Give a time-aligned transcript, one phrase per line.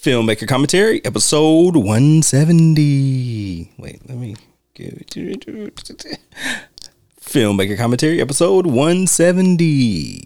[0.00, 3.70] Filmmaker Commentary, episode 170.
[3.76, 4.34] Wait, let me
[4.72, 4.94] get
[7.20, 10.24] Filmmaker Commentary, episode 170.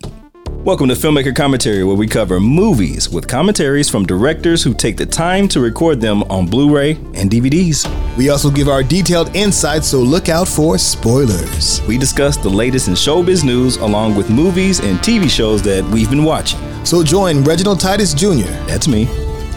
[0.62, 5.04] Welcome to Filmmaker Commentary, where we cover movies with commentaries from directors who take the
[5.06, 7.84] time to record them on Blu ray and DVDs.
[8.16, 11.82] We also give our detailed insights, so look out for spoilers.
[11.88, 16.10] We discuss the latest in showbiz news along with movies and TV shows that we've
[16.10, 16.60] been watching.
[16.84, 19.08] So join Reginald Titus Jr., That's me,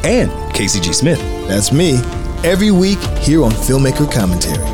[0.08, 0.94] and Casey G.
[0.94, 1.20] Smith.
[1.50, 1.97] that's me,
[2.43, 4.65] every week here on Filmmaker Commentary.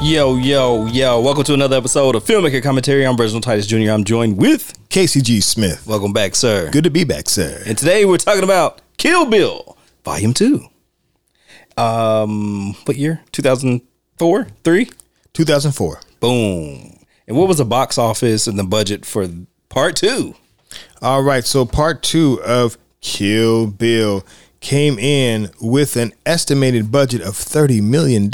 [0.00, 1.20] Yo, yo, yo.
[1.20, 3.04] Welcome to another episode of Filmmaker Commentary.
[3.04, 3.90] I'm Reginald Titus Jr.
[3.90, 4.78] I'm joined with.
[4.88, 5.40] Casey G.
[5.40, 5.84] Smith.
[5.84, 6.70] Welcome back, sir.
[6.70, 7.60] Good to be back, sir.
[7.66, 10.64] And today we're talking about Kill Bill, Volume 2.
[11.76, 13.20] Um, what year?
[13.32, 14.46] 2004?
[14.62, 14.90] 3?
[15.32, 16.00] 2004.
[16.20, 17.04] Boom.
[17.26, 19.26] And what was the box office and the budget for
[19.68, 20.36] part 2?
[21.00, 24.24] All right, so part two of Kill Bill
[24.60, 28.30] came in with an estimated budget of $30 million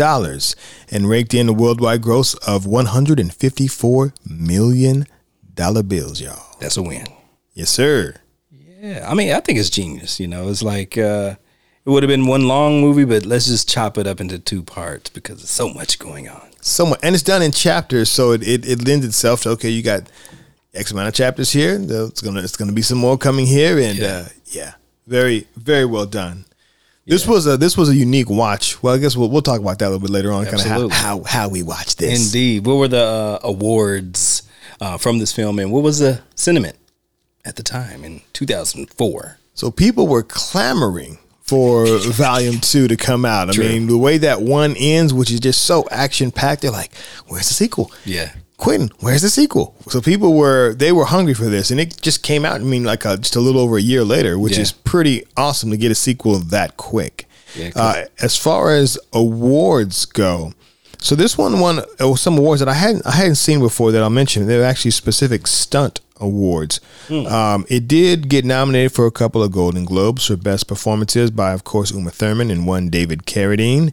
[0.90, 5.06] and raked in a worldwide gross of $154 million
[5.54, 6.56] bills, y'all.
[6.60, 7.06] That's a win.
[7.52, 8.14] Yes, sir.
[8.50, 10.18] Yeah, I mean, I think it's genius.
[10.18, 11.36] You know, it's like uh,
[11.84, 14.62] it would have been one long movie, but let's just chop it up into two
[14.62, 16.50] parts because there's so much going on.
[16.60, 17.00] So much.
[17.02, 20.10] and it's done in chapters, so it, it, it lends itself to okay, you got
[20.74, 21.78] X amount of chapters here.
[21.80, 24.06] It's gonna it's gonna be some more coming here, and Yeah.
[24.06, 24.72] uh, yeah,
[25.06, 26.44] very very well done.
[27.06, 28.82] This was a this was a unique watch.
[28.82, 30.46] Well, I guess we'll we'll talk about that a little bit later on.
[30.46, 32.26] Kind of how, how how we watch this.
[32.26, 32.64] Indeed.
[32.66, 34.42] What were the uh, awards
[34.80, 36.76] uh, from this film, and what was the sentiment
[37.44, 39.38] at the time in 2004?
[39.54, 43.50] So people were clamoring for volume two to come out.
[43.50, 43.64] I True.
[43.68, 46.92] mean, the way that one ends, which is just so action packed, they're like,
[47.28, 48.32] "Where's the sequel?" Yeah.
[48.56, 49.74] Quentin, where's the sequel?
[49.88, 52.60] So people were they were hungry for this, and it just came out.
[52.60, 54.62] I mean, like a, just a little over a year later, which Yeah.
[54.62, 57.28] is pretty awesome to get a sequel that quick.
[57.56, 60.54] Yeah, 'cause- uh, as far as awards go,
[61.00, 64.02] so this one won uh, some awards that I hadn't I hadn't seen before that
[64.02, 64.46] I'll mention.
[64.46, 66.80] They're actually specific stunt awards.
[67.08, 67.26] Hmm.
[67.26, 71.52] Um, it did get nominated for a couple of Golden Globes for best performances by,
[71.52, 73.92] of course, Uma Thurman and one David Carradine.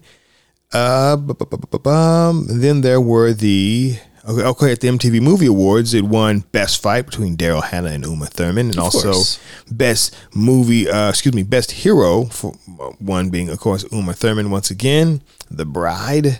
[0.74, 3.97] Uh, then there were the
[4.28, 5.94] okay, okay at the MTV Movie Awards.
[5.94, 9.40] It won Best Fight between Daryl Hannah and Uma Thurman, and also course.
[9.69, 10.90] Best Movie.
[10.90, 15.22] Uh, excuse me, Best Hero for uh, one being, of course, Uma Thurman once again.
[15.50, 16.40] The Bride,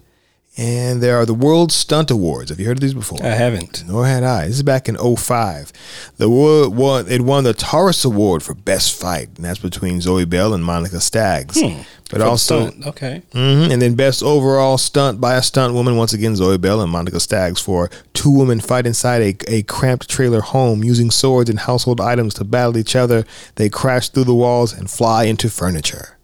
[0.58, 2.50] and there are the World Stunt Awards.
[2.50, 3.20] Have you heard of these before?
[3.24, 3.84] I haven't.
[3.88, 4.48] Nor had I.
[4.48, 5.72] This is back in 05.
[6.18, 10.26] The world won, it won the Taurus Award for Best Fight, and that's between Zoe
[10.26, 11.62] Bell and Monica Staggs.
[11.62, 11.82] But Hmm.
[12.10, 12.88] For also, stunt.
[12.88, 13.22] okay.
[13.34, 13.72] Mhm.
[13.72, 17.22] and then Best Overall Stunt by a Stunt Woman, once again, Zoe Bell and Monica
[17.22, 22.02] Staggs for two women fight inside a, a cramped trailer home using swords and household
[22.02, 23.24] items to battle each other.
[23.56, 26.18] They crash through the walls and fly into furniture,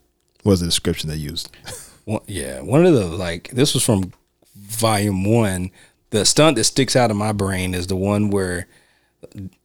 [0.44, 1.50] was the description they used.
[2.04, 4.14] One, yeah, one of the like this was from
[4.60, 5.72] volume one.
[6.10, 8.68] The stunt that sticks out of my brain is the one where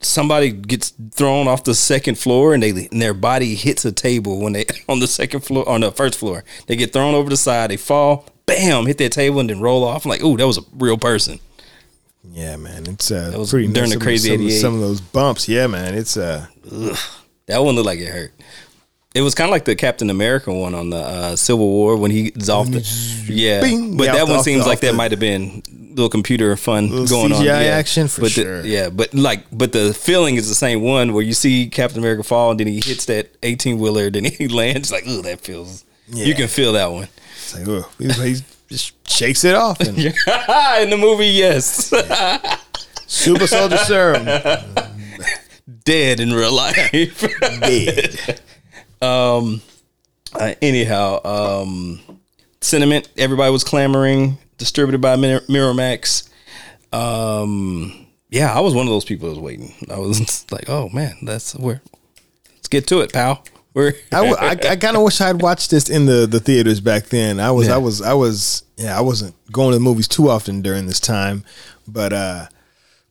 [0.01, 4.41] somebody gets thrown off the second floor and they and their body hits a table
[4.41, 6.45] when they on the second floor on the first floor.
[6.67, 9.85] They get thrown over the side, they fall, bam, hit that table and then roll
[9.85, 10.05] off.
[10.05, 11.39] I'm like, oh, that was a real person.
[12.31, 15.67] Yeah, man, it's uh, was pretty during the Crazy some, Some of those bumps, yeah,
[15.67, 16.47] man, it's uh,
[17.47, 18.33] That one looked like it hurt.
[19.15, 22.11] It was kind of like the Captain America one on the uh, Civil War when
[22.11, 22.81] he's off the
[23.29, 23.61] yeah.
[23.61, 23.97] Bing.
[23.99, 27.07] but Yeah, that one the- seems like that might have been little computer fun Little
[27.07, 27.43] going on.
[27.43, 27.77] CGI Yeah.
[27.77, 28.63] action for but sure.
[28.63, 31.99] The, yeah, but like, but the feeling is the same one where you see Captain
[31.99, 35.41] America fall and then he hits that eighteen wheeler, then he lands like, oh, that
[35.43, 35.85] feels.
[36.09, 37.09] You can feel that one.
[37.35, 38.37] it's like, oh, he,
[38.69, 41.93] just shakes it off and In the movie, yes,
[43.07, 44.25] super soldier serum
[45.85, 46.91] dead in real life.
[47.61, 48.41] dead.
[49.03, 52.01] Uh, anyhow, um,
[52.61, 53.09] sentiment.
[53.17, 54.39] Everybody was clamoring.
[54.59, 56.29] Distributed by Mir- Miramax.
[56.93, 59.75] Um, yeah, I was one of those people that was waiting.
[59.91, 61.81] I was like, oh man, that's where.
[62.55, 63.45] Let's get to it, pal.
[63.75, 66.81] We're I, w- I, I kind of wish I'd watched this in the, the theaters
[66.81, 67.41] back then.
[67.41, 67.75] I was Yeah.
[67.75, 71.01] I was I was yeah I wasn't going to the movies too often during this
[71.01, 71.45] time,
[71.89, 72.47] but uh,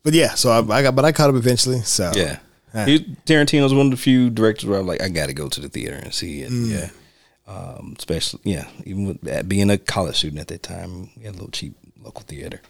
[0.03, 0.35] but yeah.
[0.35, 1.81] So I, I got but I caught up eventually.
[1.81, 2.39] So yeah.
[2.73, 2.85] Yeah.
[2.85, 5.59] He, Tarantino's one of the few directors where I'm like, I got to go to
[5.59, 6.51] the theater and see it.
[6.51, 6.69] Mm.
[6.69, 6.89] Yeah.
[7.47, 11.33] Um, especially, yeah, even with that being a college student at that time, we had
[11.33, 12.61] a little cheap local theater.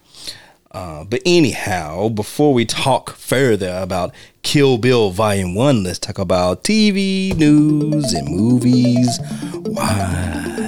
[0.72, 6.64] Uh, but anyhow, before we talk further about Kill Bill Volume 1, let's talk about
[6.64, 9.20] TV news and movies.
[9.52, 10.62] Why?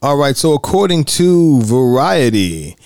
[0.00, 0.36] All right.
[0.36, 2.76] So according to Variety,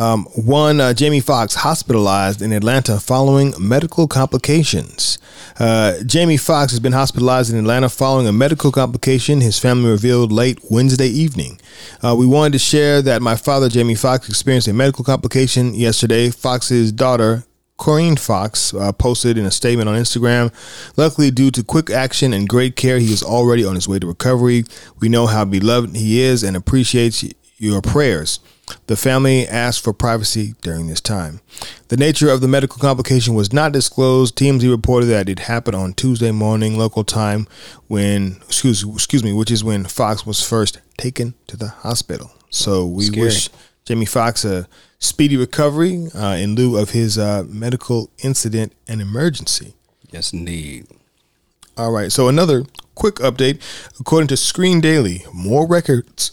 [0.00, 5.18] Um, one, uh, Jamie Foxx hospitalized in Atlanta following medical complications.
[5.58, 10.32] Uh, Jamie Foxx has been hospitalized in Atlanta following a medical complication his family revealed
[10.32, 11.60] late Wednesday evening.
[12.02, 16.30] Uh, we wanted to share that my father, Jamie Foxx, experienced a medical complication yesterday.
[16.30, 17.44] Foxx's daughter,
[17.76, 20.50] Corinne Foxx uh, posted in a statement on Instagram.
[20.96, 24.06] Luckily, due to quick action and great care, he is already on his way to
[24.06, 24.64] recovery.
[24.98, 27.22] We know how beloved he is and appreciates
[27.58, 28.40] your prayers.
[28.86, 31.40] The family asked for privacy during this time.
[31.88, 34.36] The nature of the medical complication was not disclosed.
[34.36, 37.46] TMZ reported that it happened on Tuesday morning local time
[37.88, 42.30] when excuse excuse me, which is when Foxx was first taken to the hospital.
[42.50, 43.26] So we Scary.
[43.26, 43.48] wish
[43.84, 44.68] Jamie Foxx a
[44.98, 49.74] speedy recovery uh, in lieu of his uh, medical incident and emergency.
[50.10, 50.86] Yes, indeed.
[51.76, 52.12] All right.
[52.12, 52.64] So another
[52.94, 53.60] quick update.
[53.98, 56.32] According to Screen Daily, more records.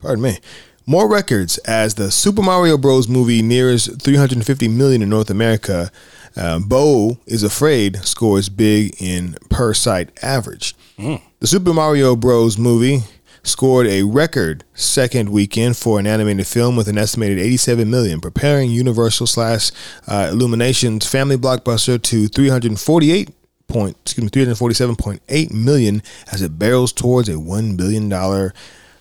[0.00, 0.38] Pardon me.
[0.86, 3.08] More records as the Super Mario Bros.
[3.08, 5.90] movie nears 350 million in North America.
[6.36, 10.74] Uh, Beau Is Afraid scores big in per site average.
[10.98, 12.58] The Super Mario Bros.
[12.58, 13.00] movie
[13.42, 18.70] scored a record second weekend for an animated film with an estimated 87 million, preparing
[18.70, 19.70] Universal slash
[20.06, 23.30] uh, Illumination's family blockbuster to 348
[23.66, 28.52] point excuse me 347.8 million as it barrels towards a 1 billion dollar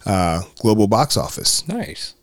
[0.06, 1.68] uh, global box office.
[1.68, 2.14] Nice.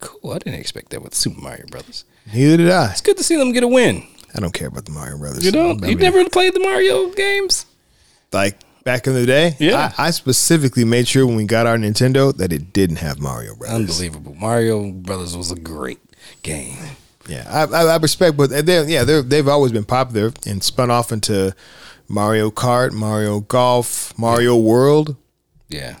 [0.00, 0.32] Cool.
[0.32, 2.04] I didn't expect that with Super Mario Brothers.
[2.32, 2.90] Neither did I.
[2.90, 4.06] It's good to see them get a win.
[4.34, 5.44] I don't care about the Mario Brothers.
[5.44, 5.84] You don't?
[5.86, 7.66] You never played the Mario games?
[8.32, 9.56] like back in the day.
[9.58, 9.92] Yeah.
[9.98, 13.54] I, I specifically made sure when we got our Nintendo that it didn't have Mario
[13.54, 13.90] Brothers.
[13.90, 14.34] Unbelievable.
[14.34, 16.00] Mario Brothers was a great
[16.42, 16.78] game.
[17.28, 20.90] Yeah, I, I, I respect, but they yeah they they've always been popular and spun
[20.90, 21.54] off into
[22.08, 25.16] Mario Kart, Mario Golf, Mario World.
[25.68, 25.98] Yeah.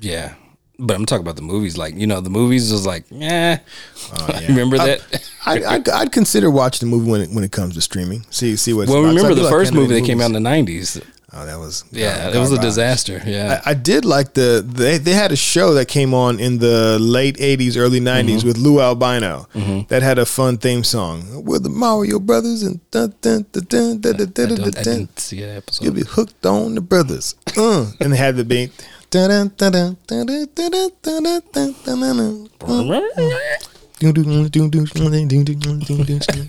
[0.00, 0.34] Yeah.
[0.78, 1.78] But I'm talking about the movies.
[1.78, 3.58] Like, you know, the movies was like, eh.
[4.48, 5.30] remember that?
[5.46, 8.26] I, I'd, I'd consider watching the movie when it, when it comes to streaming.
[8.30, 8.88] See see what.
[8.88, 11.02] well, remember the first movie that came out in the 90s?
[11.32, 13.20] Oh, that was Yeah, oh, it was a disaster.
[13.26, 13.60] Yeah.
[13.66, 16.98] I, I did like the they they had a show that came on in the
[17.00, 19.46] late '80s, early '90s with Lou Albano
[19.88, 21.44] that had a fun theme song.
[21.44, 24.82] We're the Mario Brothers and dun, dun, dun, dun, dun, dun, I, dun, dun, I
[24.82, 25.84] didn't see that episode.
[25.84, 27.34] You'll be hooked on the brothers.
[27.56, 28.70] Uh, and they had the beat.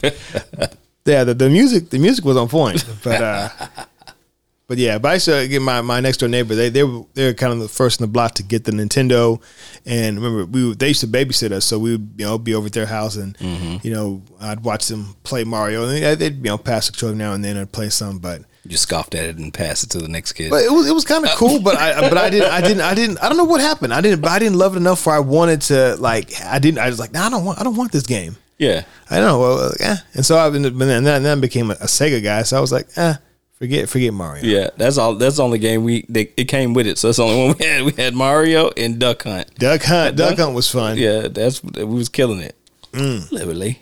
[1.06, 3.50] yeah, the, the music the music was on point, but uh,
[4.68, 6.56] but yeah, but I used to get my, my next door neighbor.
[6.56, 8.71] They they were they were kind of the first in the block to get the
[8.71, 9.42] Nintendo,
[9.86, 12.68] and remember we they used to babysit us, so we would you know be over
[12.68, 13.77] at their house and mm-hmm.
[13.81, 15.88] you know I'd watch them play Mario.
[15.88, 18.77] And they'd you know pass the controller now and then I'd play some, but you
[18.77, 20.49] scoffed at it and passed it to the next kid.
[20.49, 22.81] but it was it was kind of cool, but I but I didn't I didn't
[22.81, 23.93] I didn't I don't know what happened.
[23.93, 26.79] I didn't but I didn't love it enough where I wanted to like I didn't
[26.79, 28.35] I was like nah, I don't want I don't want this game.
[28.57, 28.83] yeah.
[29.09, 31.75] I don't know well yeah, and so I've been but then then I became a,
[31.75, 33.15] a Sega guy, so I was like eh,
[33.57, 34.43] forget forget Mario.
[34.43, 34.69] Yeah.
[34.77, 35.15] That's all.
[35.15, 36.97] That's the only game we, they, it came with it.
[36.97, 37.83] So that's the only one we had.
[37.83, 39.53] We had Mario and Duck Hunt.
[39.55, 40.97] Duck Hunt Duck Hunt was fun.
[40.97, 41.27] Yeah.
[41.27, 42.55] That's, we was killing it.
[42.91, 43.31] Mm.
[43.31, 43.81] Literally.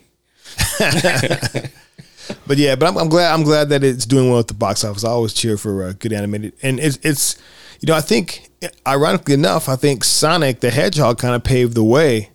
[2.48, 4.84] But yeah, but I'm, I'm glad I'm glad that it's doing well at the box
[4.84, 5.04] office.
[5.04, 7.38] I always cheer for uh, good animated, and it's it's
[7.82, 8.50] you know I think
[8.88, 12.30] ironically enough, I think Sonic the Hedgehog kind of paved the way.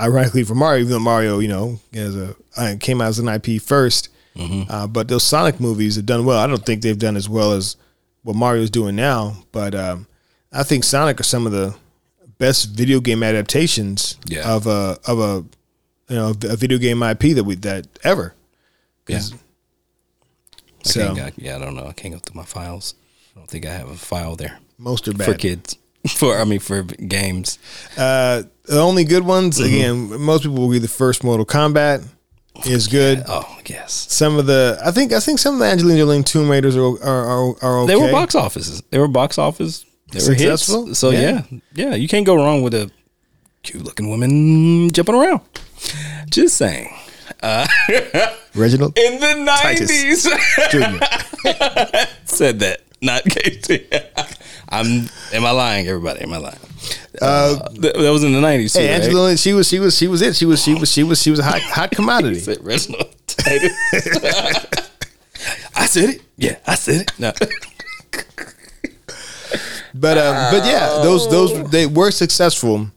[0.00, 3.28] Ironically for Mario, even though Mario you know as a uh, came out as an
[3.28, 4.08] IP 1st
[4.68, 6.38] uh, but those Sonic movies have done well.
[6.40, 7.76] I don't think they've done as well as
[8.24, 10.08] what Mario's doing now, but um,
[10.52, 11.76] I think Sonic are some of the
[12.38, 14.52] best video game adaptations Yeah.
[14.52, 15.44] of a of a
[16.12, 18.34] you know a video game IP that we that ever.
[19.08, 19.18] Yeah.
[19.18, 21.86] I So I, yeah, I don't know.
[21.86, 22.94] I can't go through my files.
[23.34, 25.26] I don't think I have a file there most are bad.
[25.26, 25.76] for kids.
[26.08, 27.58] For I mean, for games.
[27.96, 29.74] Uh, the only good ones, Mm-hmm.
[29.74, 32.04] again, most people will be the first Mortal Kombat
[32.66, 33.22] is good.
[33.26, 36.50] Oh yes, Some of the, I think, I think some of the Angelina Jolie Tomb
[36.50, 37.86] Raiders are are, are, are okay.
[37.94, 38.82] they were box offices.
[38.90, 39.86] They were box office.
[40.12, 40.86] They were Successful?
[40.88, 40.98] hits.
[40.98, 41.42] So Yeah.
[41.50, 41.58] yeah.
[41.74, 42.90] yeah, you can't go wrong with a
[43.62, 45.40] cute looking woman jumping around.
[46.28, 46.94] Just saying.
[48.54, 50.22] Reginald In the nineties,
[52.24, 52.80] said that.
[53.02, 53.70] Not KT.
[54.70, 55.08] I'm.
[55.32, 56.22] Am I lying, everybody?
[56.22, 56.58] Am I lying?
[57.20, 58.72] Uh, th- that was in the nineties.
[58.74, 60.34] Hey, Angelina, she was she was she was it.
[60.36, 62.40] She was she was she was she was a hot hot commodity.
[62.40, 63.14] Said Reginald.
[65.76, 66.22] I said it.
[66.38, 67.12] Yeah, I said it.
[67.18, 67.32] No.
[69.94, 72.88] But um, but yeah, those those they were successful.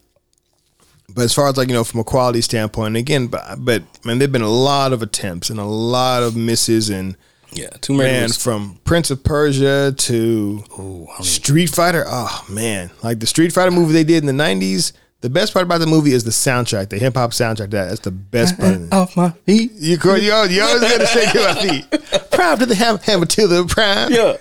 [1.17, 4.19] But as far as like you know, from a quality standpoint, again, but but man,
[4.19, 7.17] there've been a lot of attempts and a lot of misses, and
[7.53, 12.05] Yeah, Tomb Raider man, was from Prince of Persia to Ooh, I don't Street Fighter.
[12.07, 15.65] Oh man, like the Street Fighter movie they did in the '90s, The best part
[15.65, 17.71] about the movie is the soundtrack, the hip hop soundtrack.
[17.71, 18.75] That that's the best part.
[18.75, 18.93] Of.
[18.93, 19.71] Off my feet.
[19.73, 22.29] You you you always got to shake your feet.
[22.31, 24.11] Proud to the hammer, hammer to the prime.
[24.11, 24.37] Yeah.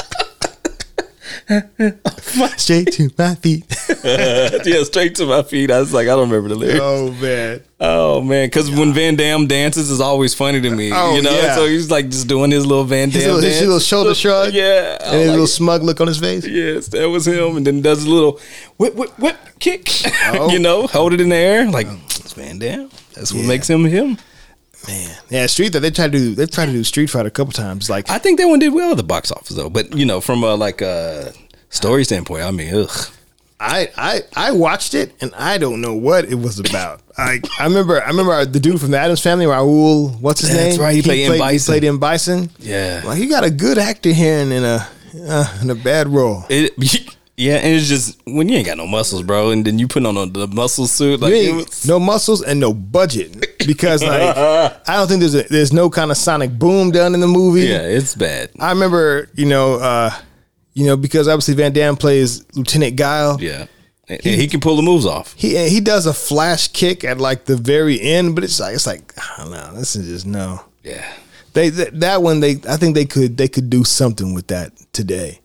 [2.56, 3.64] Straight to my feet.
[4.04, 5.70] yeah, straight to my feet.
[5.70, 6.80] I was like, I don't remember the lyrics.
[6.82, 7.62] oh man.
[7.78, 10.90] Oh man, because when Van Damme dances is always funny to me.
[10.92, 11.54] Oh, you know, yeah.
[11.54, 14.54] so he's like just doing his little Van Damme His little, his little shoulder shrug.
[14.54, 16.46] Yeah, And his I little like- smug look on his face.
[16.46, 17.56] yes, that was him.
[17.58, 18.40] And then does a little
[18.78, 19.88] whip, whip, whip, kick.
[20.28, 20.50] Oh.
[20.50, 22.90] you know, hold it in the air like oh, it's Van Damme.
[23.14, 23.48] That's what Yeah.
[23.48, 24.18] makes him him.
[24.86, 25.16] Man.
[25.30, 25.80] Yeah, Street Fighter.
[25.80, 27.90] They tried to do they tried to do Street Fighter a couple times.
[27.90, 29.70] Like I think that one did well at the box office though.
[29.70, 31.32] But you know, from a like a
[31.70, 33.08] story standpoint, I mean, ugh.
[33.58, 37.00] I, I I watched it and I don't know what it was about.
[37.18, 40.20] I I remember I remember the dude from the Addams Family, Raul.
[40.20, 40.80] What's his That's name?
[40.84, 41.32] right, he played M.
[41.32, 41.72] He Bison.
[41.72, 42.50] played in Bison.
[42.58, 43.00] Yeah.
[43.04, 44.86] like he got a good actor here and in a
[45.26, 46.44] uh, in a bad role.
[46.50, 46.74] It,
[47.36, 50.04] yeah, and it's just when you ain't got no muscles, bro, and then you put
[50.06, 53.58] on a, the muscle suit, like You it ain't- was- no muscles and no budget
[53.66, 54.36] because like
[54.88, 57.62] I don't think there's a, there's no kind of sonic boom done in the movie.
[57.66, 58.50] yeah, it's bad.
[58.58, 60.10] I remember you know uh,
[60.74, 63.38] you know because obviously Van Damme plays Lieutenant Guile.
[63.40, 63.66] Yeah,
[64.08, 65.34] and and he can pull the moves off.
[65.36, 68.86] He he does a flash kick at like the very end, but it's like it's
[68.86, 69.72] like I don't know.
[69.74, 70.60] This is just no.
[70.84, 71.04] Yeah,
[71.52, 74.72] They th- that one they I think they could they could do something with that
[74.92, 75.40] today.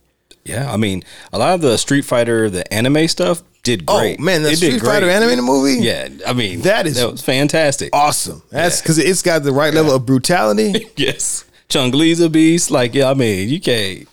[0.52, 0.72] Yeah.
[0.72, 1.04] I mean,
[1.34, 4.18] a lot of the Street Fighter, the anime stuff, did great.
[4.20, 5.16] Oh man, the It Street Fighter great.
[5.16, 7.90] animated movie, Yeah, I mean That is- that was fantastic.
[7.94, 8.42] awesome.
[8.50, 8.82] That's Yeah.
[8.84, 10.88] because it's got the right level of brutality.
[10.96, 12.70] Yes, Chun-Li's a beast.
[12.72, 14.08] Like, yeah, I mean, you can't.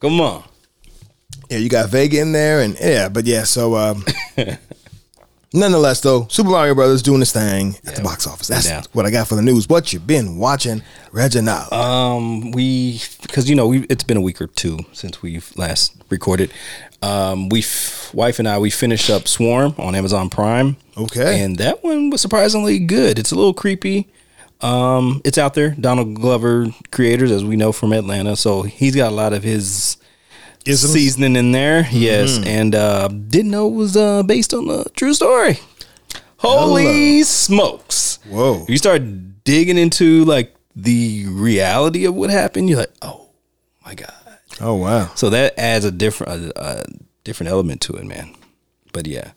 [0.00, 0.44] Come on.
[1.50, 3.42] yeah, you got Vega in there, and yeah, but yeah.
[3.44, 4.04] So um,
[5.52, 8.48] nonetheless, though, Super Mario Brothers doing this thing at the box office.
[8.48, 8.82] That's Yeah.
[8.92, 9.68] what I got for the news.
[9.68, 10.82] What you been watching,
[11.12, 11.72] Reginald?
[11.72, 15.92] Um, we because you know we it's been a week or two since we've last
[16.10, 16.50] recorded.
[17.02, 20.76] Um, we f- wife and I we finished up Swarm on Amazon Prime.
[20.96, 21.42] Okay.
[21.42, 23.18] and that one was surprisingly good.
[23.18, 24.08] It's a little creepy.
[24.60, 25.70] Um, it's out there.
[25.80, 29.96] Donald Glover creators, as we know from Atlanta, so he's got a lot of his
[30.66, 30.92] Isms?
[30.92, 31.86] seasoning in there.
[31.90, 35.58] Yes, and uh, didn't know it was uh, based on a true story.
[36.38, 38.18] Holy smokes!
[38.28, 38.64] Whoa.
[38.68, 39.02] You start
[39.44, 43.28] digging into like the reality of what happened, you're like, oh
[43.84, 44.12] my god.
[44.60, 45.10] Oh wow.
[45.14, 46.84] So that adds a different a, a
[47.24, 48.34] different element to it, man.
[48.92, 49.32] But yeah,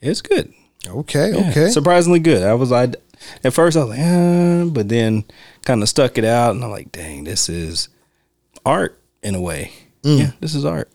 [0.00, 0.52] it's good.
[0.86, 1.32] Okay.
[1.32, 1.68] Yeah, Okay.
[1.70, 2.42] surprisingly good.
[2.42, 2.92] I was I
[3.44, 5.24] at first I was like, eh, but then
[5.64, 7.88] kind of stuck it out, and I'm like, dang, this is
[8.64, 9.72] art in a way.
[10.02, 10.18] Mm.
[10.18, 10.90] Yeah, this is art.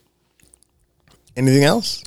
[1.35, 2.03] Anything else?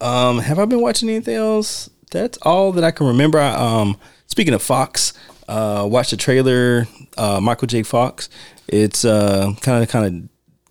[0.00, 1.88] Um, have I been watching anything else?
[2.10, 3.38] That's all that I can remember.
[3.38, 5.12] I, um, speaking of Fox,
[5.48, 6.86] uh, watched the trailer.
[7.16, 7.82] Uh, Michael J.
[7.82, 8.28] Fox.
[8.68, 10.06] It's uh kind of kind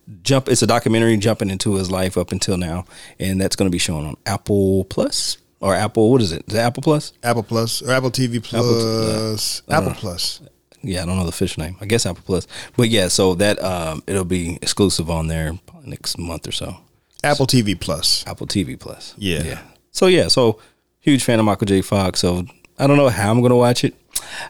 [0.09, 0.49] of jump.
[0.49, 2.85] It's a documentary jumping into his life up until now,
[3.19, 6.11] and that's going to be shown on Apple Plus or Apple.
[6.11, 6.45] What is it?
[6.47, 7.13] Is it Apple Plus?
[7.23, 9.61] Apple Plus or Apple TV Plus?
[9.69, 10.41] Apple, Plus.
[10.83, 11.77] Yeah, I don't know the fish name.
[11.81, 12.47] I guess Apple Plus.
[12.75, 16.77] But yeah, so that um, it'll be exclusive on there next month or so.
[17.23, 18.25] Apple TV Plus.
[18.27, 19.13] Apple TV Plus.
[19.17, 19.43] Yeah.
[19.43, 19.61] Yeah.
[19.91, 20.59] So yeah, so
[20.99, 21.81] huge fan of Michael J.
[21.81, 22.19] Fox.
[22.19, 22.45] So
[22.79, 23.93] I don't know how I'm gonna watch it.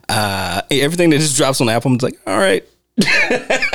[0.07, 2.63] Uh, everything that just drops on Apple, I'm just like, all right.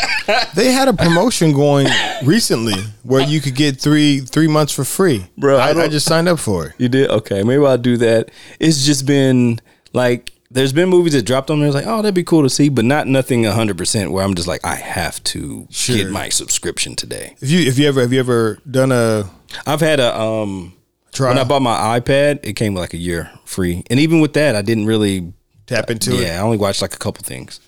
[0.54, 1.86] They had a promotion going
[2.24, 5.26] recently where you could get three three months for free.
[5.38, 6.72] Bro, I I, I just signed up for it.
[6.78, 7.42] You did okay.
[7.44, 8.30] Maybe I'll do that.
[8.58, 9.60] It's just been
[9.92, 11.68] like there's been movies that dropped on there.
[11.68, 14.34] It's like, oh, that'd be cool to see, but not nothing 100 percent where I'm
[14.34, 15.96] just like, I have to Sure.
[15.96, 17.34] get my subscription today.
[17.40, 19.28] If you if you ever have you ever done a
[19.66, 20.72] I've had a um
[21.12, 24.34] trial when I bought my iPad, it came like a year free, and even with
[24.34, 25.32] that, I didn't really.
[25.66, 26.22] tap into it?
[26.22, 27.58] Yeah, I only watched like a couple things.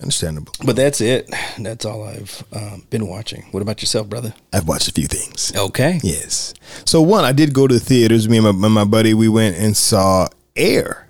[0.00, 0.52] Understandable.
[0.64, 1.32] But that's it.
[1.60, 3.42] That's all I've um, been watching.
[3.52, 4.34] What about yourself, brother?
[4.52, 5.52] I've watched a few things.
[5.56, 6.00] Okay.
[6.02, 6.54] Yes.
[6.84, 8.28] So one, I did go to the theaters.
[8.28, 11.08] Me and my, my buddy, we went and saw Air.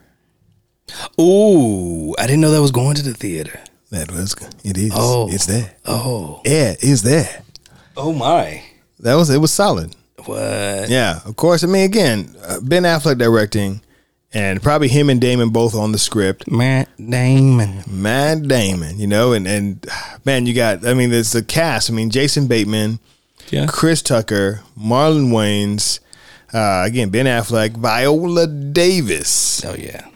[1.21, 3.61] Ooh, I didn't know that was going to the theater.
[3.91, 4.35] That was
[4.65, 4.93] it is.
[4.95, 5.29] Oh.
[5.31, 5.75] it's there.
[5.85, 7.43] Oh, Air is there.
[7.97, 8.63] oh my.
[9.01, 9.39] That was it.
[9.39, 9.95] Was solid.
[10.25, 10.89] What?
[10.89, 11.21] Yeah.
[11.25, 11.65] Of course.
[11.65, 13.81] I mean, again, uh, Ben Affleck directing,
[14.33, 16.51] and probably him and Damon both on the script.
[16.51, 17.83] Matt Damon.
[17.89, 19.85] Matt Damon, you know, and and
[20.25, 20.87] man, you got.
[20.87, 21.91] I mean, there's the cast.
[21.91, 22.99] I mean, Jason Bateman,
[23.51, 23.67] Yeah.
[23.67, 25.99] Chris Tucker, Marlon Wayans,
[26.53, 29.65] uh, again Ben Affleck, Viola Davis.
[29.65, 30.07] Oh yeah.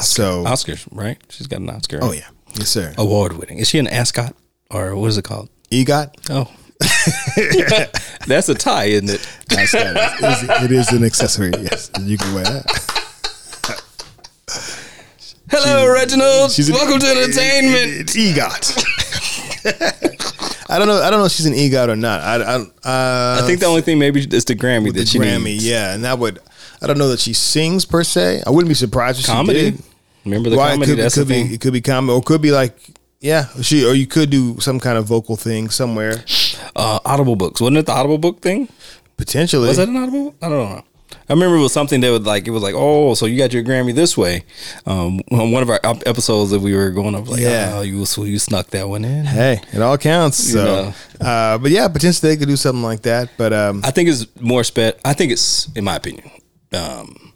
[0.00, 1.18] So, Oscars, right?
[1.28, 2.00] She's got an Oscar.
[2.02, 2.28] oh yeah,
[2.58, 2.92] yes sir.
[2.98, 3.58] Award winning.
[3.58, 4.34] Is she an ascot
[4.70, 5.48] or what is it called?
[5.70, 6.10] EGOT.
[6.30, 6.50] Oh.
[8.26, 9.26] That's a tie, isn't it?
[9.50, 10.70] It.
[10.72, 11.52] Is- an accessory.
[11.60, 12.66] Yes, you can wear that.
[15.50, 16.50] Hello, Reginald.
[16.50, 18.08] She's an- Welcome to entertainment.
[18.10, 18.84] EGOT.
[20.68, 21.00] I don't know.
[21.02, 22.20] I don't know if she's an EGOT or not.
[22.20, 25.18] I I, uh, I think the only thing maybe is the Grammy that the she
[25.18, 25.66] Grammy, needs.
[25.66, 26.38] yeah, and that would.
[26.82, 28.42] I don't know that she sings per se.
[28.46, 29.58] I wouldn't be surprised if Comedy.
[29.58, 29.82] she did.
[30.24, 30.92] Remember the Right, comedy?
[30.92, 31.34] It could, it could the be.
[31.42, 31.52] thing.
[31.54, 32.76] It could be comedy, or it could be like,
[33.20, 36.24] yeah, she, or you could do some kind of vocal thing somewhere
[36.76, 37.60] Uh, Audible books.
[37.60, 38.68] Wasn't it the Audible book thing?
[39.16, 39.68] potentially.
[39.68, 40.34] Was that an Audible?
[40.42, 40.84] I don't know.
[41.28, 43.52] I remember it was something that would like it was like oh so you got
[43.52, 44.44] your Grammy this way.
[44.86, 47.72] Um, on one of our ep- episodes that we were going up like Yeah.
[47.74, 49.24] oh you you snuck that one in.
[49.24, 50.36] Hey, it all counts.
[50.52, 53.30] So, uh, but yeah, potentially they could do something like that.
[53.36, 54.98] But um, I think it's more spe.
[55.04, 56.30] I think it's in my opinion.
[56.72, 57.32] Um,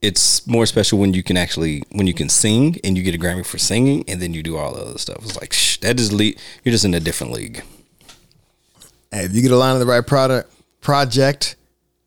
[0.00, 3.18] it's more special when you can actually when you can sing and you get a
[3.18, 5.18] Grammy for singing and then you do all the other stuff.
[5.24, 7.62] It's like shh, that is le- you're just in a different league.
[9.10, 11.56] hey, if you get a line of the right product project,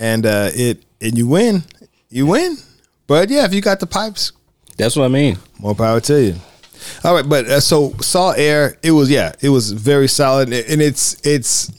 [0.02, 1.64] and uh, it and you win,
[2.10, 2.58] you win.
[3.08, 4.32] But yeah, if you got the pipes,
[4.78, 5.38] That's what I mean.
[5.60, 6.36] more power to you.
[7.04, 10.82] All right, but uh, so Saw Air, it was yeah, it was very solid, and
[10.82, 11.72] it's it's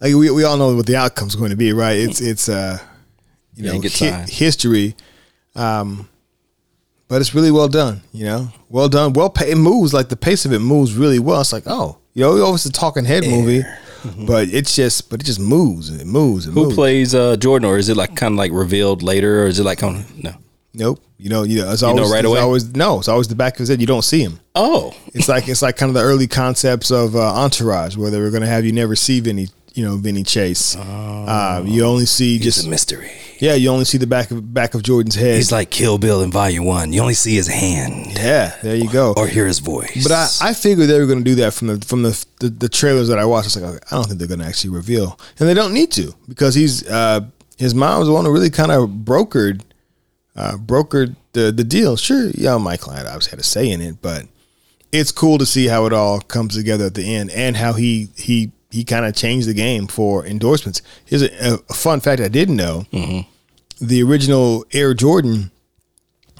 [0.00, 1.96] like we we all know what the outcome's going to be, right?
[1.96, 2.78] It's it's uh
[3.54, 4.96] you know hi- history,
[5.54, 6.08] um,
[7.06, 8.00] but it's really well done.
[8.12, 11.20] You know, well done, well pa It moves like the pace of it moves really
[11.20, 11.40] well.
[11.40, 13.62] It's like oh, you know, always a talking head movie,
[14.26, 16.74] but it's just but it just moves and it moves and Who moves.
[16.74, 19.64] plays uh, Jordan, or is it like kind of like revealed later, or is it
[19.64, 20.34] like of no?
[20.74, 22.40] Nope, you know, you know, it's know always right it's away?
[22.40, 23.80] Always no, it's always the back of his head.
[23.82, 24.40] You don't see him.
[24.54, 28.18] Oh, It's like it's like kind of the early concepts of uh, Entourage, where they
[28.18, 30.76] were going to have you never see Vinny, you know, Vinny Chase.
[30.76, 33.10] Uh, you only see it's just a mystery.
[33.38, 35.36] yeah, you only see the back of back of Jordan's head.
[35.36, 36.92] He's like Kill Bill in Volume One.
[36.92, 39.14] You only see his hand yeah, there you go.
[39.16, 40.02] or hear his voice.
[40.02, 42.48] But I, I figured they were going to do that from the from the, the
[42.48, 43.46] the trailers that I watched.
[43.46, 45.90] It's like okay, I don't think they're going to actually reveal, and they don't need
[45.92, 47.20] to because he's uh,
[47.58, 49.62] his mom was the one who really kind of brokered
[50.36, 51.96] uh, brokered the the deal.
[51.96, 54.26] Sure, yeah, my client obviously had a say in it, but
[54.92, 58.08] it's cool to see how it all comes together at the end and how he
[58.16, 60.82] he he kind of changed the game for endorsements.
[61.04, 62.86] Here's a, a fun fact I didn't know:
[63.80, 65.50] the original Air Jordan,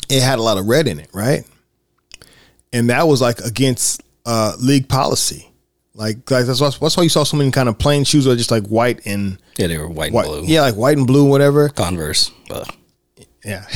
[0.09, 1.45] it had a lot of red in it, right?
[2.73, 5.51] and that was like against uh, league policy.
[5.95, 8.31] Like, like that's, why, that's why you saw so many kind of plain shoes that
[8.33, 10.45] are just like white and yeah, they were white and blue.
[10.47, 11.69] yeah, like white and blue, whatever.
[11.69, 12.31] Converse.
[12.51, 12.65] Uh,
[13.45, 13.67] Yeah.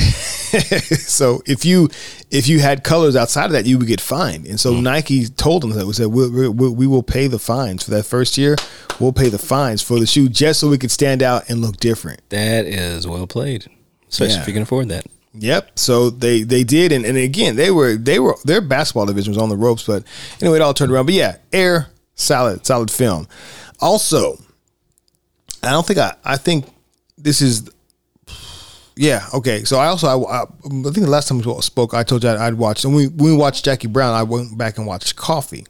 [0.99, 1.89] so if you
[2.31, 4.47] if you had colors outside of that, you would get fined.
[4.47, 4.83] And so mm.
[4.83, 8.37] Nike told them that we, we, we we will pay the fines for that first
[8.39, 8.57] year.
[9.01, 11.77] We'll pay the fines for the shoe just so we could stand out and look
[11.79, 12.21] different.
[12.31, 13.67] that is well played,
[14.09, 14.41] especially Yeah.
[14.43, 15.07] if you can afford that.
[15.35, 15.79] Yep.
[15.79, 19.39] So they they did, and, and again they were they were their basketball division was
[19.43, 20.03] on the ropes, but
[20.41, 21.07] anyway, it all turned around.
[21.07, 23.29] But yeah, Air solid solid film.
[23.81, 24.39] Also,
[25.63, 26.67] I don't think I I think
[27.19, 27.69] this is.
[28.97, 29.27] Yeah.
[29.35, 29.65] Okay.
[29.65, 32.39] So I also I, I, think the last time we spoke, I told you I'd,
[32.39, 34.15] I'd watched and we when we watched Jackie Brown.
[34.15, 35.67] I went back and watched Coffy.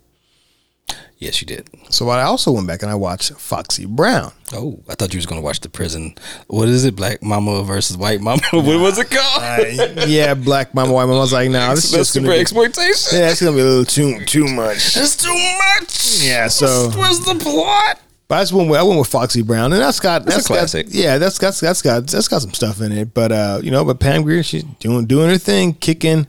[1.19, 1.71] Yes, you did.
[1.89, 4.33] So I also went back and I watched Foxy Brown.
[4.53, 6.15] Oh, I thought you was gonna watch the prison.
[6.49, 6.95] What is it?
[6.95, 8.43] Black Mama versus White Mama.
[8.53, 9.43] what was it called?
[9.43, 11.17] I- yeah, Black Mama, White Mama.
[11.17, 13.19] I was like, nah, this is That's just super be, exploitation.
[13.19, 14.97] yeah, it's gonna be a little too too much.
[14.97, 16.23] It's too much.
[16.23, 17.99] Yeah, so- what's the plot?
[18.29, 20.49] But I just went with I went with Foxy Brown, and that's got that's a
[20.49, 20.87] classic.
[20.87, 23.15] Got, yeah, that's got that's got that's got some stuff in it.
[23.15, 26.27] But uh, you know, but Pam Grier, she's doing doing her thing, kicking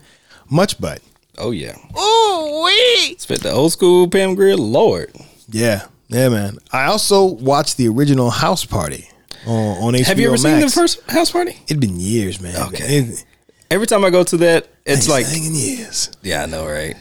[0.48, 1.00] much butt.
[1.38, 1.76] Oh yeah.
[1.94, 3.20] Oh wait.
[3.20, 4.56] Spit the old school Pam Grier.
[4.56, 5.12] Lord.
[5.50, 6.58] Yeah, yeah, man.
[6.72, 9.08] I also watched the original House Party
[9.46, 10.42] on, on HBO Have you ever Max.
[10.42, 11.56] seen the first house party?
[11.66, 12.54] It'd been years, man.
[12.68, 12.98] Okay.
[12.98, 13.24] It,
[13.70, 16.10] Every time I go to that, it's like hanging years.
[16.22, 16.96] Yeah, I know, right?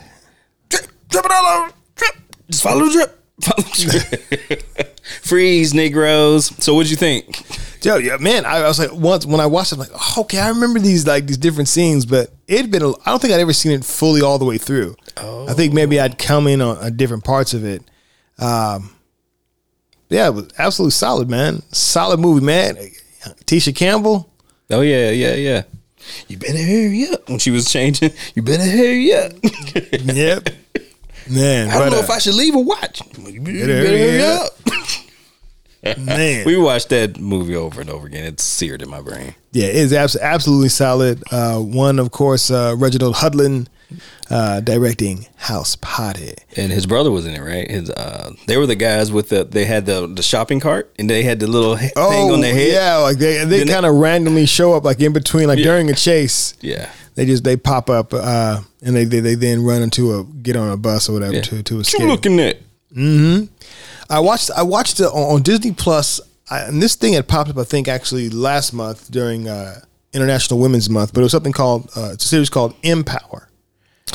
[0.70, 1.72] Drip, drip it all over.
[1.96, 2.16] Drip.
[2.50, 3.17] Just follow the drip.
[3.42, 5.00] Follow the drip.
[5.22, 6.48] Freeze, Negroes.
[6.64, 7.44] So, what'd you think?
[7.84, 8.46] Yo, yeah, man.
[8.46, 10.80] I, I was like, once when I watched it, I'm like, oh, okay, I remember
[10.80, 12.82] these like these different scenes, but it'd been.
[12.82, 14.96] A, I don't think I'd ever seen it fully all the way through.
[15.18, 15.48] Oh.
[15.48, 17.84] I think maybe I'd come in on, on different parts of it.
[18.40, 18.96] Um,
[20.10, 21.62] yeah, it was absolutely solid, man.
[21.72, 22.76] Solid movie, man.
[23.46, 24.32] Tisha Campbell.
[24.70, 25.64] Oh yeah, yeah, yeah.
[26.28, 27.30] You better hurry up.
[27.30, 29.34] When she was changing, you better hurry up.
[29.92, 30.50] Yep.
[31.30, 33.02] Man, I don't but, know uh, if I should leave or watch.
[33.18, 34.52] You better, hurry hurry up.
[35.86, 35.98] up.
[35.98, 36.46] man.
[36.46, 38.26] we watched that movie over and over again.
[38.26, 39.36] It's seared in my brain.
[39.52, 41.24] Yeah, it's absolutely solid.
[41.32, 43.68] Uh, one, of course, uh, Reginald Hudlin
[44.30, 46.34] uh, directing House Party.
[46.56, 47.70] And his brother was in it, right?
[47.70, 51.10] His uh, they were the guys with the they had the the shopping cart and
[51.10, 52.70] they had the little he- thing on their head.
[52.70, 55.66] Oh, yeah, like they they kind of randomly show up like in between, like Yeah.
[55.66, 56.56] during a chase.
[56.62, 56.90] Yeah.
[57.16, 60.56] They just they pop up uh, and they, they they then run into a get
[60.56, 61.42] on a bus or whatever yeah.
[61.42, 62.02] to to What escape.
[62.02, 62.58] you looking at?
[64.10, 67.50] I watched I watched it on, on Disney Plus, I, and this thing had popped
[67.50, 69.80] up I think actually last month during uh,
[70.14, 73.50] International Women's Month, but it was something called uh, it's a series called Empower.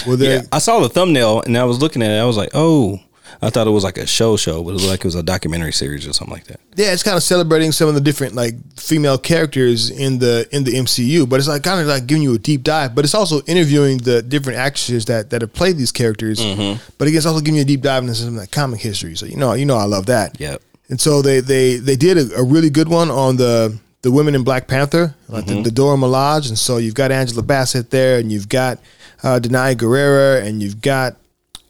[0.07, 2.19] They Yeah, I saw the thumbnail and I was looking at it.
[2.19, 3.01] I was like, oh,
[3.41, 5.23] I thought it was like a show show, but it looked like it was a
[5.23, 6.61] documentary series or something like that.
[6.77, 10.63] Yeah, it's kind of celebrating some of the different like female characters in the in
[10.63, 12.95] the MCU, but it's like kind of like giving you a deep dive.
[12.95, 16.39] But it's also interviewing the different actresses that that have played these characters.
[16.39, 16.83] Mm-hmm.
[16.99, 19.17] But again, it's also giving you a deep dive into some of that comic history.
[19.17, 20.39] So you know, you know, I love that.
[20.39, 20.63] Yep.
[20.89, 24.35] And so they they they did a, a really good one on the the women
[24.35, 25.63] in Black Panther, like the, mm-hmm.
[25.63, 26.49] the Dora Milaje.
[26.49, 28.79] And so you've got Angela Bassett there, and you've got
[29.23, 31.17] uh, Danai Gurira, and you've got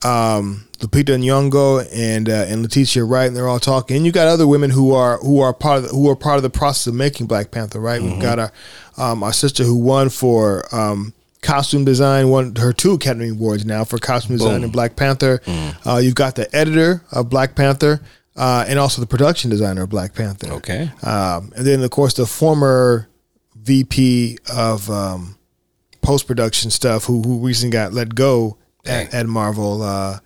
[0.04, 3.96] um, Lupita Nyong'o and uh, and Letitia Wright, and they're all talking.
[3.96, 6.36] And you got other women who are who are part of the, who are part
[6.36, 7.80] of the process of making Black Panther.
[7.80, 8.02] Right?
[8.02, 8.52] We've got our
[8.96, 10.64] um, our sister who won for.
[10.74, 14.62] Um, Costume design won her two Academy Awards now for costume design Boom.
[14.62, 15.42] in Black Panther.
[15.84, 18.00] Uh, you've got the editor of Black Panther
[18.36, 20.52] uh, and also the production designer of Black Panther.
[20.52, 20.88] Okay.
[21.02, 23.08] Um, and then, of course, the former
[23.56, 25.36] VP of um,
[26.02, 29.82] post production stuff, who who recently got let go at, at Marvel.
[29.82, 30.18] Uh,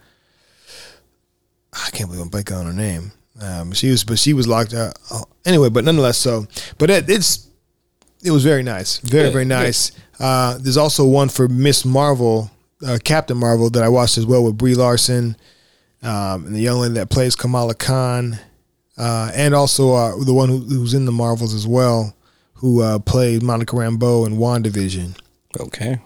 [1.72, 3.12] I can't believe I'm blanking on her name.
[3.40, 4.96] Um, she was, but she was locked up.
[5.10, 6.46] Oh, anyway, but nonetheless, so
[6.78, 7.48] but it, it's
[8.24, 9.92] it was very nice, very very nice.
[10.18, 12.50] Uh, there's also one for Miss Marvel,
[12.84, 15.36] uh, Captain Marvel, that I watched as well with Brie Larson,
[16.02, 18.38] um, and the young lady that plays Kamala Khan,
[18.96, 22.16] uh, and also uh, the one who, who's in the Marvels as well,
[22.54, 25.18] who uh, played Monica Rambeau in WandaVision.
[25.58, 25.98] Okay.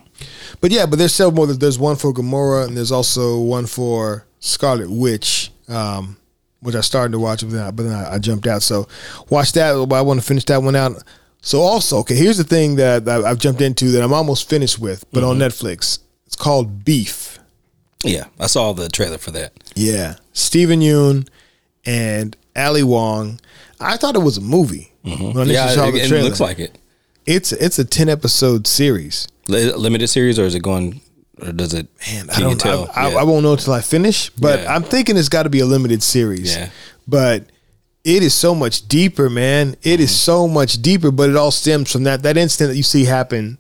[0.60, 1.46] But yeah, but there's several more.
[1.46, 6.16] There's one for Gamora, and there's also one for Scarlet Witch, um,
[6.60, 8.62] which I started to watch, but then, I, but then I, I jumped out.
[8.62, 8.86] So
[9.30, 9.86] watch that.
[9.88, 11.02] But I want to finish that one out.
[11.42, 14.78] So also, okay, here's the thing that I- I've jumped into that I'm almost finished
[14.78, 16.00] with, but on Netflix.
[16.26, 17.38] It's called Beef.
[18.04, 19.52] Yeah, I saw the trailer for that.
[19.74, 21.26] Yeah, Steven Yeun
[21.86, 23.40] and Ali Wong.
[23.80, 24.92] I thought it was a movie.
[25.04, 25.08] I
[25.54, 26.76] Yeah, it, it looks like it.
[27.34, 29.28] It's it's a ten episode series.
[29.48, 31.00] Li- Limited series, or is it going?
[31.42, 31.86] Or does it?
[32.12, 32.66] Man, I don't.
[32.66, 33.18] I, I, Yeah.
[33.18, 34.74] I won't know until I finish, but Yeah.
[34.74, 36.54] I'm thinking it's got to be a limited series.
[36.54, 36.70] Yeah.
[37.08, 37.44] But
[38.04, 39.76] it is so much deeper, man.
[39.82, 40.02] It Mm-hmm.
[40.02, 43.04] is so much deeper, but it all stems from that that incident that you see
[43.04, 43.58] happen.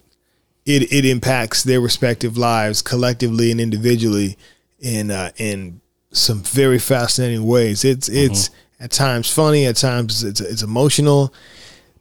[0.66, 4.36] It it impacts their respective lives collectively and individually
[4.78, 5.80] in uh, in
[6.12, 7.84] some very fascinating ways.
[7.84, 8.84] It's it's Mm-hmm.
[8.84, 11.32] at times funny, at times it's it's emotional,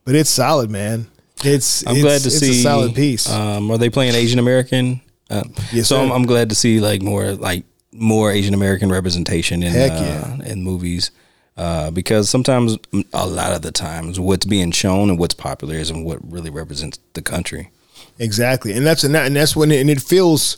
[0.03, 1.08] but it's solid, man.
[1.43, 3.30] It's I'm it's, glad to it's see a solid piece.
[3.30, 5.02] Um, are they playing Asian American?
[5.30, 6.12] Uh, Yes, so I'm.
[6.12, 10.63] I'm glad to see like more like more Asian American representation in Heck uh, in
[10.63, 11.12] movies.
[11.58, 12.78] Uh, because sometimes,
[13.13, 16.99] a lot of the times, what's being shown and what's popular isn't what really represents
[17.15, 17.69] the country.
[18.17, 20.58] Exactly, and that's and, that, and that's when it, and it feels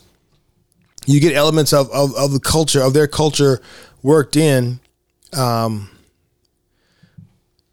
[1.08, 3.62] you get elements of, of of the culture of their culture
[4.04, 4.80] worked in.
[5.34, 5.90] Um,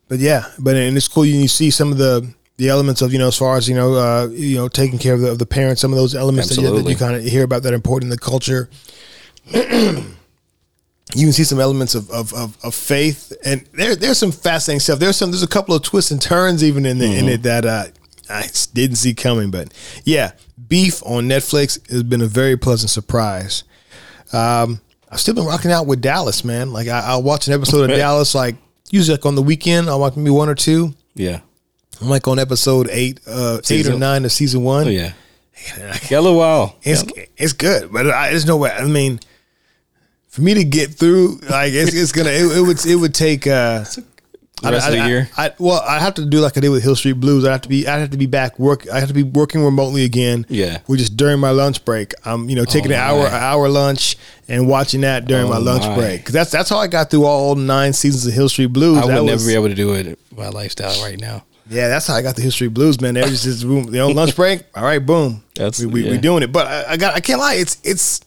[0.09, 1.27] but yeah, but and it's cool.
[1.27, 3.75] You, you see some of the the elements of you know as far as you
[3.75, 5.81] know uh, you know taking care of the, of the parents.
[5.81, 8.11] Some of those elements that you, that you kind of hear about that are important
[8.13, 8.69] in the culture.
[11.15, 14.81] you can see some elements of, of, of, of faith and there there's some fascinating
[14.81, 14.99] stuff.
[14.99, 17.65] There's some there's a couple of twists and turns even in the, in it that
[17.65, 17.85] uh,
[18.29, 19.51] I didn't see coming.
[19.51, 19.73] But
[20.05, 20.33] yeah,
[20.69, 23.65] Beef on Netflix has been a very pleasant surprise.
[24.33, 26.73] Um, I've still been rocking out with Dallas, man.
[26.73, 28.57] Like I, I'll watch an episode of Dallas like
[28.91, 29.89] usually like on the weekend.
[29.89, 30.95] I'll watch maybe one or two.
[31.15, 31.41] Yeah.
[32.01, 34.87] I'm like on episode eight, uh, eight or nine of season one.
[34.87, 35.13] Oh yeah.
[36.09, 36.77] Got a while.
[36.83, 37.05] It's
[37.37, 38.71] it's good, but I, there's no way.
[38.71, 39.19] I mean,
[40.29, 43.47] for me to get through, like it's, it's gonna it, it would it would take
[43.49, 43.81] uh,
[44.63, 45.29] The rest I, of the I- year.
[45.37, 47.45] I, well, I have to do like I did with Hill Street Blues.
[47.45, 48.89] I have to be I have to be back work.
[48.89, 50.47] I have to be working remotely again.
[50.49, 50.79] Yeah.
[50.87, 52.15] we're just during my lunch break.
[52.25, 55.51] I'm you know taking Oh, an hour an hour lunch and watching that during Oh,
[55.51, 55.97] my lunch my.
[55.97, 56.25] break.
[56.25, 58.99] 'Cause that's that's how I got through all nine seasons of Hill Street Blues.
[58.99, 61.43] I would That never was- be able to do it my lifestyle right now.
[61.71, 63.15] Yeah, that's how I got the Hill Street Blues, man.
[63.15, 64.63] There's just room, you know, lunch break.
[64.75, 65.43] All right, boom.
[65.55, 66.51] That's- we, we, we doing it.
[66.53, 67.55] But I, I got I can't lie.
[67.55, 68.21] It's it's.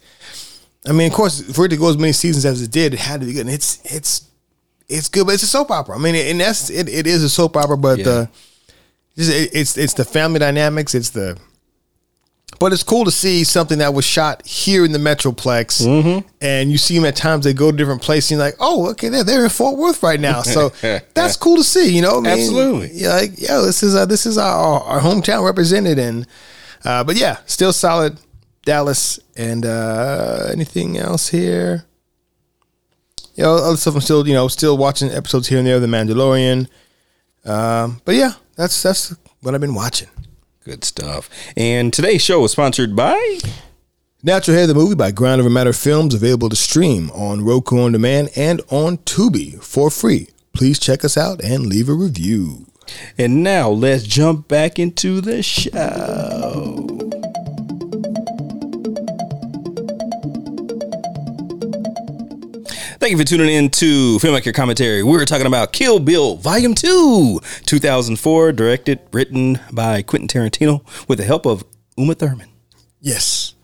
[0.87, 2.99] I mean, of course, for it to go as many seasons as it did, it
[2.99, 3.41] had to be good.
[3.41, 4.27] And it's it's
[4.89, 5.95] it's good, but it's a soap opera.
[5.95, 6.89] I mean, and that's it.
[6.89, 8.03] It is a soap opera, but Yeah.
[8.05, 8.29] the
[9.17, 10.93] just, it's it's the family dynamics.
[10.95, 11.37] It's the
[12.61, 16.27] but it's cool to see something that was shot here in the Metroplex, Mm-hmm.
[16.41, 18.31] and you see them at times they go to different places.
[18.31, 20.69] And you're like, oh, okay, they're they're in Fort Worth right now, so
[21.15, 21.93] that's cool to see.
[21.95, 22.91] You know, I mean, Absolutely.
[22.93, 26.27] Yeah, like yo, this is uh, this is our, our hometown represented, and
[26.85, 28.17] uh, but yeah, still solid.
[28.63, 31.85] Dallas and uh, anything else here?
[33.33, 33.95] You know, other stuff.
[33.95, 36.67] I'm still you know still watching episodes here and there of The Mandalorian.
[37.43, 40.09] Um, but yeah, that's that's what I've been watching.
[40.63, 41.27] Good stuff.
[41.57, 43.39] And today's show is sponsored by
[44.21, 47.93] Natural Hair, the movie by Ground Over Matter Films, available to stream on Roku on
[47.93, 50.29] demand and on Tubi for free.
[50.53, 52.67] Please check us out and leave a review.
[53.17, 57.10] And now let's jump back into the show.
[63.01, 65.01] Thank you for tuning in to Filmmaker Commentary.
[65.01, 71.23] We're talking about Kill Bill Volume 2, 2004, directed, written by Quentin Tarantino with the
[71.23, 71.63] help of
[71.97, 72.47] Uma Thurman.
[72.99, 73.55] Yes.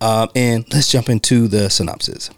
[0.00, 2.28] Uh, and let's jump into the synopsis.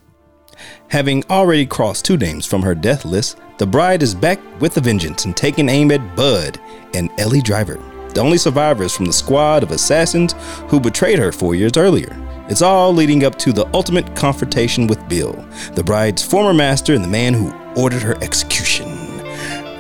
[0.88, 4.82] Having already crossed two names from her death list, the bride is back with a
[4.82, 6.60] vengeance and taking aim at Bud
[6.92, 7.80] and Ellie Driver,
[8.12, 10.34] the only survivors from the squad of assassins
[10.68, 12.14] who betrayed her four years earlier.
[12.48, 15.32] It's all leading up to the ultimate confrontation with Bill,
[15.74, 18.88] the bride's former master and the man who ordered her execution.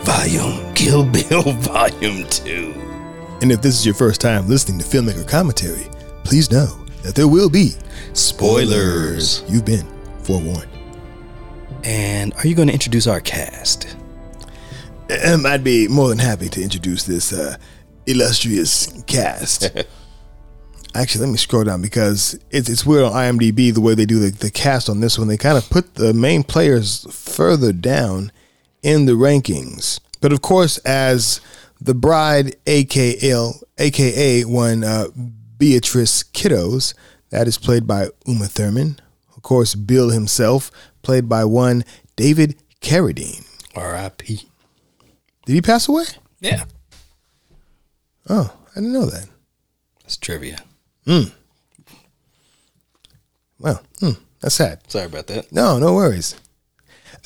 [0.02, 2.74] Volume Kill Bill Volume 2.
[3.40, 5.86] And if this is your first time listening to Filmmaker Commentary,
[6.24, 6.66] please know
[7.02, 7.72] that there will be
[8.12, 9.44] Spoilers.
[9.48, 9.86] You've been
[10.22, 10.68] forewarned.
[11.84, 13.96] And are you going to introduce our cast?
[15.26, 17.56] Um, I'd be more than happy to introduce this uh,
[18.06, 19.70] illustrious cast.
[20.98, 24.18] Actually, let me scroll down because it's it's weird on IMDb the way they do
[24.18, 25.28] the, the cast on this one.
[25.28, 28.32] They kind of put the main players further down
[28.82, 30.00] in the rankings.
[30.20, 31.40] But of course, as
[31.80, 35.06] the bride, aka aka one uh,
[35.56, 36.94] Beatrice Kiddos,
[37.30, 38.98] that is played by Uma Thurman.
[39.36, 41.84] Of course, Bill himself, played by one
[42.16, 43.46] David Carradine.
[43.76, 44.48] R.I.P.
[45.46, 46.06] Did he pass away?
[46.40, 46.64] Yeah.
[48.28, 49.28] Oh, I didn't know that.
[50.02, 50.64] That's trivia.
[53.58, 54.80] Well, hmm, that's sad.
[54.90, 55.50] Sorry about that.
[55.52, 56.36] No, no worries.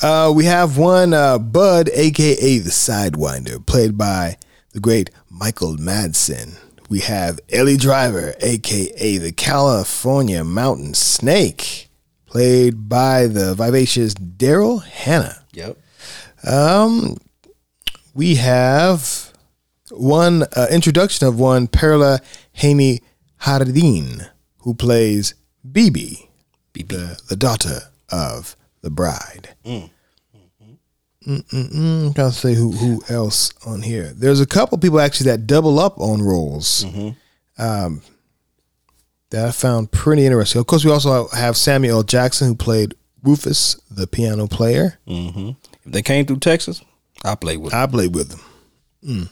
[0.01, 4.39] Uh, we have one uh, Bud, aka the Sidewinder, played by
[4.73, 6.57] the great Michael Madsen.
[6.89, 11.89] We have Ellie Driver, aka the California Mountain Snake,
[12.27, 15.45] played by the vivacious Daryl Hannah.
[15.53, 15.77] Yep.
[16.45, 17.19] Um,
[18.15, 19.33] We have
[19.91, 22.21] one uh, introduction of one Perla
[22.55, 23.01] Haney
[23.43, 24.27] Hardin,
[24.59, 25.35] who plays
[25.71, 26.31] Bibi,
[26.73, 26.89] BB.
[26.89, 29.55] the, the daughter of the bride.
[31.27, 32.07] Mm-mm-mm.
[32.07, 34.13] I'm trying to say who who else on here.
[34.15, 36.85] There's a couple people actually that double up on roles.
[37.59, 38.03] Um,
[39.31, 40.61] that I found pretty interesting.
[40.61, 44.99] Of course, we also have Samuel Jackson who played Rufus, the piano player.
[45.07, 45.51] Mm-hmm.
[45.85, 46.83] If they came through Texas,
[47.25, 47.75] I played with.
[47.75, 48.41] I played with them.
[49.05, 49.31] Mm.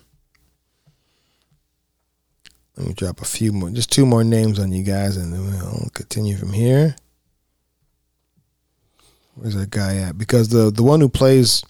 [2.80, 5.44] Let me drop a few more, just two more names on you guys, and then
[5.44, 6.96] we'll continue from here.
[9.34, 10.16] Where's that guy at?
[10.16, 11.62] Because the the one who plays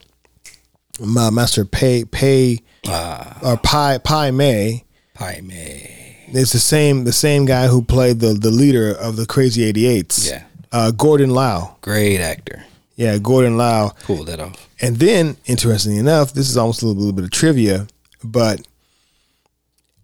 [1.01, 6.27] my master Pay Pay Ah, or Pi Pi May Pai Mei.
[6.33, 10.31] is the same the same guy who played the the leader of the Crazy 88s.
[10.31, 10.45] Yeah.
[10.71, 11.75] Uh, Gordon Lau.
[11.81, 12.65] Great actor.
[12.95, 13.89] Yeah, Gordon Lau.
[14.05, 14.69] Pulled that off.
[14.81, 17.89] And then, interestingly enough, this is almost a little, little bit of trivia,
[18.23, 18.65] but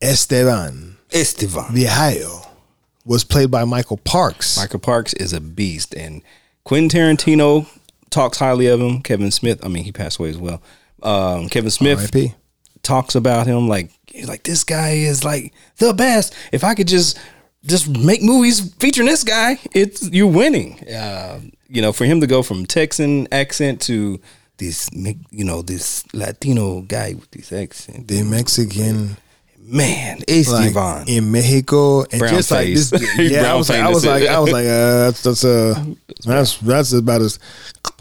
[0.02, 1.72] Esteban Estevan.
[1.72, 2.42] Viejo
[3.04, 4.56] was played by Michael Parks.
[4.56, 6.22] Michael Parks is a beast, and
[6.64, 7.66] Quentin Tarantino
[8.10, 9.00] talks highly of him.
[9.02, 10.60] Kevin Smith, I mean, he passed away as well.
[11.02, 12.34] Um, Kevin Smith R.I.P.
[12.82, 16.34] talks about him like he's like this guy is like the best.
[16.52, 17.18] If I could just
[17.64, 20.86] just make movies featuring this guy, it's you're winning.
[20.88, 24.20] Uh, you know, for him to go from Texan accent to
[24.58, 29.16] this, you know, this Latino guy with this accent, The Mexican,
[29.66, 31.08] man, like Estevan.
[31.08, 32.92] in Mexico, and Brown just like this.
[33.18, 34.28] Yeah, I was, like, I was like.
[34.28, 35.84] I was like, uh, that's that's uh,
[36.24, 37.38] that's that's about as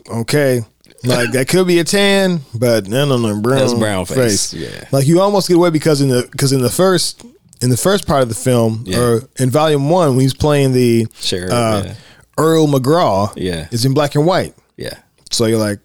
[0.10, 0.62] okay.
[1.04, 3.60] Like that could be a tan, but no, no, no, brown.
[3.60, 4.88] That's brown face, yeah.
[4.92, 7.24] Like you almost get away because in the because in the first
[7.62, 9.00] in the first part of the film Yeah.
[9.00, 11.94] or in volume one when he's playing the Sheriff, uh, yeah.
[12.40, 13.68] Earl McGraw, Yeah.
[13.72, 14.56] is in black and white.
[14.78, 14.98] yeah,
[15.32, 15.80] So you're like,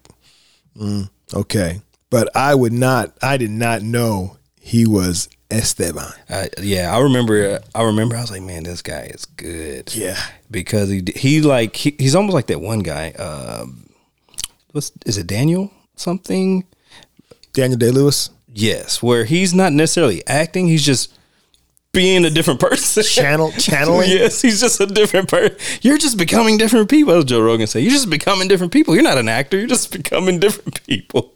[0.75, 1.81] mm, okay.
[2.09, 6.11] But I would not, I did not know he was Esteban.
[6.29, 6.95] I, yeah.
[6.95, 7.59] I remember.
[7.75, 8.15] I remember.
[8.15, 9.93] I was like, man, this guy is good.
[9.93, 10.17] Yeah.
[10.49, 13.11] because he he like he, he's almost like that one guy.
[13.11, 13.89] Um,
[14.71, 16.65] what's is it Daniel something?
[17.53, 18.29] Daniel Day Lewis.
[18.53, 21.13] Yes, where he's not necessarily acting; he's just
[21.93, 23.03] being a different person.
[23.03, 24.09] Channel, channeling.
[24.09, 25.55] yes, he's just a different person.
[25.81, 27.83] You're just becoming different people, as Joe Rogan said.
[27.83, 28.93] You're just becoming different people.
[28.93, 29.57] You're not an actor.
[29.57, 31.33] You're just becoming different people.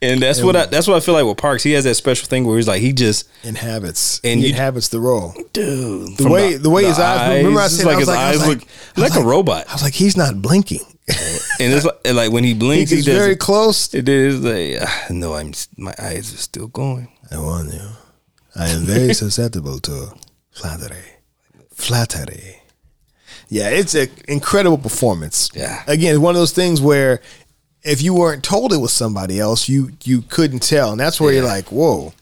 [0.00, 1.64] And that's what I, that's what I feel like with Parks.
[1.64, 4.20] He has that special thing where he's like he just Inhabits.
[4.22, 5.34] And And he inhabits the role.
[5.52, 8.18] dude The way the, way his eyes, remember I said like I was his like,
[8.18, 8.58] eyes look
[8.96, 9.68] was like a robot.
[9.68, 10.84] I was like, he's not blinking.
[11.08, 13.92] and it's like, and like when he blinks, he, very close.
[13.94, 17.08] It is like uh, no, I'm my eyes are still going.
[17.30, 17.88] I warn you,
[18.54, 20.12] I am very susceptible to
[20.52, 21.04] flattery.
[21.74, 22.62] Flattery.
[23.48, 25.50] Yeah, it's an incredible performance.
[25.54, 25.82] Yeah.
[25.86, 27.20] Again, one of those things where
[27.88, 31.32] if you weren't told it was somebody else, you you couldn't tell, and that's where
[31.32, 32.12] you're like, whoa,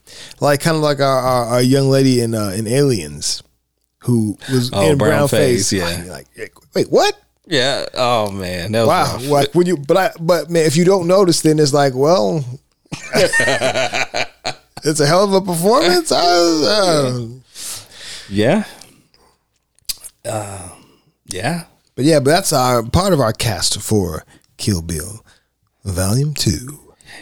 [0.40, 3.42] like kind of like our, our, our young lady in uh, in Aliens,
[4.00, 5.80] who was Oh, in brown brown, face, face.
[5.80, 6.04] yeah.
[6.12, 6.26] Like,
[6.74, 7.18] wait, what?
[7.46, 7.86] Yeah.
[7.94, 9.12] Oh man, that was Wow.
[9.14, 9.26] rough.
[9.28, 12.44] Like when you, but I, but man, if you don't notice, then it's like, well,
[13.14, 16.10] it's a hell of a performance.
[16.12, 17.26] Uh,
[18.28, 18.64] Yeah.
[20.24, 20.68] Uh,
[21.26, 21.64] yeah.
[21.94, 24.24] but yeah, but that's our part of our cast for
[24.56, 25.24] Kill Bill,
[25.86, 26.80] Volume Two.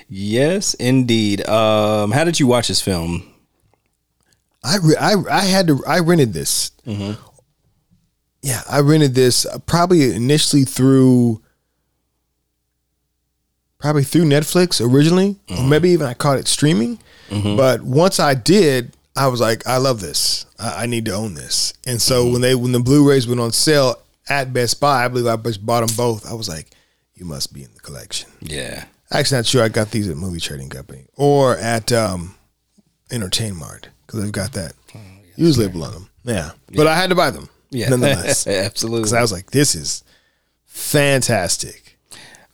[0.08, 1.46] Yes, indeed.
[1.48, 3.30] Um, how did you watch this film?
[4.64, 6.70] I, re- I I had to I rented this.
[8.42, 11.42] Yeah, I rented this uh, probably initially through
[13.78, 16.98] probably through Netflix originally, or maybe even I caught it streaming.
[17.30, 20.46] But once I did, I was like, I love this.
[20.58, 21.72] I, I need to own this.
[21.86, 23.96] And so when they when the Blu-rays went on sale
[24.28, 26.30] at Best Buy, I believe I just bought them both.
[26.30, 26.70] I was like,
[27.14, 28.30] you must be in the collection.
[28.40, 28.84] Yeah.
[29.12, 29.62] Actually, not sure.
[29.62, 32.34] I got these at Movie Trading Company or at um,
[33.10, 34.72] Entertain Mart because they've got that
[35.36, 36.10] use label on them.
[36.24, 36.52] Yeah.
[36.74, 37.48] but I had to buy them.
[37.70, 37.88] Yeah.
[37.90, 39.00] nonetheless, Absolutely.
[39.00, 40.04] because I was like, this is
[40.64, 41.98] fantastic.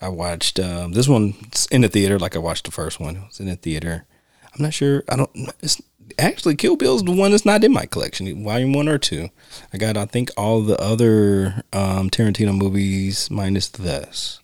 [0.01, 1.35] I watched um, this one
[1.71, 3.17] in the theater, like I watched the first one.
[3.17, 4.07] It was in the theater.
[4.55, 5.05] I'm not sure.
[5.09, 5.31] I don't.
[5.61, 5.81] It's
[6.19, 9.29] actually Kill Bill's the one that's not in my collection, volume one or two.
[9.75, 14.41] I got, I think, all the other um, Tarantino movies minus this,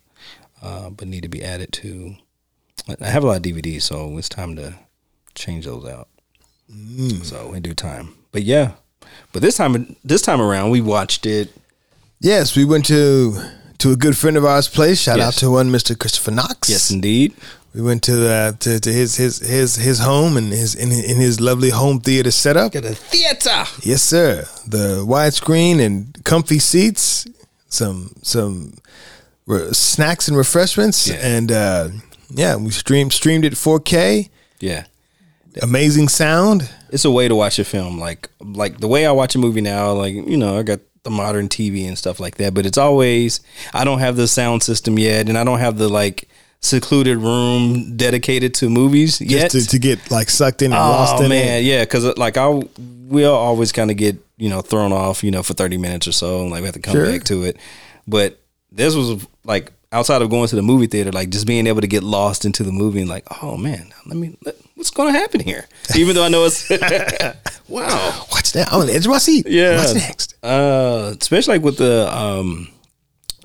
[0.63, 2.17] uh, but need to be added to.
[3.01, 4.75] I have a lot of DVDs, so it's time to
[5.35, 6.09] change those out.
[7.23, 8.15] So in due time.
[8.33, 8.73] But yeah,
[9.33, 11.53] but this time, this time around, we watched it.
[12.21, 13.41] Yes, we went to
[13.79, 15.01] to a good friend of ours' place.
[15.01, 15.99] Shout out to one Mr.
[15.99, 16.69] Christopher Knox.
[16.69, 17.35] Yes, indeed.
[17.75, 21.17] we went to the to, to his his his his home and his in, in
[21.19, 22.73] his lovely home theater setup.
[22.73, 23.65] Got a theater.
[23.83, 24.47] Yes, sir.
[24.67, 27.27] The widescreen and comfy seats,
[27.69, 28.75] some some
[29.47, 31.17] re- snacks and refreshments, Yeah.
[31.17, 31.89] and uh,
[32.31, 34.29] yeah, we streamed streamed it 4K.
[34.61, 34.85] Yeah.
[35.63, 36.69] Amazing sound.
[36.91, 39.61] it's a way to watch a film like like the way I watch a movie
[39.63, 42.77] now like you know I got the modern TV and stuff like that but it's
[42.79, 43.41] always
[43.73, 46.29] I don't have the sound system yet and I don't have the like
[46.61, 51.17] secluded room dedicated to movies yet Just to, to get like sucked in and lost
[51.21, 51.65] oh in man it.
[51.65, 52.63] yeah cuz like I
[53.09, 56.13] we'll always kind of get you know thrown off you know for 30 minutes or
[56.13, 57.07] so and like we have to come Sure.
[57.07, 57.57] back to it
[58.07, 58.39] but
[58.77, 61.87] this was like outside of going to the movie theater like just being able to
[61.87, 65.19] get lost into the movie and like oh man let me let, what's going to
[65.19, 66.69] happen here even though I know it's
[67.69, 68.73] wow What's that?
[68.73, 69.47] I'm on the edge of my seat.
[69.49, 69.77] yeah.
[69.79, 70.37] What's next?
[70.41, 72.69] Uh, especially like with the um,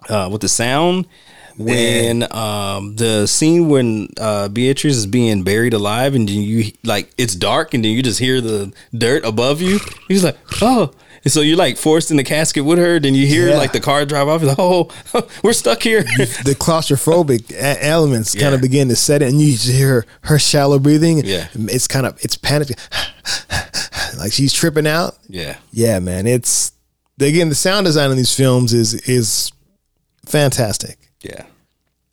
[0.10, 1.08] uh, with the sound
[1.58, 7.36] when um the scene when uh Beatrice is being buried alive and you like it's
[7.36, 9.80] dark and then you just hear the dirt above you.
[10.08, 10.92] He's like, oh.
[11.24, 13.00] And so you're like forced in the casket with her.
[13.00, 13.58] Then you hear Yeah.
[13.58, 14.42] like the car drive off.
[14.42, 14.90] You're like, oh,
[15.44, 16.02] we're stuck here.
[16.04, 21.24] the claustrophobic elements kind of begin to set in, and you hear her shallow breathing.
[21.26, 21.48] Yeah.
[21.54, 22.70] it's kind of it's panic,
[24.18, 25.18] like she's tripping out.
[25.28, 26.72] yeah, Yeah, man, it's
[27.20, 29.52] again the sound design in these films is is
[30.26, 30.98] fantastic.
[31.22, 31.44] yeah,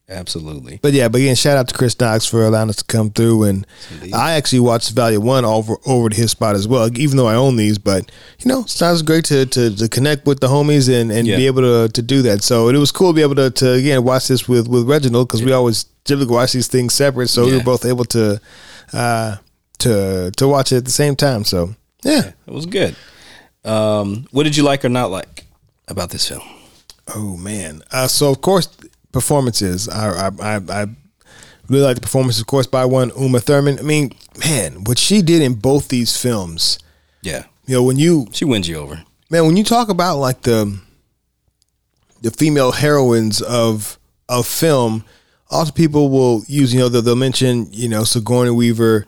[0.08, 0.78] absolutely.
[0.82, 3.44] But yeah, but again, shout out to Chris Knox for allowing us to come through,
[3.44, 3.66] and
[4.14, 6.88] I actually watched Volume One over over to his spot as well.
[6.98, 10.40] Even though I own these, but you know, sounds great to to, to connect with
[10.40, 11.36] the homies and, and Yeah.
[11.36, 12.42] be able to to do that.
[12.42, 15.28] So it was cool to be able to to again watch this with with Reginald
[15.28, 17.58] because we always typically watch these things separate, so we Yeah.
[17.58, 18.40] were both able to
[18.92, 19.36] uh
[19.80, 21.44] to to watch it at the same time.
[21.44, 22.32] So yeah.
[22.46, 22.96] It was good.
[23.64, 25.44] Um, what did you like or not like
[25.88, 26.42] about this film?
[27.14, 27.82] Oh man!
[27.90, 28.68] Uh, so of course,
[29.20, 29.88] performances.
[29.88, 30.86] I I I, I
[31.68, 33.78] really like the performance, of course, by one Uma Thurman.
[33.78, 36.78] I mean, man, what she did in both these films.
[37.22, 39.02] Yeah, You know, when you she wins you over.
[39.30, 40.78] man, when you talk about like the
[42.22, 45.04] the female heroines of of film,
[45.50, 49.06] also people will use you know they'll, they'll mention you know Sigourney Weaver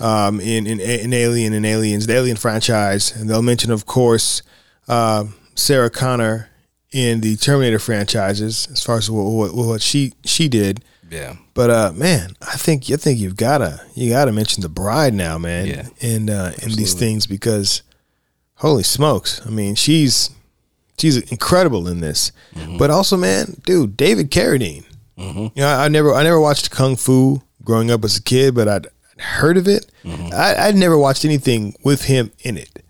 [0.00, 4.42] um, in, in in Alien and Aliens, the Alien franchise, and they'll mention of course
[4.88, 6.48] uh, Sarah Connor
[6.92, 10.84] in the Terminator franchises as far as what, what, what she she did.
[11.10, 15.12] Yeah, But uh, man, I think I think you've gotta you gotta mention the bride
[15.12, 15.66] now, man.
[15.66, 15.88] Yeah.
[16.00, 17.82] In uh, in these things because
[18.56, 20.30] holy smokes, I mean she's
[20.98, 22.32] she's incredible in this.
[22.54, 22.78] Mm-hmm.
[22.78, 24.84] But also, man, dude, David Carradine.
[25.18, 28.54] You know, I, I never I never watched Kung Fu growing up as a kid,
[28.54, 28.86] but I'd
[29.18, 29.86] heard of it.
[30.04, 30.32] Mm-hmm.
[30.32, 32.81] I, I'd never watched anything with him in it.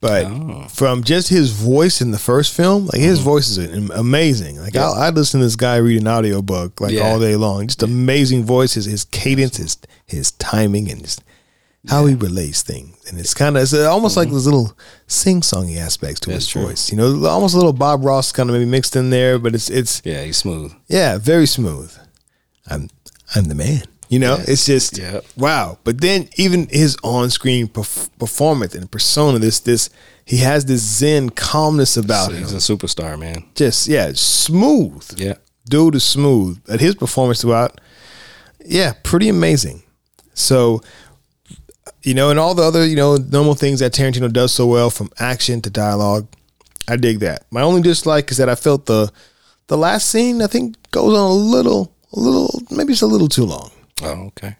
[0.00, 0.66] But Oh.
[0.70, 3.08] from just his voice in the first film, like Mm-hmm.
[3.10, 3.58] his voice is
[3.90, 4.58] amazing.
[4.58, 7.02] Like I'll, I'd listen to this guy read an audiobook like Yeah.
[7.02, 7.66] all day long.
[7.66, 9.76] Just amazing voice, his, his cadence, his
[10.06, 11.22] his timing, and just
[11.88, 12.96] how he relays things.
[13.08, 14.72] And it's kind of it's almost like those little
[15.06, 16.32] sing songy aspects to Mm-hmm.
[16.34, 16.62] That's his true.
[16.62, 16.90] voice.
[16.90, 19.68] You know, almost a little Bob Ross kind of maybe mixed in there, but it's
[19.68, 20.72] it's yeah, he's smooth.
[20.88, 21.92] yeah, very smooth.
[22.68, 22.88] I'm
[23.34, 23.82] I'm the man.
[24.10, 25.24] You know, it's just Yep.
[25.36, 25.78] wow.
[25.84, 29.88] But then even his on-screen perf- performance and persona, this this
[30.24, 32.42] he has this zen calmness about him.
[32.42, 33.44] He's a superstar, man.
[33.54, 35.08] Just yeah, smooth.
[35.16, 35.34] Yeah.
[35.68, 36.58] dude is smooth.
[36.66, 37.80] But his performance throughout,
[38.64, 39.82] yeah, pretty amazing.
[40.34, 40.80] So,
[42.02, 44.90] you know, and all the other, you know, normal things that Tarantino does so well
[44.90, 46.26] from action to dialogue,
[46.88, 47.44] I dig that.
[47.50, 49.12] My only dislike is that I felt the
[49.68, 53.28] the last scene I think goes on a little, a little, maybe it's a little
[53.28, 53.70] too long.
[54.02, 54.56] Oh, okay.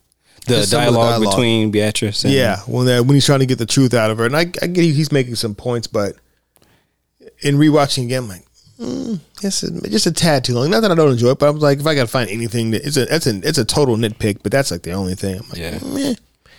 [0.46, 1.30] The of the dialogue, dialogue.
[1.32, 4.18] between Beatrice and Yeah, when that when he's trying to get the truth out of
[4.18, 6.16] her, and I, I get he's making some points, but
[7.42, 8.44] in rewatching again, I'm like,
[8.80, 10.70] mm, it's a, just a tad too long.
[10.70, 12.70] Not that I don't enjoy it, but I'm like, if I got to find anything,
[12.70, 15.40] that, it's a it's a it's a total nitpick, but that's like the only thing.
[15.40, 15.78] I'm like, Yeah.
[15.84, 16.14] meh.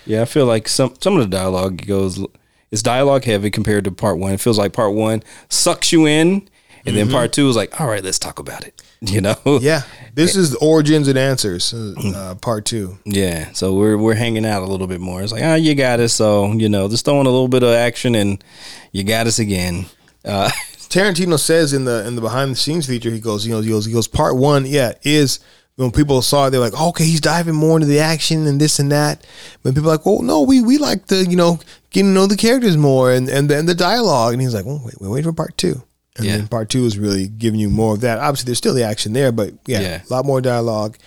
[0.06, 2.24] Yeah, I feel like some some of the dialogue goes
[2.72, 4.32] it's dialogue heavy compared to part one.
[4.34, 6.48] It feels like part one sucks you in,
[6.86, 8.82] and then part two is like, all right, let's talk about it.
[9.08, 9.36] You know?
[9.46, 9.82] Yeah.
[10.14, 13.00] This is the origins and answers, uh, uh, part two.
[13.04, 13.52] Yeah.
[13.54, 15.24] So we're we're hanging out a little bit more.
[15.24, 16.14] It's like, ah, you got us.
[16.14, 18.44] So you know, just throwing a little bit of action, and
[18.92, 19.88] you got us again.
[20.24, 20.52] Uh,
[20.92, 23.70] Tarantino says in the in the behind the scenes feature, he goes, you know, he
[23.70, 25.40] goes, he goes, part one, yeah, is
[25.78, 28.78] when people saw it, they're like, okay, he's diving more into the action and this
[28.78, 29.26] and that.
[29.64, 32.28] But people are like, well, no, we we like the, you know, getting to know
[32.28, 34.34] the characters more and and then the dialogue.
[34.34, 35.82] And he's like, well, wait, wait, wait for part two.
[36.18, 36.38] And Yeah.
[36.38, 38.20] then part two is really giving you more of that.
[38.20, 40.02] Obviously, there's still the action there, but yeah, Yeah.
[40.10, 40.98] a lot more dialogue,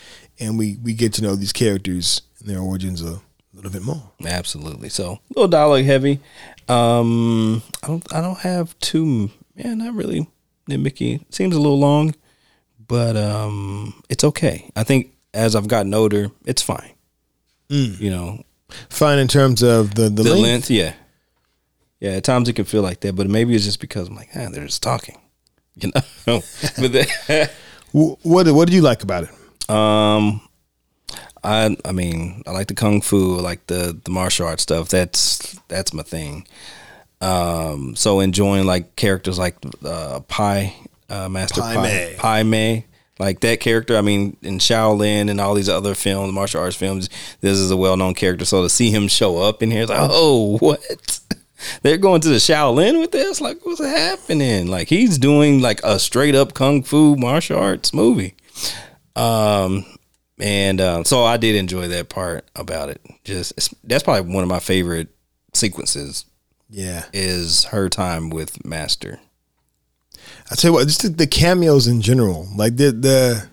[0.41, 3.21] and we we get to know these characters and their origins a
[3.53, 4.03] little bit more.
[4.25, 4.89] Absolutely.
[4.89, 6.21] So a little dialogue heavy.
[6.69, 8.15] Um, I don't.
[8.15, 9.31] I don't have too.
[9.57, 10.27] Yeah, not really
[10.69, 11.21] nitpicky.
[11.31, 12.15] Seems a little long,
[12.89, 14.71] but um, it's okay.
[14.75, 16.91] I think as I've gotten older, it's fine.
[17.69, 18.43] You know,
[18.89, 20.43] Fine in terms of the the, the length.
[20.43, 20.71] length.
[20.71, 20.95] Yeah,
[22.05, 22.17] yeah.
[22.17, 24.49] At times it can feel like that, but maybe it's just because I'm like, ah,
[24.51, 25.21] they're just talking.
[25.77, 25.91] You
[26.27, 26.41] know,
[26.79, 27.51] but
[27.95, 29.71] What what did you like about it?
[29.71, 30.41] Um,
[31.45, 34.89] I I mean I like the kung fu, I like the the martial arts stuff.
[34.89, 36.47] That's that's my thing.
[37.21, 40.75] Um, so enjoying like characters like uh, Pai,
[41.09, 42.15] uh, Master Pai Pai, Mei.
[42.19, 42.87] Pai Mei,
[43.21, 43.97] like that character.
[43.97, 47.09] I mean, in Shaolin and all these other films, martial arts films,
[47.41, 48.45] this is a well known character.
[48.45, 51.14] So to see him show up in here, it's like, oh, what?
[51.83, 53.41] They're going to the Shaolin with this?
[53.41, 54.69] Like, what's happening?
[54.69, 58.35] Like, he's doing like a straight up kung fu martial arts movie.
[59.17, 59.85] Um,
[60.41, 63.01] and uh, so I did enjoy that part about it.
[63.25, 65.09] Just it's, that's probably one of my favorite
[65.53, 66.25] sequences
[66.69, 67.05] Yeah.
[67.13, 69.21] is her time with Master.
[70.51, 73.49] I tell you what, just the, the cameos in general, like the the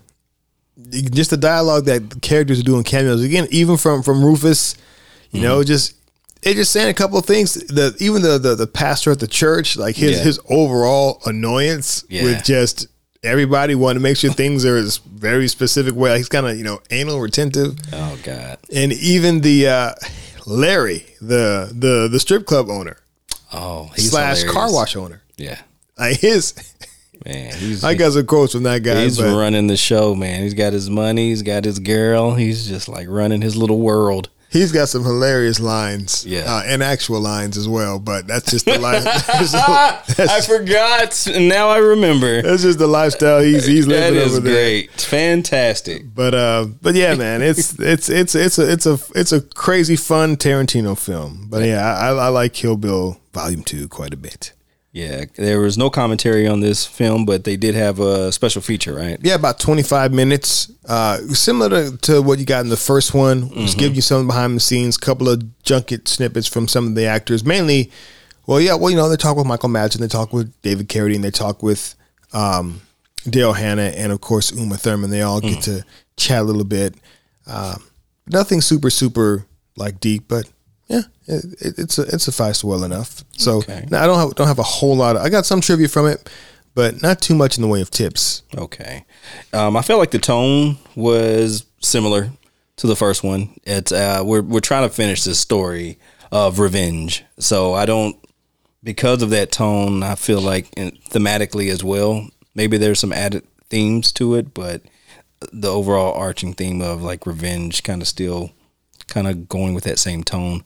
[0.78, 4.76] the- just the dialogue that the characters are doing cameos again, even from from Rufus,
[5.32, 5.47] you Mm-hmm.
[5.47, 5.93] know, just
[6.44, 7.54] it just saying a couple of things.
[7.54, 10.24] The even the the, the pastor at the church, like his Yeah.
[10.24, 12.24] his overall annoyance Yeah.
[12.24, 12.88] with just
[13.24, 14.84] everybody wanting to make sure things are a
[15.14, 16.10] very specific way.
[16.12, 18.58] Like he's kind of you know anal retentive, Oh God.
[18.74, 19.94] and even the uh,
[20.46, 22.98] Larry, the the the strip club owner
[23.54, 25.60] Oh, he's slash car wash owner, Yeah,
[26.00, 26.54] like his.
[27.26, 27.54] man.
[27.54, 29.04] He's I got some quotes from that guy.
[29.04, 30.42] he's running the show, man.
[30.42, 31.30] He's got his money.
[31.30, 32.34] He's got his girl.
[32.34, 34.30] He's just like running his little world.
[34.52, 36.41] He's got some hilarious lines, Yeah.
[36.41, 37.99] uh, and actual lines as well.
[37.99, 39.04] But that's just the life.
[39.28, 41.26] that's, I forgot.
[41.28, 42.41] and Now I remember.
[42.41, 44.54] that's just the lifestyle he's he's living is over there.
[44.54, 44.91] great.
[45.02, 46.14] Fantastic.
[46.14, 49.95] But uh, but yeah, man, it's it's it's it's a it's a it's a crazy
[49.95, 51.47] fun Tarantino film.
[51.49, 54.52] But yeah, I, I like Kill Bill Volume Two quite a bit.
[54.94, 58.94] Yeah, there was no commentary on this film, but they did have a special feature,
[58.94, 59.18] right?
[59.22, 60.70] Yeah, about twenty five minutes.
[60.86, 63.44] Uh, similar to, to what you got in the first one.
[63.44, 63.62] Mm-hmm.
[63.62, 67.06] Just give you some behind the scenes, couple of junket snippets from some of the
[67.06, 67.46] actors.
[67.46, 67.89] Mainly,
[68.48, 71.22] well, yeah, well, you know, they talk with Michael Madsen, they talk with David Carradine,
[71.22, 71.96] they talk with
[72.34, 72.82] um,
[73.22, 75.10] Daryl Hannah, and of course Uma Thurman.
[75.10, 75.64] They all get Mm.
[75.64, 75.86] to
[76.18, 76.96] chat a little bit.
[77.48, 77.82] Um,
[78.28, 79.46] nothing super super
[79.78, 80.50] like deep, but
[80.92, 83.24] yeah, it, it, it's a, it sufficed well enough.
[83.38, 83.86] So Okay.
[83.89, 85.16] now I don't have don't have a whole lot.
[85.16, 86.30] Of, I got some trivia from it,
[86.76, 88.44] but not too much in the way of tips.
[88.58, 89.06] Okay.
[89.54, 92.32] Um, I felt like the tone was similar
[92.78, 93.56] to the first one.
[93.64, 95.98] It's uh, we're we're trying to finish this story
[96.32, 98.16] of revenge, so I don't
[98.84, 100.04] because of that tone.
[100.04, 102.28] I feel like thematically as well.
[102.56, 104.82] Maybe there's some added themes to it, but
[105.54, 108.52] the overall arching theme of like revenge kind of still
[109.12, 110.64] kind of going with that same tone.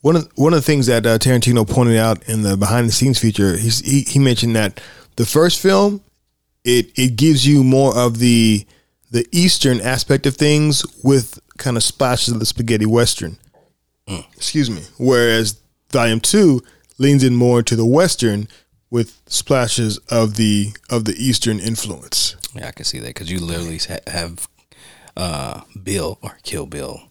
[0.00, 2.92] One of one of the things that uh, Tarantino pointed out in the behind the
[2.92, 4.80] scenes feature, he's, he he mentioned that
[5.16, 6.02] the first film
[6.64, 8.66] it it gives you more of the
[9.10, 13.38] the eastern aspect of things with kind of splashes of the spaghetti western.
[14.34, 14.82] Excuse me.
[14.98, 15.60] Whereas
[15.90, 16.62] volume two
[16.98, 18.48] leans in more to the western
[18.90, 22.36] with splashes of the of the eastern influence.
[22.54, 24.48] Yeah, I can see that because you literally ha- have
[25.16, 27.02] uh, Bill or Kill Bill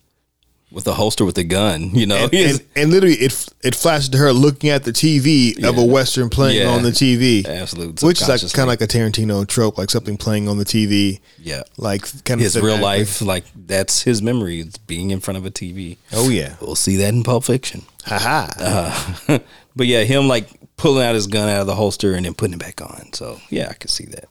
[0.72, 1.92] with a holster with a gun.
[2.02, 5.62] You know, and, and, and literally it it flashes to her looking at the TV
[5.64, 6.70] of a western playing Yeah.
[6.70, 10.18] on the TV, absolute which is like kind of like a Tarantino trope, like something
[10.18, 11.64] playing on the TV, yeah.
[11.78, 15.52] like kind of His real life, like that's his memory, being in front of a
[15.52, 15.98] TV.
[16.14, 17.84] Oh yeah, We'll see that in Pulp Fiction.
[18.06, 18.48] haha.
[18.58, 19.40] Uh,
[19.76, 20.48] but yeah, him like
[20.78, 23.14] pulling out his gun out of the holster and then putting it back on.
[23.14, 24.26] So yeah, I could see that.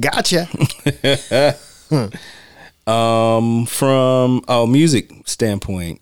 [0.00, 0.48] Gotcha.
[2.86, 6.00] Um, from oh music standpoint,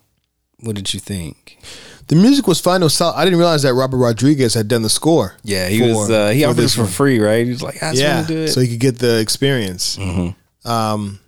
[0.61, 1.59] what did you think?
[2.07, 2.81] The music was fine.
[2.81, 3.17] It was solid.
[3.17, 5.37] I didn't realize that Robert Rodriguez had done the score.
[5.45, 6.11] Yeah, he for- was.
[6.11, 7.45] Uh, he offered this for free, right?
[7.45, 8.49] He was like, I just yeah, want to do it.
[8.49, 9.97] so he could get the experience.
[9.97, 10.69] Mm-hmm.
[10.69, 11.21] Um,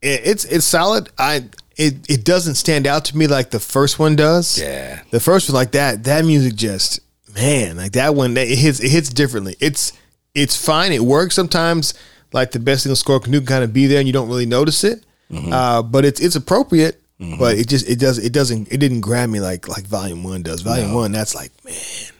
[0.00, 1.10] it, it's it's solid.
[1.18, 1.44] I
[1.76, 4.58] it it doesn't stand out to me like the first one does.
[4.58, 7.00] yeah, The first one, like that, that music just
[7.34, 9.56] man, like that one, it hits it hits differently.
[9.60, 9.92] It's
[10.34, 10.92] it's fine.
[10.92, 11.92] It works sometimes.
[12.32, 14.46] Like the best thing the score can kind of be there, and you don't really
[14.46, 15.04] notice it.
[15.30, 15.52] Mm-hmm.
[15.52, 17.00] Uh, but it's it's appropriate.
[17.18, 20.42] But it just it does it doesn't it didn't grab me like like Volume One
[20.42, 20.60] does.
[20.60, 21.74] Volume One, that's like man,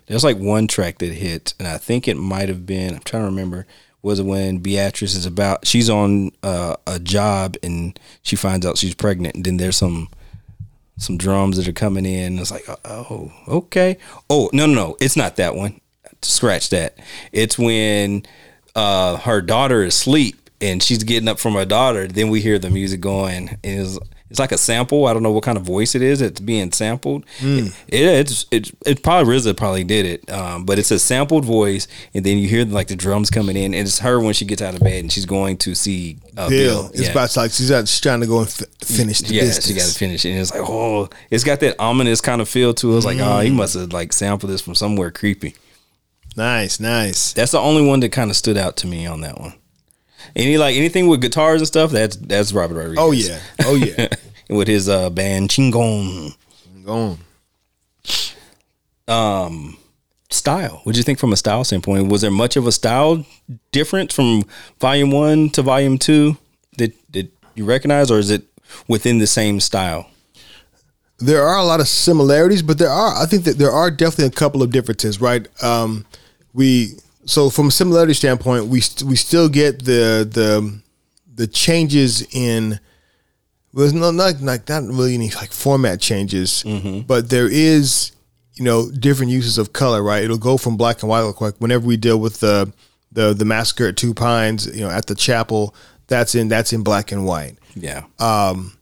[0.06, 2.94] there's like one track that hit, and I think it might have been.
[2.94, 3.66] I'm trying to remember.
[4.02, 5.66] Was it when Beatrice is about?
[5.66, 10.08] She's on uh, a job and she finds out she's pregnant, and then there's some
[10.96, 12.38] some drums that are coming in.
[12.38, 13.98] It's like, oh, okay.
[14.30, 14.96] Oh, no, no, no.
[15.00, 15.80] It's not that one.
[16.22, 16.96] Scratch that.
[17.32, 18.24] It's when
[18.76, 22.06] uh, her daughter is asleep and she's getting up from her daughter.
[22.06, 23.48] Then we hear the music going.
[23.64, 23.98] And it's,
[24.30, 25.06] it's like a sample.
[25.06, 26.20] I don't know what kind of voice it is.
[26.20, 27.24] It's being sampled.
[27.40, 31.86] It, it's it's it's probably RZA probably did it, um, but it's a sampled voice,
[32.12, 34.60] and then you hear like the drums coming in, and it's her when she gets
[34.62, 36.82] out of bed and she's going to see uh, Bill.
[36.82, 36.90] Bill.
[36.92, 37.10] It's Yeah.
[37.12, 39.66] about to, like she's, out, she's trying to go and f- finish the Yeah, business.
[39.68, 40.30] she got to finish it.
[40.30, 42.96] And it's like, oh, it's got that ominous kind of feel to it.
[42.96, 43.44] It's like, oh, Mm.
[43.44, 45.54] he must have like sampled this from somewhere creepy.
[46.36, 47.32] Nice, nice.
[47.32, 49.54] That's the only one that kind of stood out to me on that one.
[50.34, 52.98] Any like anything with guitars and stuff, that's that's Robert Rodriguez.
[52.98, 54.08] Oh yeah, oh yeah.
[54.50, 56.36] with his uh band Chingon.
[56.84, 57.18] Chingon.
[59.08, 59.78] Um
[60.30, 60.80] style.
[60.84, 62.08] What do you think from a style standpoint?
[62.08, 63.24] Was there much of a style
[63.72, 64.44] difference from
[64.80, 66.36] volume one to volume two
[66.76, 68.44] that that you recognize, or is it
[68.88, 70.10] within the same style?
[71.18, 74.26] there are a lot of similarities, but there are I think that there are definitely
[74.26, 75.48] a couple of differences, right?
[75.62, 76.04] Um,
[76.56, 76.94] we
[77.26, 80.80] so from a similarity standpoint, we st- we still get the the
[81.34, 82.80] the changes in
[83.74, 86.64] well, no not like not really any like format changes,
[87.06, 88.12] but there is
[88.54, 90.24] you know different uses of color, right?
[90.24, 91.20] It'll go from black and white.
[91.40, 92.72] Like whenever we deal with the
[93.12, 95.74] the the massacre at Two Pines, you know, at the chapel,
[96.06, 97.58] that's in that's in black and white.
[97.74, 98.04] Yeah.
[98.18, 98.72] Um.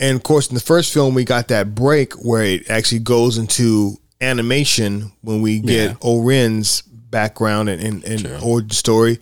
[0.00, 3.38] And of course, in the first film, we got that break where it actually goes
[3.38, 5.96] into animation when we get Yeah.
[6.00, 9.20] Oren's background and, and, and origin story.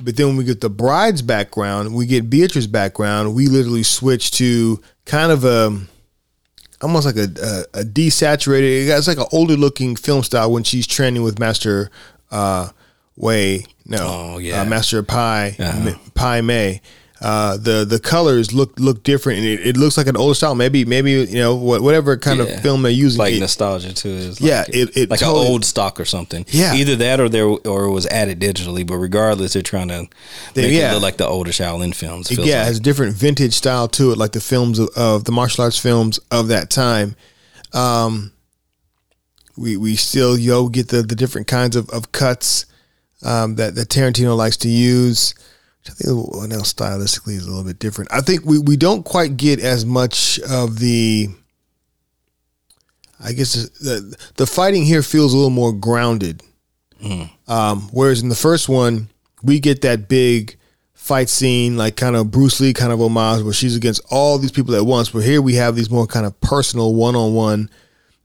[0.00, 3.34] But then when we get the bride's background, we get Beatrice's background.
[3.34, 5.78] We literally switch to kind of a
[6.80, 7.28] almost like a,
[7.74, 8.88] a, a desaturated.
[8.88, 11.90] It's like an older looking film style when she's training with Master
[12.30, 12.70] uh,
[13.16, 13.66] Way.
[13.84, 14.62] No, Oh, yeah.
[14.62, 15.94] uh, Master Pai Uh-huh.
[16.14, 16.80] Pai Mei.
[17.22, 20.56] Uh, the the colors look look different, and it, it looks like an older style.
[20.56, 22.46] Maybe maybe you know what, whatever kind Yeah.
[22.46, 23.18] of film they're using.
[23.20, 24.08] like it- nostalgia too.
[24.08, 26.44] Is Yeah, like, it- it like totally- an old stock or something.
[26.48, 26.74] Yeah.
[26.74, 28.84] either that or there or it was added digitally.
[28.84, 30.06] But regardless, they're trying to
[30.54, 30.90] They- make yeah.
[30.90, 32.28] it look like the older Shaolin films.
[32.30, 32.66] It- yeah, it like.
[32.66, 35.78] has a different vintage style to it, like the films of, of the martial arts
[35.78, 37.14] films of that time.
[37.72, 38.32] Um,
[39.56, 42.66] we we still yo get the the different kinds of, of cuts
[43.22, 45.34] um, that that Tarantino likes to use.
[45.88, 46.08] I think
[46.52, 48.12] else stylistically is a little bit different.
[48.12, 51.28] I think we, we don't quite get as much of the.
[53.24, 56.42] I guess the the fighting here feels a little more grounded.
[57.48, 59.08] Um, whereas in the first one,
[59.42, 60.56] we get that big
[60.94, 64.52] fight scene, like kind of Bruce Lee kind of homage, where she's against all these
[64.52, 65.10] people at once.
[65.10, 67.70] But here we have these more kind of personal, one on one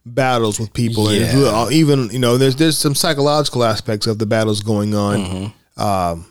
[0.05, 1.35] battles with people, and Yeah.
[1.35, 5.19] little- even you know, there's there's some psychological aspects of the battles going on.
[5.19, 5.81] Mm-hmm.
[5.81, 6.25] Um,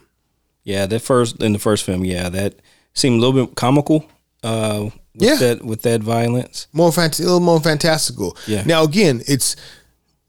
[0.66, 2.54] Yeah, that first in the first film, yeah, that
[2.92, 4.04] seemed a little bit comical.
[4.42, 5.36] Uh, with Yeah.
[5.36, 6.66] that with that violence.
[6.74, 8.36] more fant- a little more fantastical.
[8.46, 8.64] Yeah.
[8.66, 9.56] Now again, it's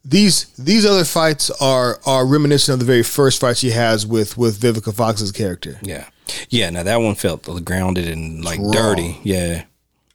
[0.05, 4.37] these these other fights are are reminiscent of the very first fight she has with
[4.37, 5.77] with Vivica Fox's character.
[5.83, 6.05] Yeah,
[6.49, 6.69] yeah.
[6.69, 9.17] Now that one felt grounded and like dirty.
[9.23, 9.63] Yeah,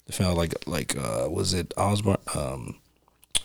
[0.07, 2.17] it felt like like uh, was it Osborne?
[2.35, 2.77] Um,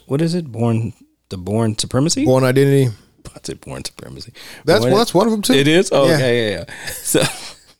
[0.05, 0.45] what is it?
[0.51, 0.93] Bourne
[1.29, 2.23] the Bourne Supremacy.
[2.23, 2.93] Bourne Identity.
[3.35, 4.33] I said Bourne Supremacy.
[4.65, 5.53] That's Bourne- that's one of them too.
[5.53, 5.89] It is.
[5.91, 6.17] Oh, Yeah.
[6.19, 6.65] yeah, yeah, yeah.
[7.03, 7.19] So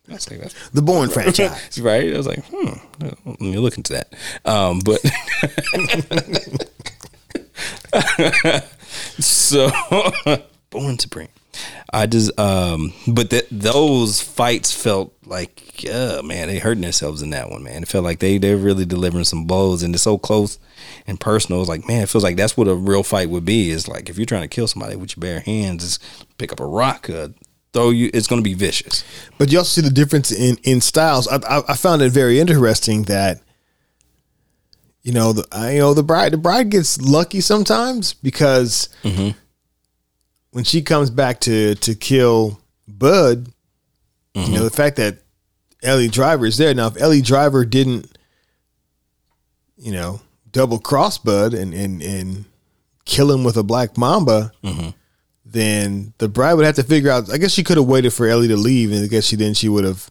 [0.09, 1.79] was like, that's The Bourne franchise.
[1.81, 2.13] right.
[2.13, 2.69] I was like, hmm.
[3.25, 4.13] Let me look into that.
[4.45, 5.01] Um, but
[9.19, 9.69] so
[10.69, 11.27] Bourne Supreme.
[11.93, 17.29] I just, um, but th- those fights felt like, yeah, man, they hurting themselves in
[17.31, 17.83] that one, man.
[17.83, 20.59] It felt like they they're really delivering some blows, and it's so close
[21.05, 21.61] and personal.
[21.61, 23.69] It's like, man, it feels like that's what a real fight would be.
[23.69, 25.99] Is like if you're trying to kill somebody with your bare hands, is
[26.37, 27.29] pick up a rock, uh,
[27.73, 28.09] throw you.
[28.13, 29.03] It's going to be vicious.
[29.37, 31.27] But you also see the difference in in styles.
[31.27, 33.41] I, I, I found it very interesting that
[35.03, 38.89] you know the I, you know the bride the bride gets lucky sometimes because
[40.57, 43.49] when she comes back to to kill Bud,
[44.33, 45.19] you know the fact that
[45.83, 46.87] Ellie Driver is there now.
[46.87, 48.17] If Ellie Driver didn't,
[49.77, 50.19] you know,
[50.51, 52.45] double cross Bud and and and
[53.05, 54.51] kill him with a black mamba,
[55.45, 57.31] then the bride would have to figure out.
[57.31, 59.53] I guess she could have waited for Ellie to leave, and I guess she then
[59.53, 60.09] she would have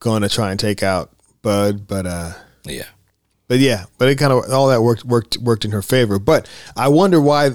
[0.00, 1.10] gone to try and take out
[1.42, 1.86] Bud.
[1.86, 2.32] But uh,
[2.64, 2.86] Yeah.
[3.48, 6.18] but yeah, but it kind of all that worked worked worked in her favor.
[6.18, 7.50] But I wonder why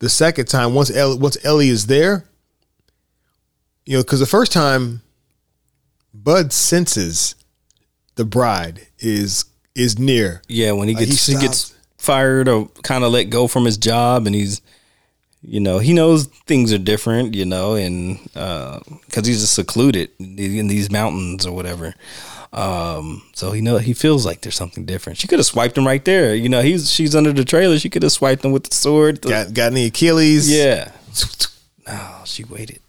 [0.00, 2.24] the second time once Ellie once Ellie is there,
[3.86, 5.02] you know, because the first time
[6.12, 7.36] Bud senses
[8.16, 9.44] the bride is
[9.74, 10.42] is near.
[10.48, 13.64] Yeah, when he Like, gets he he, gets fired or kind of let go from
[13.64, 14.60] his job, and he's,
[15.42, 20.10] you know, he knows things are different, you know, and uh, because he's just secluded
[20.18, 21.94] in these mountains or whatever.
[22.52, 25.18] Um, so he know he feels like there's something different.
[25.18, 26.34] She could have swiped him right there.
[26.34, 27.78] You know, he's she's under the trailer.
[27.78, 29.22] She could have swiped him with the sword.
[29.22, 30.50] The- Got got any Achilles?
[30.50, 30.90] yeah.
[31.86, 32.80] No, she waited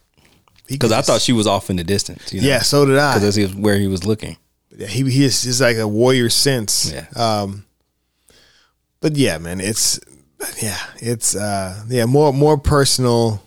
[0.68, 2.32] because I thought she was off in the distance.
[2.34, 2.48] You know?
[2.48, 3.14] Yeah, so did I.
[3.16, 4.38] because that's where he was looking.
[4.78, 6.92] he he is like a warrior sense.
[6.94, 7.06] Yeah.
[7.16, 7.66] Um,
[9.00, 10.00] but yeah, man, it's
[10.62, 13.42] yeah, it's uh, yeah, more more personal,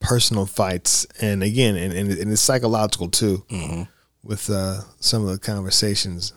[0.00, 3.82] personal fights, and again, and and, and it's psychological too, Mm-hmm.
[4.24, 6.32] With uh, some of the conversations.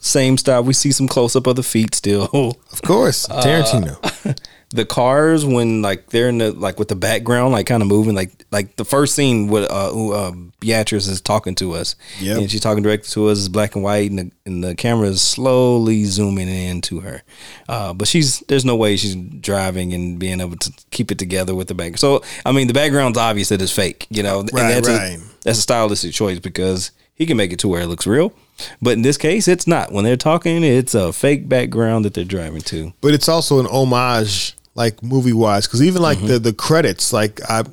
[0.00, 0.62] Same style.
[0.64, 2.28] We see some close up of the feet still.
[2.72, 4.36] Of course, Uh, Tarantino.
[4.72, 8.14] the cars when like they're in the like with the background like kind of moving
[8.14, 11.96] like like the first scene with uh, who, uh Beatrice is talking to us.
[12.20, 12.38] Yep.
[12.38, 15.08] and she's talking directly to us it's black and white and the, and the camera
[15.08, 17.22] is slowly zooming in to her.
[17.68, 21.54] Uh but she's there's no way she's driving and being able to keep it together
[21.54, 24.40] with the back so I mean the background's obvious that it's fake you know?
[24.40, 25.18] And Right, that's right.
[25.18, 28.32] a that's a stylistic choice because he can make it to where it looks real
[28.80, 29.90] but in this case it's not.
[29.92, 32.92] When they're talking it's a fake background that they're driving to.
[33.00, 36.26] But it's also an homage, like movie wise, because even like Mm-hmm.
[36.28, 37.64] the the credits, like I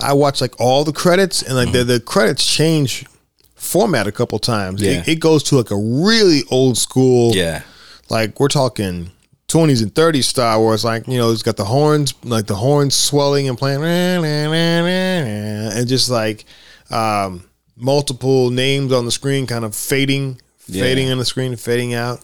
[0.00, 3.06] I watch like all the credits, and like the the credits change
[3.54, 4.80] format a couple times.
[4.80, 4.90] Mm-hmm.
[4.92, 5.00] Yeah.
[5.02, 7.34] It, it goes to like a really old school.
[7.34, 7.62] yeah
[8.10, 9.10] like we're talking
[9.48, 12.56] 20s and 30s style where it's like you know it's got the horns like the
[12.56, 16.44] horns swelling and playing and just like
[16.90, 17.44] um
[17.76, 20.82] multiple names on the screen kind of fading Yeah.
[20.82, 22.20] fading on the screen fading out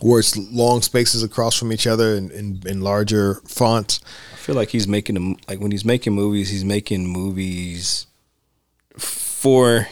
[0.00, 4.00] where it's long spaces across from each other in, in, in larger fonts
[4.34, 8.06] I feel like he's making them like when he's making movies, he's making movies
[8.98, 9.88] for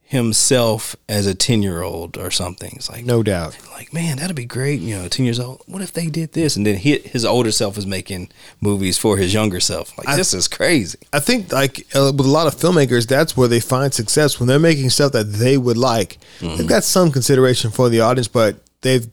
[0.00, 2.72] himself as a ten year old or something.
[2.74, 4.80] It's like no doubt like man, that'd be great.
[4.80, 5.62] You know, ten years old.
[5.66, 6.56] What if they did this?
[6.56, 9.96] And then he, his older self is making movies for his younger self.
[9.96, 10.98] Like this is crazy.
[11.12, 14.48] I think like uh, with a lot of filmmakers, that's where they find success when
[14.48, 16.18] they're making stuff that they would like.
[16.40, 19.08] They've got some consideration for the audience, but they've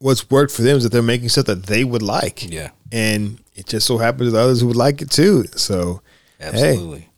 [0.00, 2.48] what's worked for them is that they're making stuff that they would like.
[2.50, 2.70] Yeah.
[2.92, 5.44] and it just so happens that others would like it too.
[5.56, 6.02] So
[6.38, 7.08] hey, Absolutely.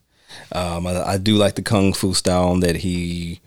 [0.52, 3.40] Um, I, I do like the kung fu style that he,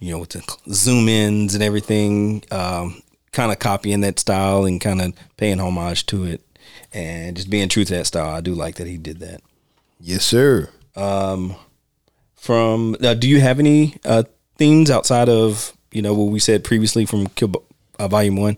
[0.00, 0.42] you know, with the
[0.72, 3.02] zoom ins and everything, um,
[3.32, 6.40] kind of copying that style and kind of paying homage to it,
[6.92, 8.34] and just being true to that style.
[8.34, 9.40] I do like that he did that.
[10.00, 10.70] yes, sir.
[12.36, 14.24] From uh, do you have any uh,
[14.56, 17.52] themes outside of you know what we said previously from Kill,
[17.98, 18.56] uh, Volume One?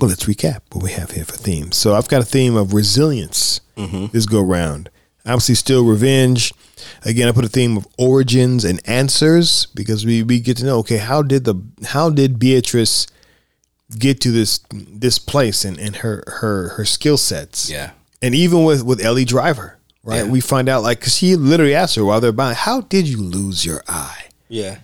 [0.00, 1.76] Well, let's recap what we have here for themes.
[1.76, 3.60] So I've got a theme of resilience
[4.12, 4.90] this go round.
[5.24, 6.52] Obviously, still revenge.
[7.04, 10.78] Again, I put a theme of origins and answers because we, we get to know
[10.78, 11.54] okay how did the
[11.86, 13.06] how did Beatrice
[13.98, 17.90] get to this this place and, and her her her skill sets Yeah.
[18.22, 20.30] and even with with Ellie Driver right Yeah.
[20.30, 23.18] we find out like because she literally asked her while they're buying how did you
[23.18, 24.78] lose your eye Yeah.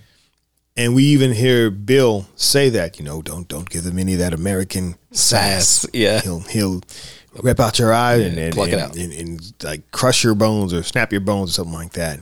[0.77, 4.19] And we even hear Bill say that, you know, don't don't give them any of
[4.19, 5.87] that American sass.
[5.93, 6.21] Yeah.
[6.21, 6.83] he'll he'll
[7.43, 8.97] rip out your eye and, and, pluck it out.
[8.97, 12.21] and, and, like crush your bones or snap your bones or something like that.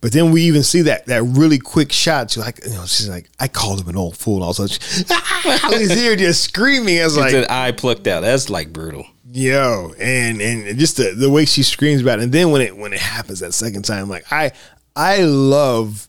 [0.00, 2.30] But then we even see that that really quick shot.
[2.30, 4.68] So like, you know, she's like, I called him an old fool, and all a
[5.10, 7.00] ah, he's here just screaming.
[7.00, 8.20] I was It's like, an eye plucked out.
[8.20, 9.06] That's like brutal.
[9.30, 12.24] yo, and and just the, the way she screams about it.
[12.24, 14.52] And then when it when it happens that second time, like I
[14.94, 16.06] I love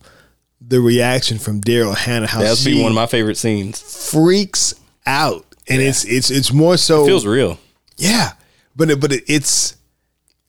[0.68, 2.28] the reaction from Daryl Hannah.
[2.28, 3.82] How That'd she be one of my favorite scenes.
[4.12, 4.74] freaks
[5.06, 7.60] out, and it's it's it's more so it Feels real.
[7.98, 8.32] yeah.
[8.76, 9.76] but it, but it, it's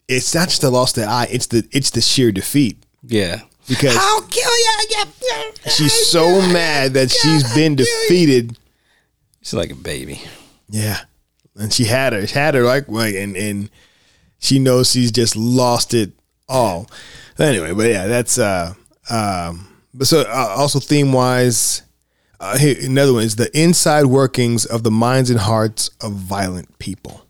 [0.09, 3.41] it's not just the loss of the eye; it's the it's the sheer defeat Yeah.
[3.69, 4.73] because I'll kill you.
[4.91, 8.59] Yeah, she's so mad that she's been defeated.
[9.43, 10.23] She's like a baby.
[10.69, 11.01] Yeah,
[11.57, 13.71] and she had her, she had her like like, and and
[14.39, 16.12] she knows she's just lost it
[16.49, 16.89] all.
[17.39, 18.73] Anyway, but yeah, that's uh
[19.11, 19.69] um.
[19.97, 21.82] But so uh, also theme wise,
[22.38, 26.78] uh, here another one is the inside workings of the minds and hearts of violent
[26.78, 27.22] people.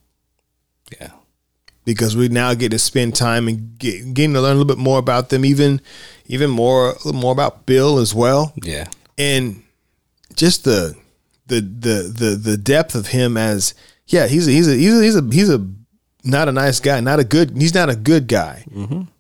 [1.01, 1.11] Yeah.
[1.85, 4.79] because we now get to spend time and get, getting to learn a little bit
[4.79, 5.81] more about them, even
[6.27, 8.89] even more a little more about Bill as well, Yeah.
[9.19, 9.63] and
[10.35, 10.95] just the
[11.47, 13.75] the the the the depth of him as
[14.09, 15.65] yeah he's a, he's a he's a, he's a he's a
[16.25, 18.65] not a nice guy, not a good he's not a good guy.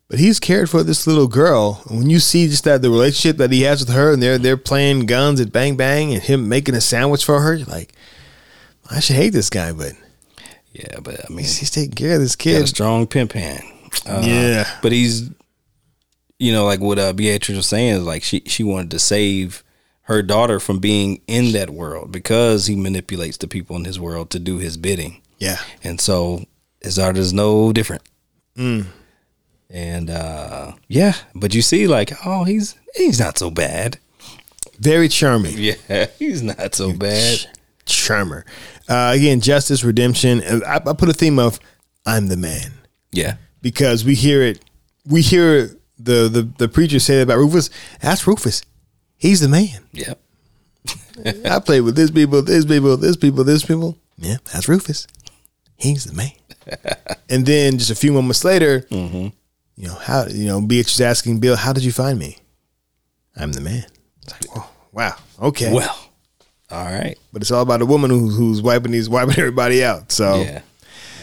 [0.08, 1.82] But he's cared for this little girl.
[1.88, 4.38] And when you see just that the relationship that he has with her, and they're
[4.38, 7.92] they're playing guns at Bang Bang, and him making a sandwich for her, you're like,
[8.90, 9.92] I should hate this guy, but
[10.72, 11.00] Yeah.
[11.02, 12.68] But I mean, he's, he's taking care of this kid.
[12.68, 13.64] strong pimp hand.
[14.06, 14.68] Uh, Yeah.
[14.80, 15.28] But he's,
[16.38, 19.64] you know, like what uh, Beatrice was saying is like she she wanted to save
[20.02, 24.30] her daughter from being in that world because he manipulates the people in his world
[24.30, 26.44] to do his bidding, Yeah, and so
[26.80, 28.02] his daughter's no different.
[28.56, 28.86] Mm.
[29.70, 33.98] And uh yeah, but you see, like, oh, he's he's not so bad.
[34.78, 35.54] very charming.
[35.58, 37.38] Yeah, he's not so bad.
[37.84, 38.44] charmer.
[38.88, 40.42] Uh, again, justice, redemption.
[40.64, 41.58] I, I put a theme of
[42.04, 42.72] "I'm the man"
[43.10, 44.64] Yeah, because we hear it.
[45.04, 45.66] We hear
[45.98, 47.68] the the the preacher say about Rufus.
[48.00, 48.62] That's Rufus.
[49.16, 49.80] He's the man.
[49.92, 50.14] yeah,
[51.50, 53.98] I played with this people, this people, this people, this people.
[54.18, 55.06] Yeah, that's Rufus.
[55.76, 56.30] He's the man.
[57.30, 59.28] and then just a few moments later, Mm-hmm.
[59.76, 62.38] You know how you know Beatrice asking Bill, "How did you find me?"
[63.36, 63.84] I'm the man.
[64.22, 65.72] It's like, oh, wow, okay.
[65.72, 65.98] Well,
[66.70, 67.18] all right.
[67.32, 70.10] but it's all about a woman who, who's wiping these wiping everybody out.
[70.10, 70.62] So Yeah.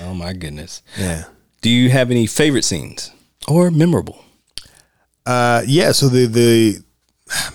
[0.02, 0.82] Oh my goodness.
[0.98, 1.26] yeah.
[1.62, 3.12] Do you have any favorite scenes
[3.48, 4.24] or memorable?
[5.26, 5.92] Uh, yeah.
[5.92, 6.84] So the the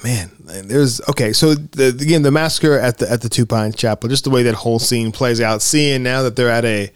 [0.02, 0.30] man,
[0.68, 1.32] there's okay.
[1.32, 4.42] So the, again, the massacre at the at the Two Pines Chapel, just the way
[4.44, 5.62] that whole scene plays out.
[5.62, 6.90] Seeing now that they're at a,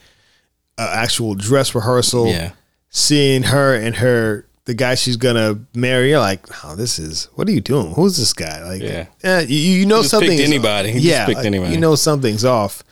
[0.79, 2.53] a actual dress rehearsal, Yeah.
[2.93, 7.49] Seeing her and her the guy she's gonna marry, you're like, oh, this is what
[7.49, 7.93] are you doing?
[7.95, 8.63] Who's this guy?
[8.63, 9.07] Like, Yeah.
[9.25, 10.39] eh, you, you know something.
[10.39, 10.93] anybody.
[10.93, 11.73] He yeah, picked like, anybody.
[11.75, 12.85] You know something's off.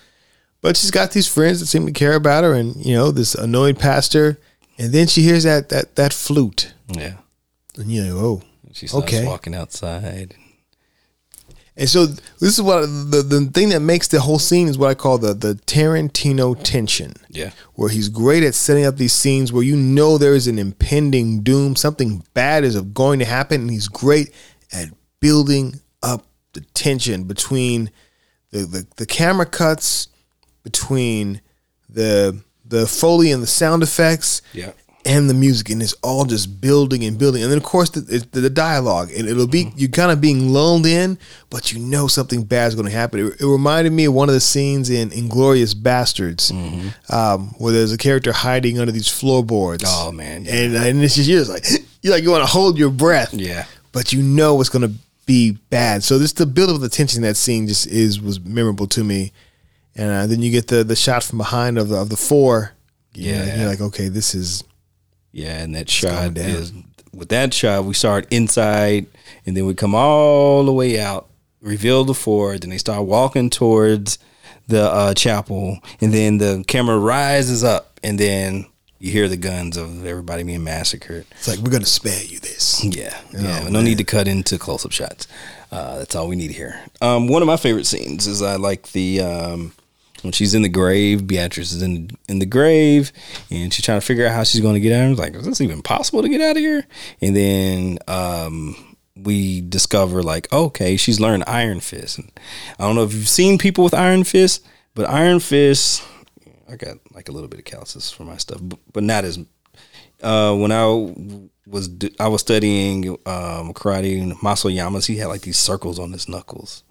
[0.62, 3.34] But she's got these friends that seem to care about her, and you know this
[3.36, 4.38] annoyed pastor.
[4.78, 7.14] And then she hears that that that flute, Yeah.
[7.76, 8.42] and you know, oh,
[8.72, 9.24] She starts Okay.
[9.26, 10.34] walking outside.
[11.80, 14.90] And so this is what the the thing that makes the whole scene is what
[14.90, 17.14] I call the the Tarantino tension.
[17.30, 17.52] Yeah.
[17.74, 21.42] Where he's great at setting up these scenes where you know there is an impending
[21.42, 24.30] doom, something bad is going to happen, and he's great
[24.70, 24.88] at
[25.20, 27.90] building up the tension between
[28.50, 30.08] the the, the camera cuts,
[30.62, 31.40] between
[31.88, 34.72] the the foley and the sound effects, Yeah.
[35.06, 37.42] And the music, and it's all just building and building.
[37.42, 40.50] And then of course the, the, the dialogue, and it'll be you're kind of being
[40.52, 43.18] lulled in, but you know something bad is going to happen.
[43.20, 46.52] It, it reminded me of one of the scenes in Inglourious Basterds,
[47.10, 49.84] um, where there's a character hiding under these floorboards.
[49.86, 50.52] Oh, man, yeah.
[50.54, 51.64] and and it's just you're just like
[52.02, 53.64] you're like you want to hold your breath, Yeah.
[53.92, 54.94] but you know it's going to
[55.24, 56.02] be bad.
[56.04, 59.02] So this the build of the tension in that scene just is was memorable to
[59.02, 59.32] me.
[59.96, 62.72] And uh, then you get the the shot from behind of the of the four.
[63.14, 63.60] Yeah, Yeah.
[63.60, 64.62] you're like, okay, this is
[65.32, 66.72] Yeah, and that shot is
[67.12, 69.06] with that shot we start inside
[69.46, 71.28] and then we come all the way out,
[71.60, 74.18] reveal the fort, then they start walking towards
[74.68, 78.66] the uh, chapel, and then the camera rises up, and then
[78.98, 81.26] you hear the guns of everybody being massacred.
[81.32, 82.84] It's like we're gonna spare you this.
[82.84, 83.68] Yeah, yeah.
[83.68, 85.26] no need to cut into close up shots.
[85.72, 86.80] Uh, that's all we need here.
[87.00, 89.72] Um, one of my favorite scenes is I like the um,
[90.22, 91.26] when she's in the grave.
[91.26, 93.12] Beatrice is in in the grave,
[93.50, 95.06] and she's trying to figure out how she's going to get out.
[95.06, 96.86] I was like, is this even possible to get out of here?
[97.20, 102.18] And then um, we discover like, okay, she's learned Iron Fist.
[102.18, 102.30] And
[102.78, 106.02] I don't know if you've seen people with Iron Fist, but Iron Fist.
[106.68, 109.38] I got like a little bit of calluses for my stuff, but, but not as
[110.22, 110.84] uh, when I
[111.66, 116.12] was I was studying um, karate and Mas Oyama's, he had like these circles on
[116.12, 116.84] his knuckles,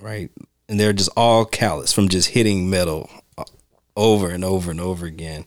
[0.00, 0.30] right?
[0.70, 3.10] And they're just all callous from just hitting metal
[3.96, 5.44] over and over and over again.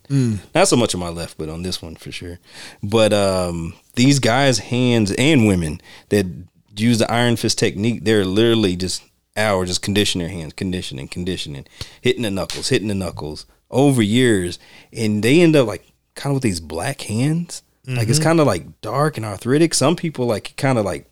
[0.53, 2.39] Not so much on my left, but on this one for sure.
[2.83, 6.25] But um, these guys' hands and women that
[6.75, 9.01] use the iron fist technique, they're literally just
[9.35, 11.65] hours just conditioning their hands, conditioning, conditioning,
[12.01, 14.59] hitting the knuckles, hitting the knuckles over years,
[14.91, 17.63] and they end up like kind of with these black hands.
[17.87, 19.73] Like it's kind of like dark and arthritic.
[19.73, 21.09] Some people like kind of like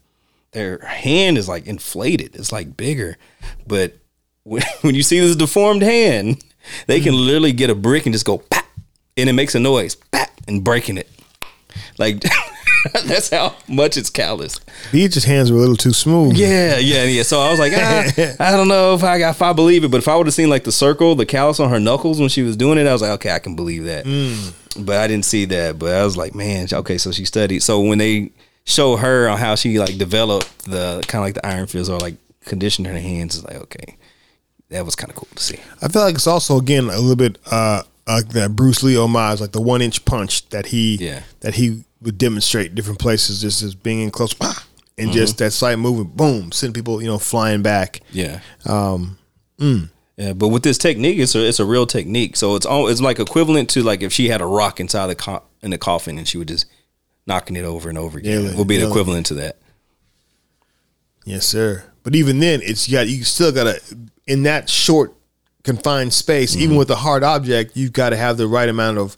[0.51, 2.35] their hand is like inflated.
[2.35, 3.17] It's like bigger,
[3.65, 3.95] but
[4.43, 6.43] when, when you see this deformed hand,
[6.87, 8.65] they can literally get a brick and just go pop
[9.17, 11.09] and it makes a noise, bap, and breaking it.
[11.97, 12.23] Like
[13.05, 14.59] that's how much it's callous.
[14.91, 16.35] Beatrice's hands were a little too smooth.
[16.35, 17.23] Yeah, yeah, yeah.
[17.23, 19.97] So I was like, ah, I don't know if I if I believe it, but
[19.97, 22.41] if I would have seen like the circle, the callus on her knuckles when she
[22.41, 24.05] was doing it, I was like, okay, I can believe that.
[24.79, 25.77] But I didn't see that.
[25.77, 27.61] But I was like, man, okay, so she studied.
[27.61, 28.31] So when they
[28.63, 31.99] show her on how she like developed the kind of like the iron fist or
[31.99, 32.15] like
[32.45, 33.97] conditioned her hands, it's like, okay,
[34.71, 35.59] that was kind of cool to see.
[35.81, 39.39] I feel like it's also again a little bit uh like that Bruce Lee homage,
[39.39, 41.21] like the one inch punch that he Yeah.
[41.41, 44.65] that he would demonstrate different places, just as being in close, ah,
[44.97, 45.17] and Mm-hmm.
[45.17, 48.01] just that slight movement, boom, send people you know flying back.
[48.11, 48.39] Yeah.
[48.65, 49.17] Um.
[50.17, 52.35] Yeah, but with this technique, it's a it's a real technique.
[52.35, 55.15] So it's all it's like equivalent to like if she had a rock inside the
[55.15, 56.65] co- in the coffin and she would just
[57.27, 58.45] knocking it over and over again.
[58.45, 59.57] Yeah, would be the equivalent to that.
[61.25, 61.83] Yes, sir.
[62.03, 63.81] But even then, it's you got you still got to
[64.31, 65.13] in that short
[65.63, 66.63] confined space, Mm-hmm.
[66.63, 69.15] even with a hard object, you've got to have the right amount of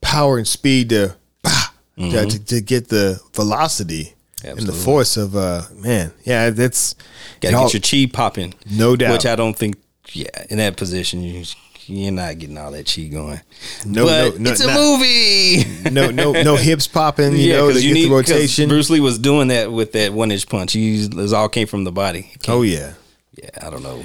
[0.00, 4.14] power and speed to bah, to, to, to get the velocity
[4.44, 4.84] and the Mm-hmm.
[4.84, 6.12] Force of uh man.
[6.24, 6.94] Yeah, that's
[7.40, 8.54] Got it to all- get your chi popping.
[8.70, 9.12] No doubt.
[9.12, 9.76] Which I don't think.
[10.12, 11.42] Yeah, in that position, you,
[11.86, 13.40] you're not getting all that chi going.
[13.84, 15.90] No, but no, no, it's a not- movie.
[15.90, 18.68] no no no hips popping, you know, 'cause to get the rotation.
[18.68, 20.74] Bruce Lee was doing that with that one inch punch.
[20.74, 22.30] He it all came from the body.
[22.46, 22.92] oh yeah.
[23.36, 24.02] Yeah, I don't know.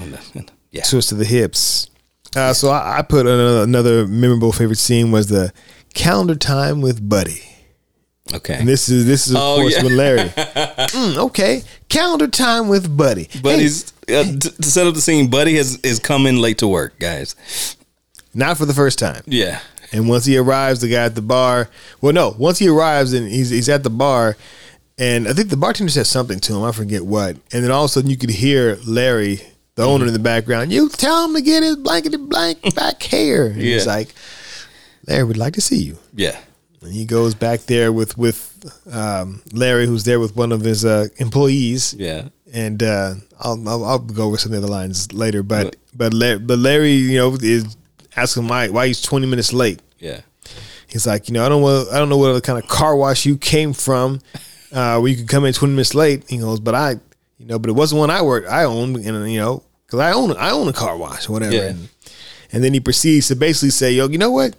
[0.71, 1.89] Yeah, twist of the hips.
[2.35, 5.51] Uh, so I, I put another, another memorable favorite scene was the
[5.93, 7.41] calendar time with Buddy.
[8.33, 8.53] okay.
[8.55, 9.83] And this is this is of Oh, course yeah.
[9.83, 10.29] with Larry.
[10.91, 13.29] Mm, okay, calendar time with Buddy.
[13.41, 15.29] Buddy's Hey, uh, t- to set up the scene.
[15.29, 17.35] Buddy has is coming late to work, guys.
[18.33, 19.23] not for the first time.
[19.25, 19.59] Yeah,
[19.93, 21.69] And once he arrives, the guy at the bar.
[22.01, 24.35] Well, no, once he arrives and he's he's at the bar,
[24.97, 26.63] and I think the bartender says something to him.
[26.63, 27.37] I forget what.
[27.51, 29.41] And then all of a sudden, you could hear Larry,
[29.75, 30.71] the owner, in the background.
[30.71, 33.47] You tell him to get his blankety blank back here.
[33.47, 34.13] And He's like,
[35.07, 35.97] Larry we'd like to see you.
[36.15, 36.39] yeah,
[36.81, 38.47] And he goes back there with with
[38.91, 41.93] um, Larry, who's there with one of his uh, employees.
[41.97, 42.29] yeah.
[42.53, 45.41] And uh, I'll, I'll I'll go over some of the other lines later.
[45.41, 47.77] But but Larry, but Larry, you know, is
[48.17, 49.81] asking why why he's twenty minutes late.
[49.99, 50.19] Yeah.
[50.87, 52.97] He's like, you know, I don't know, I don't know what other kind of car
[52.97, 54.19] wash you came from,
[54.71, 56.23] uh, where you could come in twenty minutes late.
[56.29, 56.91] He goes, but I,
[57.37, 60.11] you know, but it wasn't one I worked, I owned, and you know, because I
[60.11, 61.55] own, I own a car wash, or whatever.
[61.55, 61.69] Yeah.
[61.69, 61.89] And,
[62.51, 64.55] and then he proceeds to basically say, yo, you know what?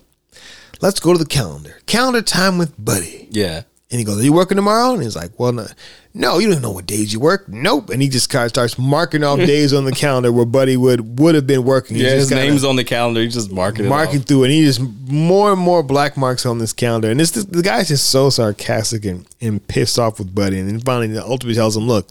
[0.81, 1.79] Let's go to the calendar.
[1.87, 3.29] Calendar time with Buddy.
[3.31, 3.63] Yeah.
[3.93, 4.95] And he goes, Are you working tomorrow?
[4.95, 5.67] And he's like, Well, no,
[6.15, 7.47] no you don't know what days you work.
[7.47, 7.91] Nope.
[7.91, 11.19] And he just kind of starts marking off days on the calendar where Buddy would
[11.19, 11.97] would have been working.
[11.97, 13.21] He's Yeah, his name's on the calendar.
[13.21, 16.59] He's just marking it marking through, and he just more and more black marks on
[16.59, 17.11] this calendar.
[17.11, 20.59] And this the guy's just so sarcastic and, and pissed off with Buddy.
[20.59, 22.09] And then finally, ultimately tells him, Look,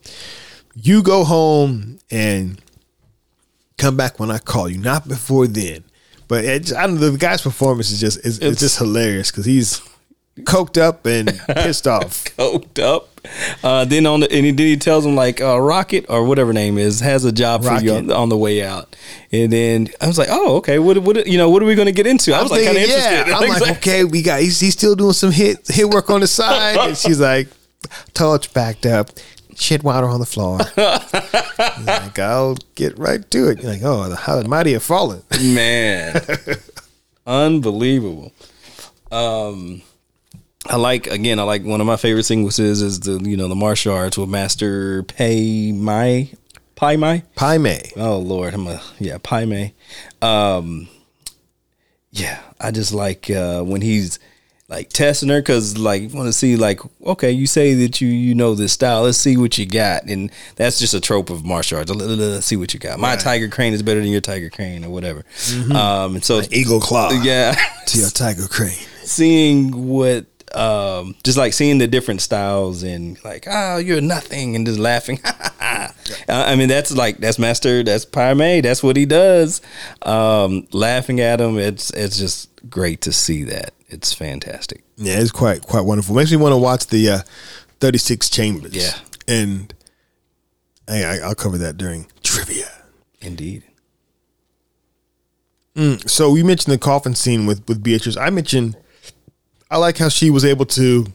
[0.76, 2.62] you go home and
[3.80, 5.84] come back when I call you, not before then.
[6.28, 9.32] But it I don't know, the guy's performance is just is, it's, It's- just hilarious
[9.32, 9.82] because he's
[10.40, 12.26] coked up and pissed off.
[12.38, 13.08] Coked up.
[13.64, 16.54] Uh, then on the and he, then he tells him like uh, Rocket or whatever
[16.54, 18.96] name is has a job for you on, on the way out.
[19.32, 21.86] And then I was like, oh okay, what what you know what are we going
[21.86, 22.34] to get into?
[22.34, 23.28] I I'm was like kind of interested.
[23.28, 23.38] yeah.
[23.38, 26.28] I'm like, okay, we got he's, he's still doing some hit hit work on the
[26.28, 27.48] side, and she's like,
[28.14, 29.12] touch backed up,
[29.56, 30.58] shit water on the floor.
[31.86, 33.62] Like, I'll get right to it.
[33.62, 35.22] You're like, oh, the, how the mighty have fallen.
[35.42, 36.20] man,
[37.28, 38.32] unbelievable.
[39.12, 39.84] Um,
[40.68, 41.39] I like again.
[41.39, 44.30] I like one of my favorite sequences is the you know the martial arts with
[44.30, 46.32] Master Pei Mai
[46.76, 47.24] Pai Mai.
[47.36, 47.91] Pai Mei.
[47.97, 49.74] Oh Lord, I'm a yeah, Pai Mei.
[50.22, 50.88] Um,
[52.12, 54.20] yeah, I just like uh, when he's
[54.68, 58.07] like testing her because like you want to see like okay, you say that you
[58.07, 59.03] you know this style.
[59.03, 61.89] Let's see what you got, and that's just a trope of martial arts.
[61.89, 62.99] Let- let- Let's see what you got.
[62.99, 65.24] My tiger crane is better than your tiger crane or whatever.
[65.74, 67.55] Um, and so Eagle claw yeah,
[67.88, 68.78] to your tiger crane.
[69.03, 70.26] seeing what
[70.56, 75.20] um just like seeing the different styles and like oh you're nothing and just laughing
[76.28, 79.62] i mean that's like that's master that's Pai that's what he does
[80.02, 85.32] um laughing at him it's it's just great to see that it's fantastic Yeah, it's
[85.32, 86.16] quite quite wonderful.
[86.16, 87.20] Makes me want to watch the uh,
[87.82, 88.74] 36 Chambers.
[88.74, 88.93] Yeah.
[89.28, 89.74] and
[90.88, 92.72] hey, I, I'll cover that during trivia.
[93.20, 93.64] indeed
[96.06, 98.16] So we mentioned the coffin scene with with Beatrice.
[98.18, 98.78] I mentioned
[99.72, 101.06] I like how she was able to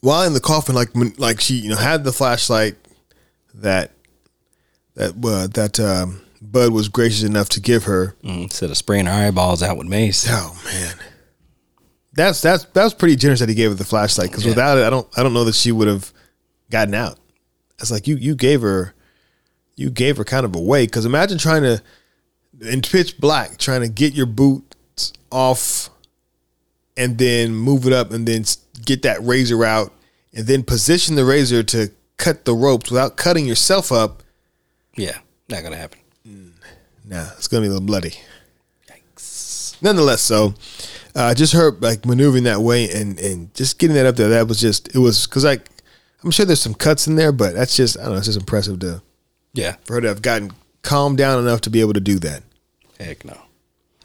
[0.00, 2.76] while in the coffin, like when, like she you know had the flashlight
[3.54, 3.92] that
[4.94, 8.16] that uh, that um, Bud was gracious enough to give her.
[8.24, 10.94] mm, instead of spraying her eyeballs out with mace Oh man,
[12.14, 14.52] that's that's that was pretty generous that he gave her the flashlight because Yeah.
[14.52, 16.12] without it, I don't I don't know that she would have
[16.70, 17.18] gotten out.
[17.78, 18.94] It's like you you gave her
[19.76, 21.82] you gave her kind of away because imagine trying to
[22.60, 25.88] in pitch black trying to get your boots off
[27.00, 28.44] and then move it up and then
[28.84, 29.92] get that razor out
[30.34, 34.22] and then position the razor to cut the ropes without cutting yourself up,
[34.96, 35.98] Yeah, not gonna happen.
[37.04, 38.14] nah, it's gonna be a little bloody.
[39.82, 40.54] Nonetheless, so
[41.14, 44.28] uh, just heard like maneuvering that way and and just getting that up there.
[44.28, 45.66] That was just it was because like
[46.22, 48.16] I'm sure there's some cuts in there, but that's just I don't know.
[48.18, 49.02] It's just impressive to
[49.54, 52.42] Yeah, for her to have gotten calmed down enough to be able to do that.
[52.98, 53.38] heck no.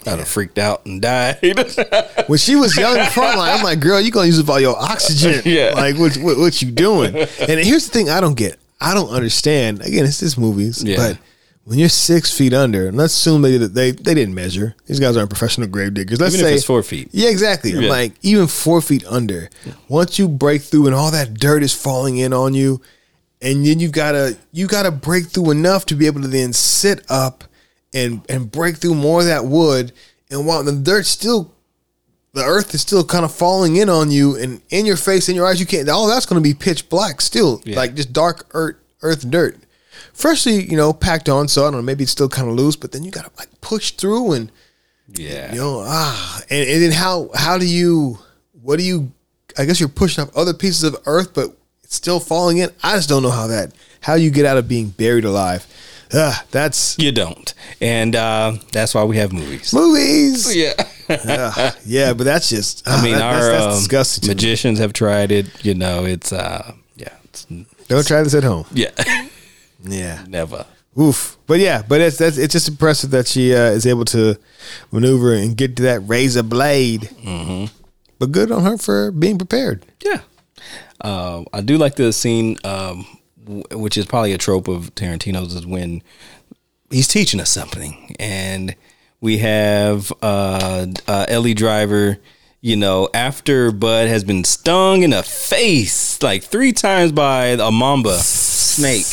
[0.07, 1.39] I'd have freaked out and died.
[2.27, 4.59] When she was young in front line, I'm like, girl, you're gonna use up all
[4.59, 5.41] your oxygen.
[5.45, 5.73] Yeah.
[5.75, 7.15] Like what, what what you doing?
[7.15, 8.57] And here's the thing I don't get.
[8.81, 9.81] I don't understand.
[9.81, 10.83] Again, it's just movies.
[10.83, 10.97] Yeah.
[10.97, 11.17] But
[11.65, 14.75] when you're six feet under, and let's assume they they they didn't measure.
[14.85, 16.19] These guys aren't professional grave diggers.
[16.19, 17.09] Let's Even if say it's four feet.
[17.11, 17.71] Yeah, exactly.
[17.71, 17.89] Yeah.
[17.89, 19.49] like even four feet under.
[19.87, 22.81] Once you break through and all that dirt is falling in on you,
[23.41, 27.03] and then you've gotta you gotta break through enough to be able to then sit
[27.09, 27.43] up
[27.95, 29.91] and and break through more of that wood.
[30.29, 31.53] And while the dirt's still
[32.33, 35.35] the earth is still kind of falling in on you and in your face, in
[35.35, 37.61] your eyes, you can't all that's gonna be pitch black still.
[37.65, 37.77] Yeah.
[37.77, 39.57] Like just dark earth earth dirt.
[40.13, 42.75] Freshly, you know, packed on, so I don't know, maybe it's still kind of loose,
[42.75, 44.51] but then you gotta like push through and
[45.13, 48.19] yeah, you know, ah, and, and then how how do you
[48.61, 49.11] what do you?
[49.57, 52.69] I guess you're pushing up other pieces of earth, but it's still falling in.
[52.83, 55.65] I just don't know how that how you get out of being buried alive.
[56.13, 59.73] Ah, that's you don't, and uh, that's why we have movies.
[59.73, 60.55] movies.
[60.55, 60.73] Yeah,
[61.27, 62.87] Ah, yeah, but that's just.
[62.87, 64.21] I mean, that- our that's, that's um, disgusting.
[64.23, 64.33] to me.
[64.35, 65.45] magicians have tried it.
[65.65, 67.45] You know, it's uh, yeah, it's,
[67.87, 68.65] Don't try this at home.
[68.73, 68.89] yeah,
[69.83, 70.23] Yeah.
[70.27, 70.65] never.
[70.99, 71.37] Oof.
[71.45, 74.35] But yeah, but it's that's it's just impressive that she uh, is able to
[74.91, 77.01] maneuver and get to that razor blade.
[77.23, 77.65] Mm-hmm.
[78.17, 79.85] But good on her for being prepared.
[80.03, 80.21] Yeah.
[81.01, 83.05] Uh, I do like the scene, um,
[83.71, 86.01] which is probably a trope of Tarantino's, is when
[86.89, 88.75] he's teaching us something, and
[89.21, 92.17] we have uh, uh, Ellie Driver.
[92.61, 97.71] You know, after Bud has been stung in the face like three times by a
[97.71, 99.05] mamba snake,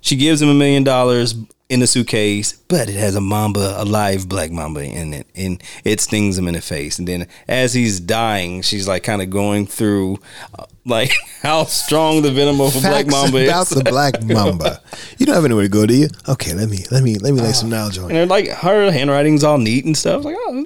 [0.00, 1.34] she gives him a million dollars
[1.68, 5.62] in a suitcase, but it has a mamba, a live black mamba in it, and
[5.84, 6.98] it stings him in the face.
[6.98, 10.18] And then as he's dying, she's like kind of going through
[10.56, 11.12] uh, like
[11.42, 13.72] how strong the venom of a black mamba about is.
[13.72, 14.80] About the black mamba.
[15.18, 16.08] you don't have anywhere to go, do you?
[16.28, 19.42] Okay, let me let me let me lay some knowledge on and like her handwriting's
[19.42, 20.24] all neat and stuff.
[20.24, 20.64] Like, oh,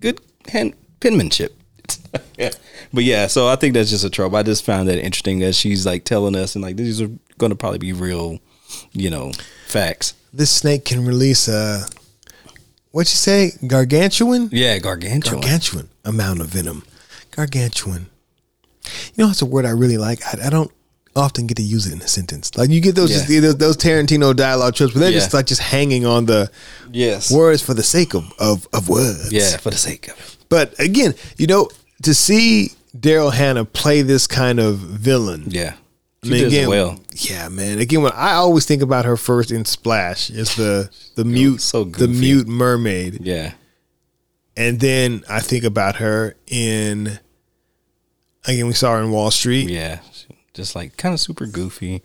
[0.00, 1.56] good hand penmanship.
[2.38, 2.50] yeah,
[2.92, 3.26] but yeah.
[3.26, 4.34] So I think that's just a trope.
[4.34, 7.50] I just found that interesting that she's like telling us, and like these are going
[7.50, 8.38] to probably be real,
[8.92, 9.32] you know,
[9.66, 10.14] facts.
[10.36, 11.86] This snake can release a
[12.90, 15.40] what'd you say, gargantuan, Yeah, gargantuan.
[15.40, 16.84] gargantuan amount of venom.
[17.30, 18.06] Gargantuan.
[19.14, 20.20] You know, it's a word I really like.
[20.26, 20.70] I, I don't
[21.14, 22.54] often get to use it in a sentence.
[22.56, 23.40] Like you get those Yeah.
[23.40, 25.20] just, those, Tarantino dialogue trips, but they're Yeah.
[25.20, 26.50] just like just hanging on the
[26.92, 27.30] yes.
[27.30, 29.32] words for the sake of of, of words.
[29.32, 30.36] Yeah, for the sake of it.
[30.50, 31.70] But again, you know,
[32.02, 35.44] to see Daryl Hannah play this kind of villain.
[35.48, 35.74] Yeah,
[36.26, 37.00] I she mean, does again, well.
[37.14, 37.78] Yeah, man.
[37.78, 41.84] Again, when I always think about her first in Splash, is the the mute, so
[41.84, 43.52] the mute mermaid, Yeah,
[44.56, 47.18] and then I think about her in.
[48.44, 50.00] Again, we saw her in Wall Street, yeah,
[50.54, 52.02] just like kind of super goofy.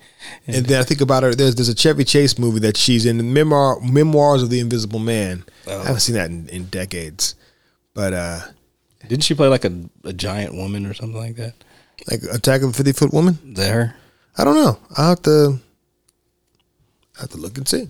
[0.48, 1.36] And, and then I think about her.
[1.36, 5.00] There's there's a Chevy Chase movie that she's in, the memoir Memoirs of the Invisible
[5.00, 5.44] Man.
[5.68, 5.80] Oh.
[5.82, 7.36] I haven't seen that in, in decades,
[7.94, 8.40] but uh
[9.08, 11.54] didn't she play like a, a giant woman or something like that?
[12.10, 13.38] like Attack of the Fifty Foot Woman.
[13.46, 13.96] Is that her?
[14.38, 14.78] I don't know.
[14.98, 15.60] I have to
[17.18, 17.88] I have to look and see.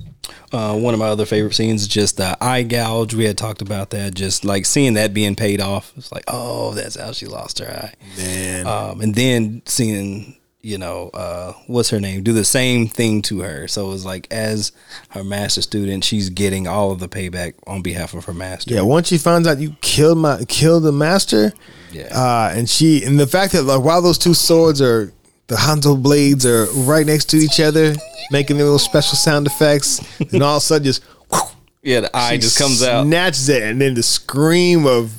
[0.51, 3.13] Uh, one of my other favorite scenes is just the eye gouge.
[3.13, 4.13] We had talked about that.
[4.13, 5.93] Just like seeing that being paid off.
[5.95, 7.93] It's like, oh, that's how she lost her eye.
[8.17, 13.21] Man, Um, and then seeing, you know, uh, what's her name, do the same thing
[13.23, 13.67] to her.
[13.67, 14.71] So it was like, as
[15.09, 18.73] her master student, she's getting all of the payback on behalf of her master.
[18.73, 21.53] Yeah, once she finds out you killed my killed the master,
[21.91, 22.09] Yeah.
[22.13, 25.13] uh, and she and the fact that like while those two swords are
[25.51, 27.93] the Hanzo blades are right next to each other,
[28.31, 29.99] making their little special sound effects,
[30.31, 31.03] and all of a sudden just
[31.83, 33.05] yeah, the eye just comes out.
[33.05, 35.13] snatches it, and then the scream of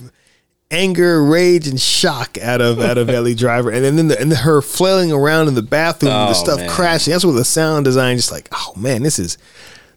[0.70, 4.62] anger, rage, and shock out of out of Ellie Driver, and then the, and her
[4.62, 6.70] flailing around in the bathroom, and the Oh, stuff man.
[6.70, 7.12] crashing.
[7.12, 9.36] That's what the sound design just like, oh man, this is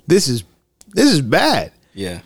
[0.07, 0.43] this is
[0.93, 2.19] this is bad Yeah.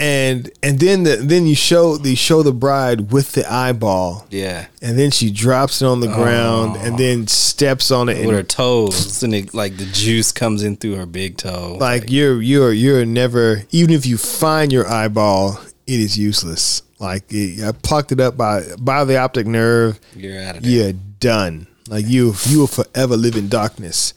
[0.00, 4.66] And and then the then you show the show the bride with the eyeball Yeah.
[4.80, 6.96] and then she drops it on the ground and oh.
[6.98, 9.22] then steps on it With her toes.
[9.24, 11.76] And it, like the juice comes in through her big toe.
[11.80, 17.24] like you're you're you're never even if you find your eyeball it is useless like
[17.30, 20.70] it, I plucked it up by by the optic nerve you're out of there.
[20.70, 24.14] you're done like you you will forever live in darkness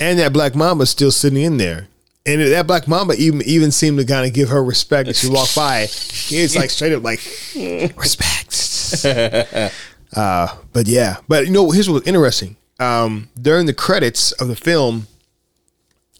[0.00, 1.88] and that black mamba's still sitting in there
[2.26, 5.28] And that Black Mamba even even seemed to kind of give her respect as she
[5.28, 5.82] walked by.
[5.82, 7.20] It's like straight up like
[7.96, 9.04] respect.
[10.16, 12.56] uh, but yeah, but you know, here's what's interesting.
[12.78, 15.06] Um, during the credits of the film,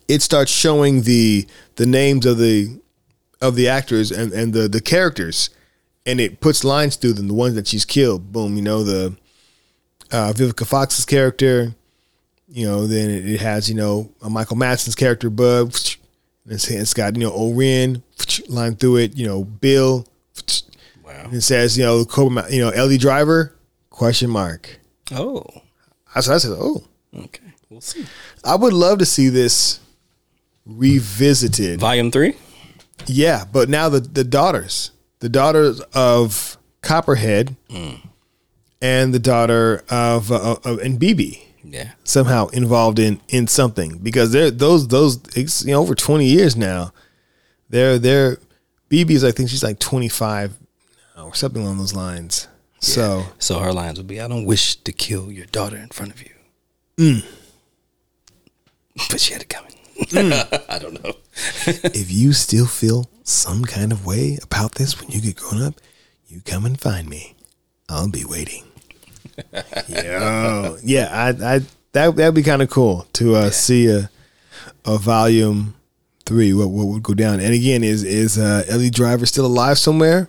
[0.08, 1.46] it starts showing the
[1.76, 2.80] the names of the
[3.42, 5.50] of the actors and, and the the characters,
[6.06, 7.28] and it puts lines through them.
[7.28, 8.32] The ones that she's killed.
[8.32, 8.56] Boom.
[8.56, 9.16] You know the
[10.10, 11.74] uh, Vivica Fox's character.
[12.52, 15.68] You know, then it, has you know Michael Madsen's character, Bud.
[16.46, 18.02] It's, it's got you know Oren
[18.48, 19.16] line through it.
[19.16, 20.06] You know Bill.
[21.04, 21.12] Wow.
[21.24, 23.54] And it says you know Cobra, you know Ellie Driver
[23.90, 24.80] question mark.
[25.12, 25.44] Oh.
[26.14, 26.82] I said, I said, oh,
[27.16, 27.42] Okay.
[27.68, 28.04] We'll see.
[28.44, 29.78] I would love to see this
[30.66, 31.78] revisited.
[31.78, 32.36] Volume three.
[33.06, 34.90] Yeah, but now the the daughters,
[35.20, 37.56] the daughters of Copperhead,
[38.82, 41.92] and the daughter of, uh, of and BB Yeah.
[42.04, 46.56] somehow involved in in something because they're those those it's, you know over twenty years
[46.56, 46.92] now.
[47.68, 48.38] They're they're
[48.90, 50.54] BB's I think she's like twenty five
[51.16, 52.48] or something along those lines.
[52.80, 56.12] So So her lines would be, "I don't wish to kill your daughter in front
[56.12, 56.30] of you."
[56.96, 57.24] Mm.
[59.10, 59.72] But she had it coming.
[60.68, 61.12] I don't know.
[61.66, 65.74] if you still feel some kind of way about this when you get grown up,
[66.26, 67.34] you come and find me.
[67.88, 68.64] I'll be waiting.
[69.88, 71.60] Yo, yeah, I, I
[71.92, 74.10] that that'd be kind of cool to uh, see a
[74.84, 75.74] a volume
[76.24, 76.52] three.
[76.52, 77.40] What what would go down?
[77.40, 80.28] And again, is is uh, Ellie Driver still alive somewhere?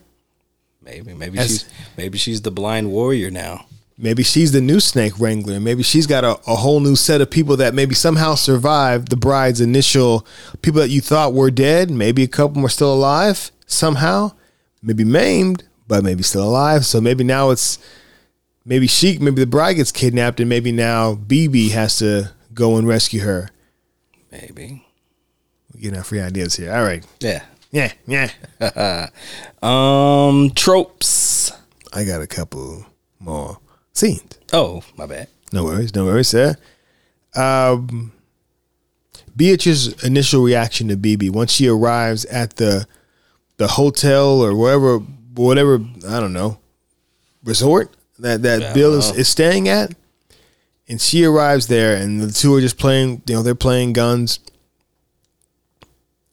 [0.84, 3.66] Maybe, maybe As- she's maybe she's the blind warrior now.
[3.98, 5.60] Maybe she's the new Snake Wrangler.
[5.60, 9.16] Maybe she's got a, a whole new set of people that maybe somehow survived the
[9.16, 10.26] bride's initial
[10.64, 11.92] people that you thought were dead.
[11.92, 14.32] Maybe a couple were still alive somehow,
[14.82, 16.84] maybe maimed, but maybe still alive.
[16.84, 17.78] So maybe now it's
[18.66, 22.88] maybe she, maybe the bride gets kidnapped, and maybe now BB has to go and
[22.88, 23.50] rescue her.
[24.32, 24.86] Maybe.
[25.74, 26.74] We're getting our free ideas here.
[26.74, 27.06] All right.
[27.20, 27.44] Yeah.
[27.72, 28.30] Yeah, yeah.
[29.64, 31.52] Um, tropes.
[31.94, 32.86] I got a couple
[33.20, 33.60] more
[33.94, 34.40] scenes.
[34.52, 35.28] Oh, my bad.
[35.54, 36.56] No worries, no worries, sir.
[37.36, 38.12] Um,
[39.36, 42.88] Beatrice's initial reaction to BB once she arrives at the
[43.58, 45.76] the hotel or wherever, whatever
[46.08, 46.58] I don't know,
[47.44, 49.94] resort that that Yeah, Bill is, is staying at,
[50.88, 53.22] and she arrives there, and the two are just playing.
[53.28, 54.40] You know, they're playing guns,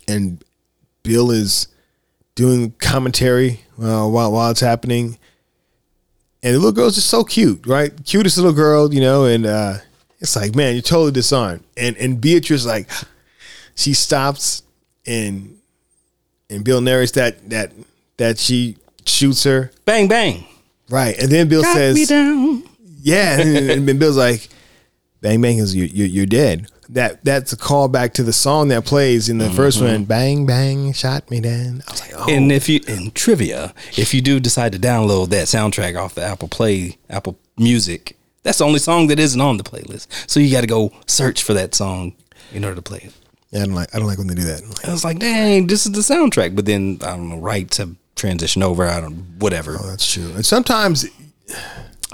[0.07, 0.43] and
[1.03, 1.68] Bill is
[2.34, 5.18] doing commentary uh, while while it's happening
[6.43, 7.93] and the little girl's just so cute, right?
[8.05, 9.74] Cutest little girl, you know, and uh,
[10.20, 11.64] it's like, man, you're totally disarmed.
[11.76, 12.89] And and Beatrice like,
[13.74, 14.62] she stops
[15.07, 15.59] and
[16.49, 17.72] and Bill narrates that that
[18.18, 20.47] that she shoots her, Bang bang.
[20.89, 21.16] Right?
[21.18, 22.62] And then Bill Got me says, down.
[23.01, 24.49] yeah, and, and then Bill's like,
[25.20, 26.68] bang bang is you you're, you're dead.
[26.91, 29.57] That that's a callback to the song that plays in the mm-hmm.
[29.57, 29.91] first one.
[29.91, 30.05] Mm-hmm.
[30.05, 31.82] Bang bang, shot me down.
[31.86, 35.28] I was like, oh, And if you in trivia, if you do decide to download
[35.30, 39.59] that soundtrack off the Apple Play, Apple Music, that's the only song that isn't on
[39.59, 40.07] the playlist.
[40.30, 42.14] So you got to go search for that song
[42.53, 43.12] in order to play it.
[43.51, 44.62] yeah, I don't like I don't like when they do that.
[44.62, 46.57] I'm like, I was like, dang, this is the soundtrack.
[46.57, 48.84] But then I don't know, rights have transitioned over.
[48.84, 49.76] I don't, whatever.
[49.80, 50.32] oh, that's true.
[50.34, 51.04] And sometimes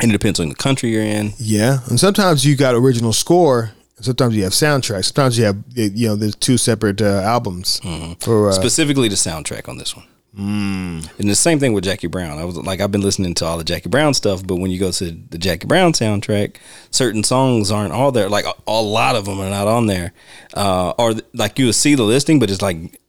[0.00, 1.32] And it depends on the country you're in.
[1.38, 3.72] Yeah, and sometimes you got original score.
[4.00, 5.04] Sometimes you have soundtrack.
[5.04, 7.80] Sometimes you have you know there's two separate uh, albums
[8.20, 10.06] for uh, specifically the soundtrack on this one.
[10.36, 11.08] Mm.
[11.20, 12.38] And the same thing with Jackie Brown.
[12.38, 14.80] I was like, I've been listening to all the Jackie Brown stuff, but when you
[14.80, 16.56] go to the Jackie Brown soundtrack,
[16.90, 18.28] certain songs aren't all there.
[18.28, 20.12] Like a, a lot of them are not on there,
[20.54, 23.00] uh, or like you will see the listing, but it's like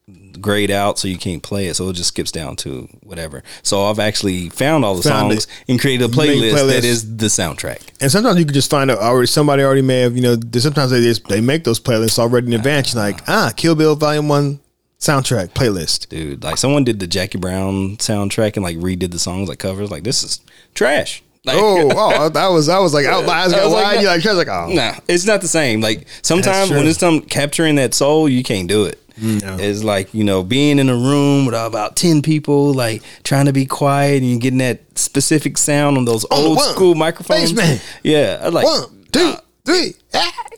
[0.42, 1.76] grayed out, so you can't play it.
[1.76, 3.44] So it just skips down to whatever.
[3.64, 6.68] So I've actually found all the Found songs and created a playlist, playlist.
[6.68, 7.82] that is the soundtrack.
[8.02, 10.92] and sometimes you can just find out already somebody already may have you know sometimes
[10.92, 12.94] they just they make those playlists already in advance.
[12.94, 14.60] You're like ah Kill Bill Volume One
[15.00, 16.10] soundtrack playlist.
[16.10, 19.92] Dude, like someone did the Jackie Brown soundtrack and like redid the songs like covers.
[19.92, 20.40] Like this is
[20.74, 21.22] trash.
[21.46, 23.96] Like, Oh, oh, that was I was like out I got was like, wide.
[24.04, 24.14] no.
[24.16, 25.80] You're like, like, oh, Nah, it's not the same.
[25.80, 29.00] Like sometimes when it's some capturing that soul, you can't do it.
[29.22, 29.58] No.
[29.60, 33.54] It's like you know being in a room with about ten people, like trying to
[33.54, 37.54] be quiet and you're getting that specific sound on those On old one, school microphones.
[37.54, 37.82] basement.
[38.04, 39.34] Yeah, I like one, two,
[39.66, 39.94] three.
[40.14, 40.34] ah.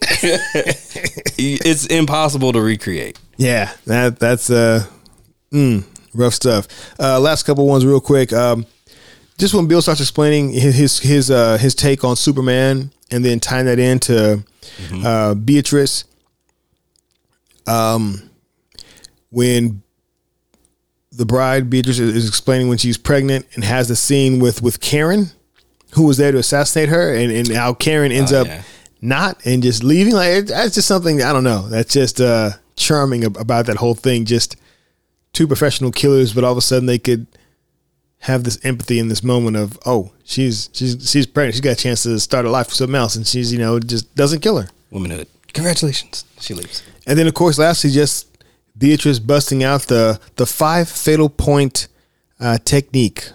[1.38, 3.18] it's impossible to recreate.
[3.36, 4.84] Yeah, that that's uh,
[5.52, 6.66] mm, rough stuff.
[6.98, 8.32] Uh, last couple ones, real quick.
[8.32, 8.66] Um,
[9.38, 13.38] just when Bill starts explaining his his his, uh, his take on Superman, and then
[13.38, 14.42] tying that into
[15.04, 16.04] uh, Beatrice.
[17.66, 18.27] Um,
[19.30, 19.82] when
[21.12, 25.30] the bride Beatrice is explaining when she's pregnant and has the scene with with Karen,
[25.94, 28.62] who was there to assassinate her, and and how Karen ends Oh, up yeah.
[29.00, 30.14] not and just leaving.
[30.14, 31.68] Like it- that's just something I don't know.
[31.68, 34.24] That's just uh charming about that whole thing.
[34.24, 34.56] Just
[35.32, 37.26] two professional killers, but all of a sudden they could
[38.22, 41.54] have this empathy in this moment of, oh, she's she's she's pregnant.
[41.54, 43.80] She's got a chance to start a life with something else, and she's you know
[43.80, 44.68] just doesn't kill her.
[44.90, 45.26] Womanhood.
[45.54, 46.24] Congratulations.
[46.40, 46.82] She leaves.
[47.06, 48.26] And then of course, lastly, just
[48.78, 51.88] Beatrice busting out the the five fatal point
[52.40, 53.30] uh, technique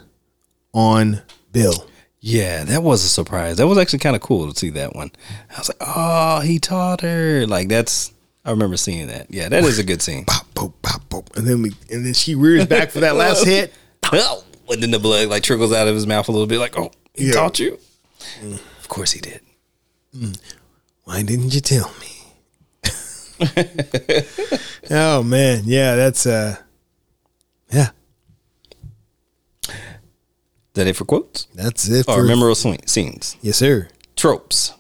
[0.74, 1.22] on
[1.52, 1.88] Bill.
[2.22, 3.58] Yeah, that was a surprise.
[3.58, 5.12] That was actually kind of cool to see that one.
[5.54, 7.46] I was like, oh, he taught her.
[7.46, 8.12] Like that's.
[8.46, 9.28] I remember seeing that.
[9.30, 10.26] Yeah, that is a good scene.
[10.26, 11.36] Pop, pop, pop, pop.
[11.36, 13.74] And then we and then she rears back for that last hit.
[14.12, 16.60] and then the blood like trickles out of his mouth a little bit.
[16.60, 17.34] Like, oh, he Yeah.
[17.34, 17.78] taught you.
[18.80, 19.42] Of course he did.
[21.04, 22.08] Why didn't you tell me?
[24.92, 26.58] oh man, yeah, that's uh
[27.72, 27.90] yeah,
[30.74, 33.38] that it for quotes that's it or for memorable scenes?
[33.42, 33.90] Yes, sir.
[34.16, 34.74] Tropes.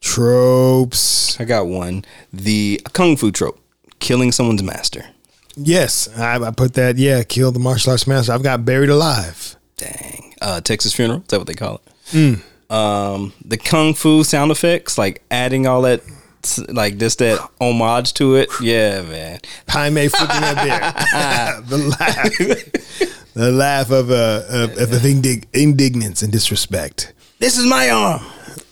[0.00, 1.40] Tropes.
[1.40, 2.04] I got one.
[2.32, 3.58] The kung fu trope:
[3.98, 5.06] killing someone's master.
[5.56, 6.96] Yes, I, I put that.
[6.96, 8.32] Yeah, kill the martial arts master.
[8.32, 9.56] I've got buried alive.
[9.76, 10.34] Dang.
[10.40, 11.20] Uh, Texas funeral.
[11.20, 11.80] Is that what they call
[12.14, 12.42] it?
[12.70, 16.02] Um, the kung fu sound effects, like adding all that,
[16.68, 18.48] like just that homage to it.
[18.60, 19.40] Yeah, man.
[19.68, 21.62] Jaime flipping that beer.
[21.68, 23.12] the laugh.
[23.34, 27.12] The laugh of uh of, of, indig- indignance and disrespect.
[27.38, 28.22] This is my arm.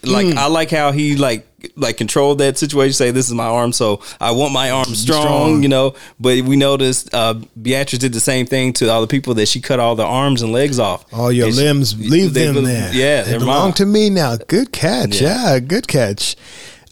[0.03, 1.47] Like I like how he like
[1.77, 2.93] like controlled that situation.
[2.93, 5.63] Say this is my arm, so I want my arm strong, Strong.
[5.63, 5.95] You know.
[6.21, 9.61] But we noticed uh, Beatrice did the same thing to all the people that she
[9.63, 11.05] cut all their arms and legs off.
[11.13, 12.91] All your And she- limbs, leave they them there.
[12.93, 13.73] Yeah, they belong mine.
[13.75, 14.37] to me now.
[14.37, 15.21] Good catch.
[15.23, 15.53] Yeah.
[15.55, 16.37] Yeah, good catch.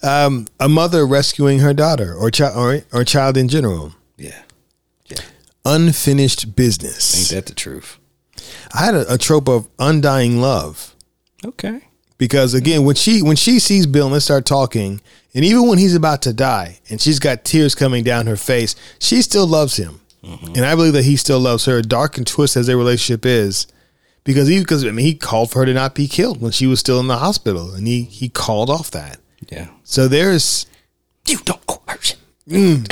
[0.03, 3.93] Um, a mother rescuing her daughter or child or, or child in general.
[4.17, 4.41] Yeah,
[5.07, 5.17] Yeah.
[5.65, 7.15] Unfinished business.
[7.17, 7.97] ain't that the truth?
[8.73, 10.93] I had a, a trope of undying love
[11.45, 11.81] Okay.
[12.17, 14.99] because again, when she when she sees Bill and they start talking,
[15.33, 18.75] and even when he's about to die and she's got tears coming down her face,
[18.99, 20.53] she still loves him, Mm-hmm.
[20.55, 21.81] and I believe that he still loves her.
[21.81, 23.67] Dark and twisted as their relationship is,
[24.23, 26.65] because he because I mean he called for her to not be killed when she
[26.67, 29.17] was still in the hospital, and he he called off that.
[29.49, 29.67] Yeah.
[29.83, 30.65] So there's
[31.27, 32.19] You don't coercion.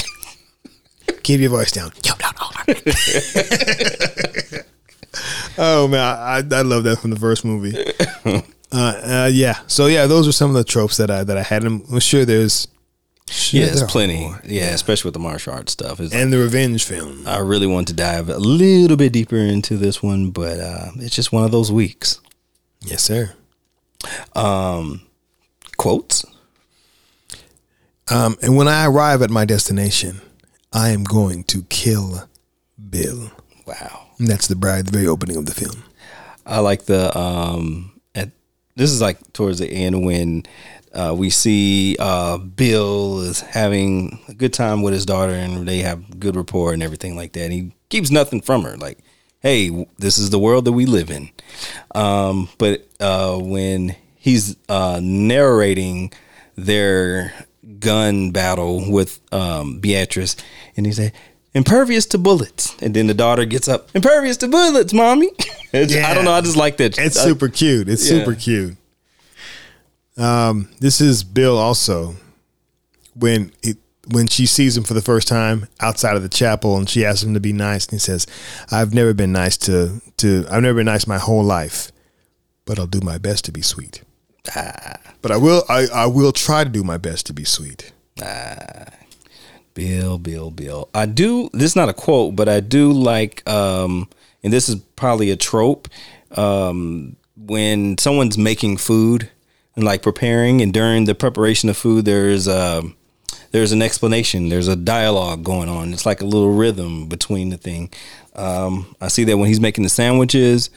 [1.24, 1.92] keep your voice down.
[1.96, 2.92] You don't coercion.
[5.58, 7.76] Oh man, I, I love that from the first movie.
[8.26, 8.42] uh,
[8.72, 11.64] uh, yeah, so yeah, those are some of the tropes that I that I had.
[11.66, 12.68] I'm sure there's
[13.28, 14.22] sure yeah, there's plenty.
[14.22, 14.42] more.
[14.46, 16.00] Yeah, especially with the martial arts stuff.
[16.00, 17.28] It's, and the revenge film.
[17.28, 21.16] I really want to dive a little bit deeper into this one, but uh, it's
[21.16, 22.22] just one of those weeks.
[22.80, 23.34] Yes, sir.
[24.34, 25.02] Um,
[25.78, 26.26] Quotes.
[28.10, 30.22] Um, and when I arrive at my destination,
[30.74, 32.30] I am going to kill
[32.90, 33.32] Bill.
[33.66, 34.08] Wow.
[34.18, 35.84] And that's the bride, the very opening of the film.
[36.46, 38.32] I like the um at
[38.76, 40.44] this is like towards the end when
[40.94, 45.80] uh, we see uh, Bill is having a good time with his daughter and they
[45.80, 47.52] have good rapport and everything like that.
[47.52, 48.76] He keeps nothing from her.
[48.76, 49.00] Like,
[49.40, 51.30] hey, this is the world that we live in.
[51.96, 56.12] Um, but uh, when he's uh, narrating
[56.56, 57.34] their
[57.80, 60.36] gun battle with um, Beatrice,
[60.78, 61.14] and he said,
[61.54, 65.30] "Impervious to bullets," and then the daughter gets up, "Impervious to bullets, mommy."
[65.74, 66.34] It's- I don't know.
[66.34, 66.98] I just like that.
[66.98, 67.88] It's I- super cute.
[67.88, 68.20] It's yeah.
[68.20, 68.76] super cute.
[70.18, 72.16] Um, this is Bill also
[73.16, 73.78] when it
[74.10, 77.24] when she sees him for the first time outside of the chapel and she asks
[77.24, 78.28] him to be nice and he says,
[78.72, 81.92] I've never been nice to to I've never been nice my whole life,
[82.66, 84.04] but I'll do my best to be sweet.
[84.44, 87.92] But I will I, I will try to do my best to be sweet.
[89.74, 90.90] Bill, Bill, Bill.
[90.94, 91.50] I do.
[91.54, 94.10] This is not a quote, but I do like, um,
[94.44, 95.88] and this is probably a trope.
[96.32, 99.30] Um, when someone's making food
[99.76, 102.96] and like preparing, and during the preparation of food, there's um
[103.52, 104.50] there's an explanation.
[104.50, 105.94] There's a dialogue going on.
[105.94, 107.92] It's like a little rhythm between the thing.
[108.36, 110.70] Um, I see that when he's making the sandwiches.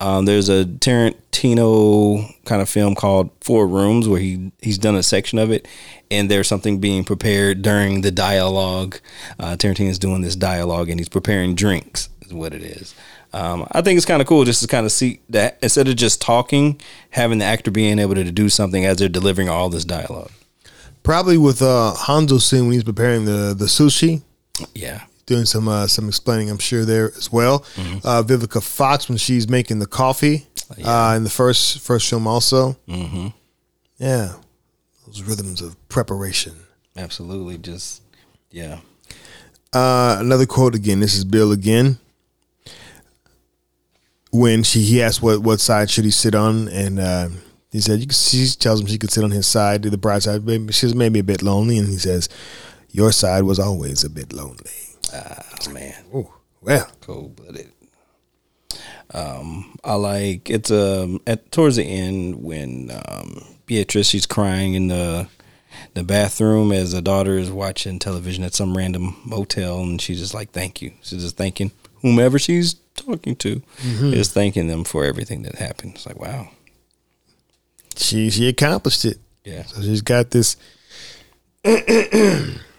[0.00, 5.02] Um, there's a Tarantino kind of film called Four Rooms where he he's done a
[5.02, 5.68] section of it,
[6.10, 8.98] and there's something being prepared during the dialogue.
[9.38, 12.08] Uh, Tarantino's doing this dialogue, and he's preparing drinks.
[12.22, 12.94] Is what it is.
[13.32, 15.96] Um, I think it's kind of cool just to kind of see that instead of
[15.96, 19.84] just talking, having the actor being able to do something as they're delivering all this
[19.84, 20.32] dialogue.
[21.02, 24.22] Probably with uh Hanzo soon when he's preparing the the sushi.
[24.74, 25.02] Yeah.
[25.30, 27.64] Doing some uh, some explaining, I'm sure there as well.
[28.04, 30.46] Uh, Vivica Fox when she's making the coffee
[30.84, 32.76] uh, in the first first film, also.
[32.88, 33.28] Mm-hmm.
[33.98, 34.34] Yeah,
[35.06, 36.54] those rhythms of preparation.
[36.96, 37.58] Absolutely.
[37.58, 38.02] Just
[38.50, 38.80] yeah.
[39.72, 40.98] Uh, another quote again.
[40.98, 41.98] This is Bill again.
[44.32, 47.28] When she he asked what what side should he sit on, and uh,
[47.70, 50.44] he said you she tells him she could sit on his side, the bride side.
[50.44, 52.28] Maybe she's maybe a bit lonely, and he says,
[52.90, 54.89] Your side was always a bit lonely.
[55.12, 55.94] Ah, man.
[56.14, 56.90] Oh, well.
[57.00, 57.72] cold blooded.
[59.12, 64.86] Um, I like it's um at towards the end when um Beatrice she's crying in
[64.88, 65.26] the
[65.94, 70.34] the bathroom as a daughter is watching television at some random motel and she's just
[70.34, 70.92] like thank you.
[71.02, 71.72] She's just thanking
[72.02, 73.62] whomever she's talking to
[74.00, 75.92] is thanking them for everything that happened.
[75.96, 76.50] It's like wow.
[77.96, 79.18] She she accomplished it.
[79.44, 79.64] Yeah.
[79.64, 80.56] So she's got this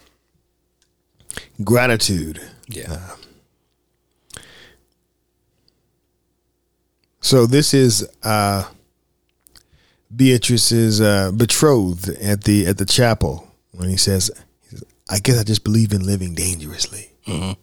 [1.63, 2.41] gratitude.
[2.67, 3.15] Yeah.
[7.21, 8.67] So this is uh,
[10.13, 14.31] Beatrice's uh, betrothed at the at the chapel when he says,
[14.63, 17.11] he says, "I guess I just believe in living dangerously."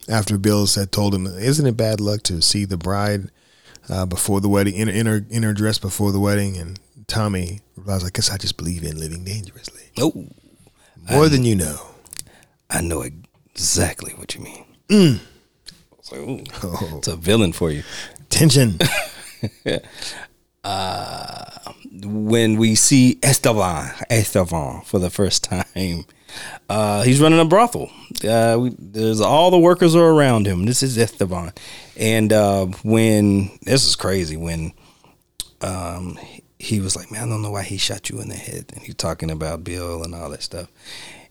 [0.08, 3.30] After Bill had told him, "Isn't it bad luck to see the bride
[3.88, 7.60] uh, before the wedding in, in her in her dress before the wedding?" And Tommy
[7.76, 10.28] replies, "I guess I just believe in living dangerously oh,
[11.10, 11.80] more than you know."
[12.70, 13.02] I know
[13.58, 15.20] exactly what you mean.
[15.96, 17.82] Was like, Oh, it's a villain for you.
[18.30, 18.78] tension.
[22.04, 26.04] when we see Esteban, Esteban for the first time,
[26.68, 27.90] uh, he's running a brothel.
[28.24, 30.64] Uh, we, there's all the workers are around him.
[30.66, 31.52] This is Esteban,
[31.96, 34.72] and uh, when this is crazy when
[35.62, 36.16] um,
[36.58, 38.82] he was like, "Man, I don't know why he shot you in the head," and
[38.82, 40.68] he's talking about Bill and all that stuff,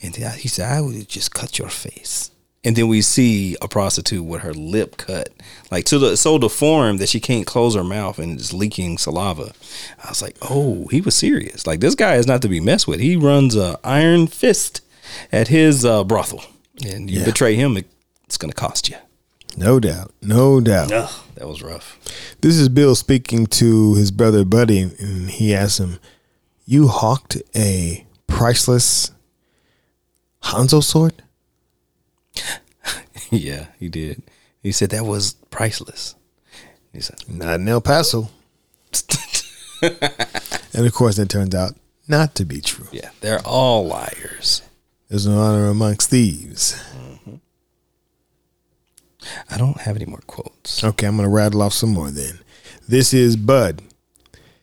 [0.01, 2.31] and then he said, "I would just cut your face."
[2.63, 5.29] And then we see a prostitute with her lip cut,
[5.71, 9.53] like to the so deformed that she can't close her mouth and it's leaking saliva.
[10.03, 11.65] I was like, oh, he was serious.
[11.65, 12.99] Like this guy is not to be messed with.
[12.99, 14.81] He runs a iron fist
[15.31, 16.43] at his uh, brothel,
[16.85, 17.25] and you Yeah.
[17.25, 17.77] betray him,
[18.25, 18.97] it's gonna cost you.
[19.55, 20.11] No doubt.
[20.21, 20.91] No doubt.
[20.91, 21.97] Ugh, that was rough.
[22.41, 25.99] This is Bill speaking to his brother Buddy, and he asks him,
[26.65, 29.11] "You hawked a priceless
[30.43, 31.23] Hanzo sword?"
[33.31, 34.21] yeah, he did.
[34.61, 36.15] He said that was priceless.
[36.93, 38.29] He said, Not in El Paso,
[39.81, 41.73] and of course, it turns out
[42.07, 42.87] not to be true.
[42.91, 44.61] yeah, they're all liars.
[45.09, 46.81] There's no honor amongst thieves.
[46.97, 47.35] Mm-hmm.
[49.49, 50.83] I don't have any more quotes.
[50.83, 52.11] Okay, I'm gonna rattle off some more.
[52.11, 52.39] Then,
[52.87, 53.81] this is Bud.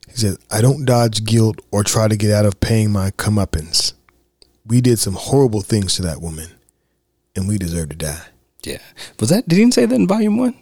[0.09, 3.95] He says, "I don't dodge guilt or try to get out of paying my comeuppance.
[4.67, 6.49] We did some horrible things to that woman,
[7.37, 8.27] and we deserve to die."
[8.63, 8.79] Yeah,
[9.21, 9.49] was that?
[9.49, 10.55] Did he say that in volume one?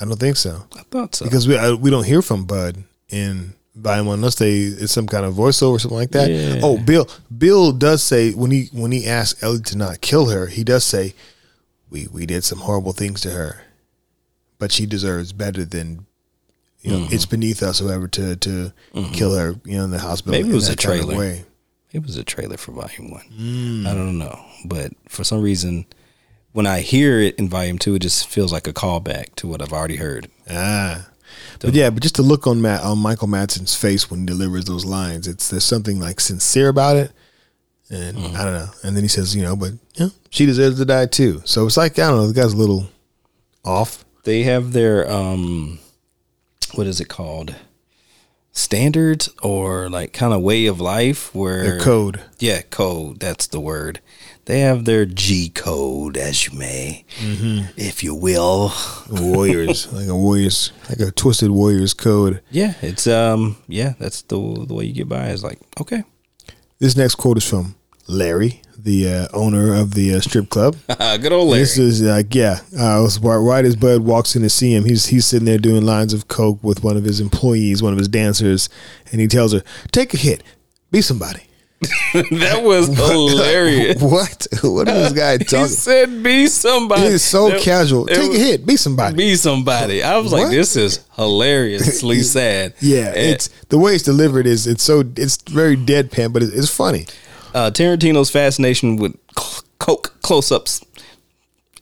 [0.00, 0.64] I don't think so.
[0.76, 1.24] I thought so.
[1.24, 5.06] because we I, we don't hear from Bud in volume one unless they it's some
[5.06, 6.30] kind of voiceover or something like that.
[6.30, 6.60] Yeah.
[6.62, 10.46] Oh, Bill Bill does say when he when he asks Ellie to not kill her,
[10.46, 11.14] he does say
[11.90, 13.62] we we did some horrible things to her,
[14.58, 16.06] but she deserves better than
[16.80, 16.98] you know.
[16.98, 17.14] Mm-hmm.
[17.14, 19.12] It's beneath us, whoever, to to mm-hmm.
[19.12, 19.56] kill her.
[19.64, 20.32] You know, in the hospital.
[20.32, 21.18] Maybe it was that a kind of trailer.
[21.18, 21.44] way.
[21.92, 23.86] It was a trailer for volume one.
[23.86, 25.86] I don't know, but for some reason,
[26.52, 29.62] when I hear it in volume two, it just feels like a callback to what
[29.62, 30.28] I've already heard.
[30.50, 31.08] Ah.
[31.60, 34.64] But yeah, but just the look on Matt on Michael Madsen's face when he delivers
[34.66, 37.12] those lines, it's there's something like sincere about it.
[37.90, 38.68] And I don't know.
[38.82, 41.40] And then he says, you know, but yeah, she deserves to die too.
[41.44, 42.88] So it's like, I don't know, the guy's a little
[43.64, 44.04] off.
[44.24, 45.78] They have their um,
[46.74, 47.54] what is it called?
[48.58, 52.20] Standards or like kind of way of life where Their code.
[52.40, 53.20] Yeah, code.
[53.20, 54.00] That's the word.
[54.46, 57.04] They have their G code, as you may,
[57.76, 58.72] if you will.
[59.08, 59.92] Warriors.
[59.92, 62.42] like a warriors like a twisted warriors code.
[62.50, 64.36] Yeah, it's um, yeah, that's the
[64.66, 65.28] the way you get by.
[65.28, 66.02] Is like okay,
[66.80, 67.76] This next quote is from
[68.08, 70.76] Larry, the uh, owner of the uh, strip club.
[70.98, 71.62] good old Larry.
[71.62, 72.60] This is like yeah.
[72.72, 75.58] Uh, it was right, as Bud walks in to see him, he's he's sitting there
[75.58, 78.68] doing lines of coke with one of his employees, one of his dancers,
[79.12, 79.62] and he tells her,
[79.92, 80.42] "Take a hit,
[80.90, 81.42] be somebody."
[82.12, 84.02] that was hilarious.
[84.02, 84.48] what?
[84.64, 85.60] What is this guy talking?
[85.60, 88.06] He said, "Be somebody." He's so That- casual.
[88.06, 89.16] Take a hit, be somebody.
[89.16, 90.02] Be somebody.
[90.02, 94.66] I was like, "This is hilariously sad." yeah, And, it's the way it's delivered is
[94.66, 97.06] it's so it's very deadpan, but it's, it's funny.
[97.58, 100.84] Uh, Tarantino's fascination with cl- coke close-ups.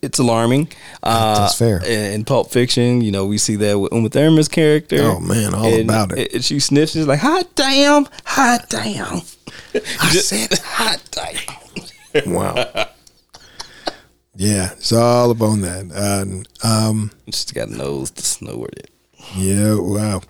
[0.03, 0.69] It's alarming.
[1.03, 1.85] Uh, That's fair.
[1.85, 4.98] In Pulp Fiction, you know, we see that with Uma Thurman's character.
[5.03, 6.32] Oh, man, all And- about it.
[6.35, 6.93] And she sniffs.
[6.93, 9.23] She's like, "Hot damn, hot damn."
[9.74, 12.32] I said, hot damn.
[12.32, 12.55] wow.
[14.35, 15.90] yeah, it's all up on that.
[16.62, 18.90] Uh, um, She's got nose to snort it.
[19.35, 20.20] Yeah, wow.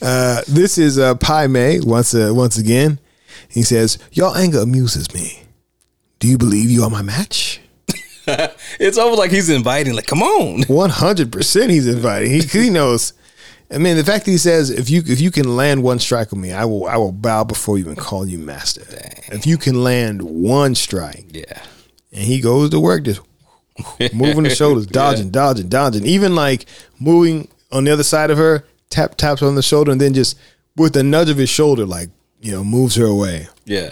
[0.00, 2.98] Uh, this is uh, Pai Mei once uh, once again.
[3.52, 5.42] He says, "Your anger amuses me.
[6.18, 7.60] Do you believe you are my match?"
[8.78, 12.30] It's almost like he's inviting, like, "Come on." One hundred percent, he's inviting.
[12.30, 13.12] He he knows.
[13.70, 16.30] I mean, the fact that he says, "If you if you can land one strike
[16.30, 18.82] with me, I will I will bow before you and call you master."
[19.32, 21.60] If you can land one strike, Yeah.
[22.12, 23.20] and he goes to work just
[24.14, 26.66] moving the shoulders, dodging, dodging, dodging, even like
[27.00, 30.38] moving on the other side of her, tap taps on the shoulder, and then just
[30.76, 32.10] with a nudge of his shoulder, like
[32.42, 33.48] you know, moves her away.
[33.64, 33.90] Yeah.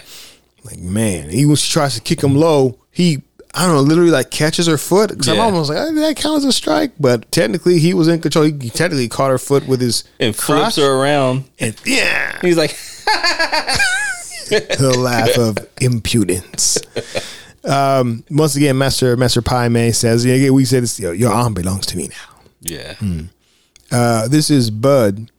[0.63, 2.77] Like man, he was tries to kick him low.
[2.91, 3.23] He
[3.55, 5.09] I don't know, literally like catches her foot.
[5.09, 8.21] Because I'm almost like "Oh, that counts as a strike, but technically he was in
[8.21, 8.45] control.
[8.45, 11.45] He, he technically caught her foot with his And crotch, flips her around.
[11.59, 12.77] and yeah, He's like,
[14.49, 16.77] the laugh of impudence.
[17.63, 20.99] Um, once again, Master Master Pai Mei says, "Yeah, we said this.
[20.99, 22.95] Your, your arm belongs to me now." yeah.
[23.91, 25.29] Uh, this is Bud.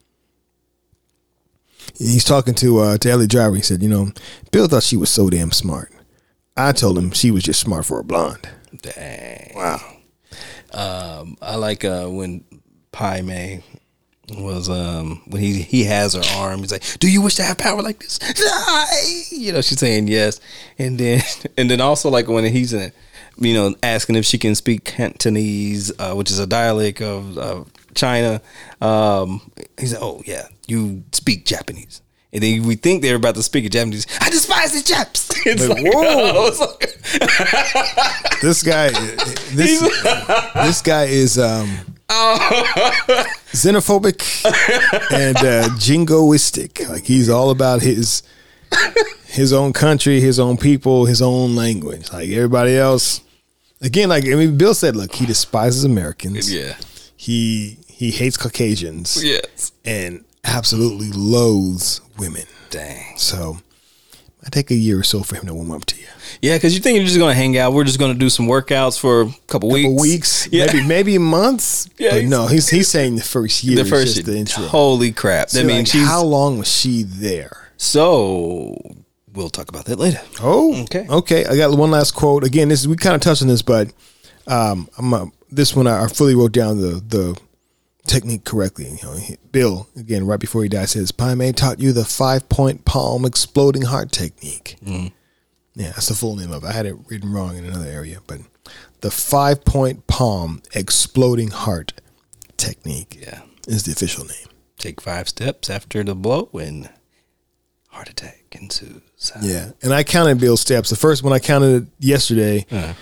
[2.03, 3.55] He's talking to uh, to Ellie Driver.
[3.55, 4.11] He said, "You know,
[4.51, 5.91] Bill thought she was so damn smart.
[6.55, 8.47] I told him she was just smart for a blonde."
[8.81, 9.51] Dang.
[9.55, 9.79] Wow.
[10.73, 12.43] Um, I like uh, when
[12.91, 13.63] Pai Mei
[14.31, 16.59] was um when he he has her arm.
[16.59, 18.19] He's like, "Do you wish to have power like this?"
[19.31, 20.39] You know, she's saying yes,
[20.77, 21.21] and then
[21.57, 22.91] and then also like when he's in,
[23.37, 27.71] you know, asking if she can speak Cantonese, uh, which is a dialect of, of
[27.95, 28.41] China.
[28.81, 29.41] Um,
[29.77, 33.63] he's like, "Oh yeah, you speak Japanese." And then we think they're about to speak
[33.65, 34.07] in Japanese.
[34.19, 35.29] I despise the Japs.
[35.45, 36.49] It's Like, like, whoa.
[36.59, 36.97] like-
[38.41, 38.89] This guy,
[39.53, 39.79] this
[40.55, 41.69] this guy is um,
[43.51, 44.45] xenophobic
[45.11, 46.87] and uh, jingoistic.
[46.89, 48.23] Like he's all about his
[49.27, 52.11] his own country, his own people, his own language.
[52.11, 53.21] Like everybody else.
[53.81, 56.51] Again, like I mean, Bill said, look, he despises Americans.
[56.53, 56.75] yeah.
[57.15, 59.71] He he hates Caucasians Yes.
[59.85, 62.43] and absolutely loathes women.
[62.69, 63.17] Dang.
[63.17, 63.57] So
[64.45, 66.07] I take a year or so for him to warm up to you.
[66.41, 67.73] Yeah, because you think you're just gonna hang out.
[67.73, 69.87] We're just gonna do some workouts for a couple weeks.
[69.87, 70.65] For weeks, Yeah.
[70.65, 71.87] maybe maybe months.
[71.97, 73.75] Yeah, but he's- no, he's he's saying the first year.
[73.75, 74.63] the is first just the intro.
[74.65, 75.49] Holy crap!
[75.49, 77.69] So, That means like, how long was she there?
[77.77, 78.77] so.
[79.35, 80.21] We'll talk about that later.
[80.43, 81.07] Oh, Okay.
[81.09, 81.43] okay.
[81.45, 82.43] I got one last quote.
[82.43, 83.91] Again, this is we kind of touched on this, but
[84.45, 87.35] um, I'm uh, this one I, I fully wrote down the the
[88.07, 88.85] technique correctly.
[88.89, 92.05] You know, he- Bill again right before he died says, "Pai Mei taught you the
[92.05, 95.07] five point palm exploding heart technique." Mm-hmm.
[95.75, 96.67] Yeah, that's the full name of it.
[96.67, 98.39] I had it written wrong in another area, but
[99.01, 101.93] the five point palm exploding heart
[102.57, 103.41] technique Yeah.
[103.67, 104.47] is the official name.
[104.77, 106.89] Take five steps after the blow, and
[107.89, 109.01] heart attack ensues.
[109.41, 110.89] Yeah, and I counted Bill's steps.
[110.89, 112.93] The first one I counted yesterday, Uh,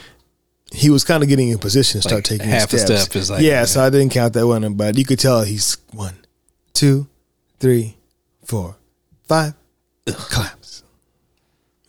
[0.72, 3.02] he was kind of getting in position to start Like taking half a steps.
[3.04, 5.78] step is like- yeah, so I didn't count that one, but you could tell he's
[5.92, 6.16] one,
[6.74, 7.08] two,
[7.60, 7.98] three,
[8.46, 8.78] four,
[9.28, 9.54] five,
[10.08, 10.84] claps.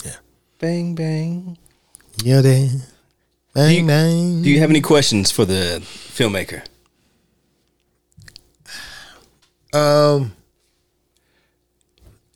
[0.04, 0.16] Yeah.
[0.58, 1.58] Bang bang.
[2.24, 2.82] Yeah, then
[3.54, 4.42] bang you- bang.
[4.42, 6.62] Do you have any questions for the filmmaker?
[9.72, 10.32] Um,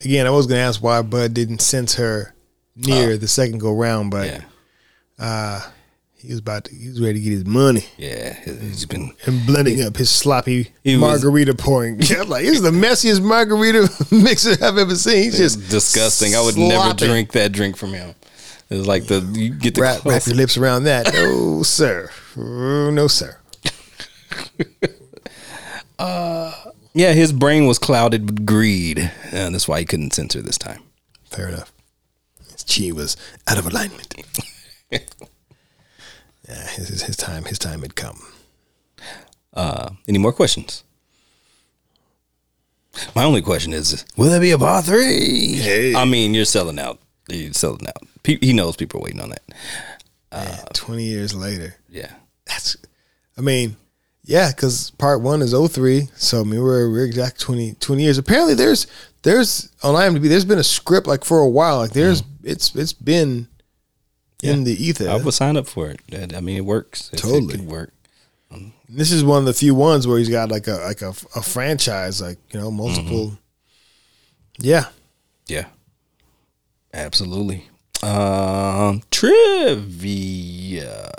[0.03, 2.35] again, I was gonna ask why Bud didn't sense her
[2.75, 4.43] near the second go round, but Oh.
[5.19, 5.63] Yeah,
[6.27, 7.85] he was about to, he was ready to get his money.
[7.97, 8.35] yeah.
[8.45, 12.01] He's been and blending up his sloppy He was- margarita pouring.
[12.01, 15.25] Yeah, I'm like, this is the messiest margarita mixer I've ever seen.
[15.25, 16.35] He's just disgusting.
[16.35, 18.15] I would never drink that drink from him.
[18.69, 21.13] It's like the you get the Wrap, wrap your lips around that.
[21.15, 22.11] No, sir.
[22.37, 23.39] Oh, no, sir.
[25.99, 26.53] Uh,
[26.93, 30.83] yeah, his brain was clouded with greed, and that's why he couldn't censor this time.
[31.31, 31.73] Fair enough.
[32.53, 33.17] His chi was
[33.47, 34.15] out of alignment.
[36.49, 38.21] Yeah, his, his, his time, his time had come.
[39.53, 40.85] Uh, any more questions?
[43.15, 45.55] My only question is, will there be a part three?
[45.57, 45.95] Hey.
[45.95, 46.99] I mean, you're selling out.
[47.29, 48.03] You're selling out.
[48.23, 49.43] Pe- He knows people are waiting on that.
[50.33, 52.13] Man, Twenty years later, Yeah.
[52.47, 52.77] that's.
[53.39, 53.77] I mean,
[54.25, 56.09] yeah, because part one is 03.
[56.17, 58.19] So I mean, we're we're exact 20, 20 years.
[58.19, 58.87] Apparently, there's
[59.23, 60.29] there's on IMDb.
[60.29, 61.79] There's been a script like for a while.
[61.79, 63.49] Like there's it's it's been
[64.43, 65.09] in the ether.
[65.09, 66.01] I would sign up for it.
[66.35, 67.11] I mean, it works.
[67.17, 67.55] Totally.
[67.55, 67.93] It could work.
[68.89, 71.43] This is one of the few ones where he's got like a like a, a
[71.43, 73.39] franchise, like you know, multiple.
[74.59, 74.87] Yeah,
[75.49, 75.67] Yeah.
[76.95, 77.69] Absolutely.
[78.03, 81.13] Um, trivia.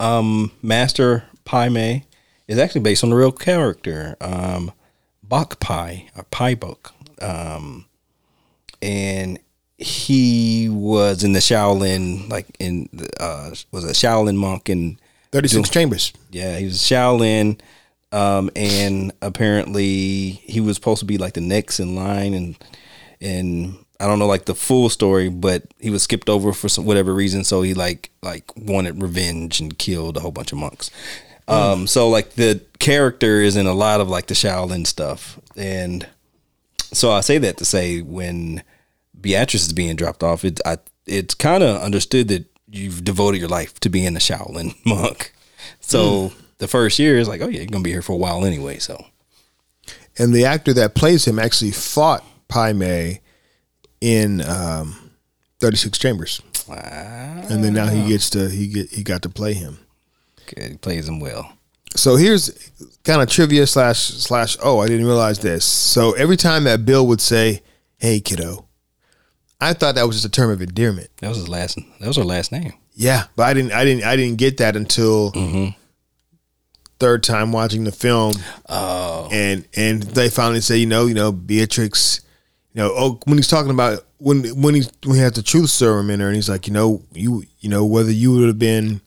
[0.00, 2.04] Um, Master Pai Mei
[2.48, 4.72] is actually based on a real character, um,
[5.22, 6.92] Bok Pai or Pai Bok.
[7.20, 7.86] Um,
[8.82, 9.38] and
[9.78, 14.98] he was in the Shaolin, like in the, uh, was a Shaolin monk in
[15.32, 16.12] thirty six chambers.
[16.30, 17.60] yeah, he was Shaolin,
[18.12, 22.56] um, and apparently he was supposed to be like the next in line, and
[23.20, 26.86] and I don't know like the full story, but he was skipped over for some
[26.86, 30.90] whatever reason, so he like like wanted revenge and killed a whole bunch of monks.
[31.48, 36.06] Um, so like the character is in a lot of like the Shaolin stuff, and
[36.78, 38.62] so I say that to say when
[39.20, 43.48] Beatrice is being dropped off, it I it's kind of understood that you've devoted your
[43.48, 45.32] life to being a Shaolin monk.
[45.80, 48.44] So the first year is like, oh yeah, you're gonna be here for a while
[48.44, 48.78] anyway.
[48.78, 49.06] So
[50.18, 53.20] And the actor that plays him actually fought Pai Mei
[54.00, 55.10] in um,
[55.60, 59.28] Thirty Six Chambers, wow, and then now he gets to he get he got to
[59.28, 59.78] play him.
[60.46, 61.52] good, he plays him well.
[61.94, 62.70] So here's
[63.04, 64.56] kind of trivia slash slash.
[64.62, 65.64] Oh, I didn't realize this.
[65.64, 67.62] So every time that Bill would say,
[67.96, 68.65] "Hey, kiddo,"
[69.60, 71.08] I thought that was just a term of endearment.
[71.18, 71.78] That was his last.
[72.00, 72.74] That was her last name.
[72.94, 75.78] Yeah, but I didn't I didn't I didn't get that until mm-hmm.
[76.98, 78.32] third time watching the film.
[78.68, 82.20] Oh, and and they finally say, you know, you know, Beatrix,
[82.72, 85.70] you know, oh, when he's talking about when when he when he had the truth
[85.70, 88.58] serum in her, and he's like, you know, you you know, whether you would have
[88.58, 89.00] been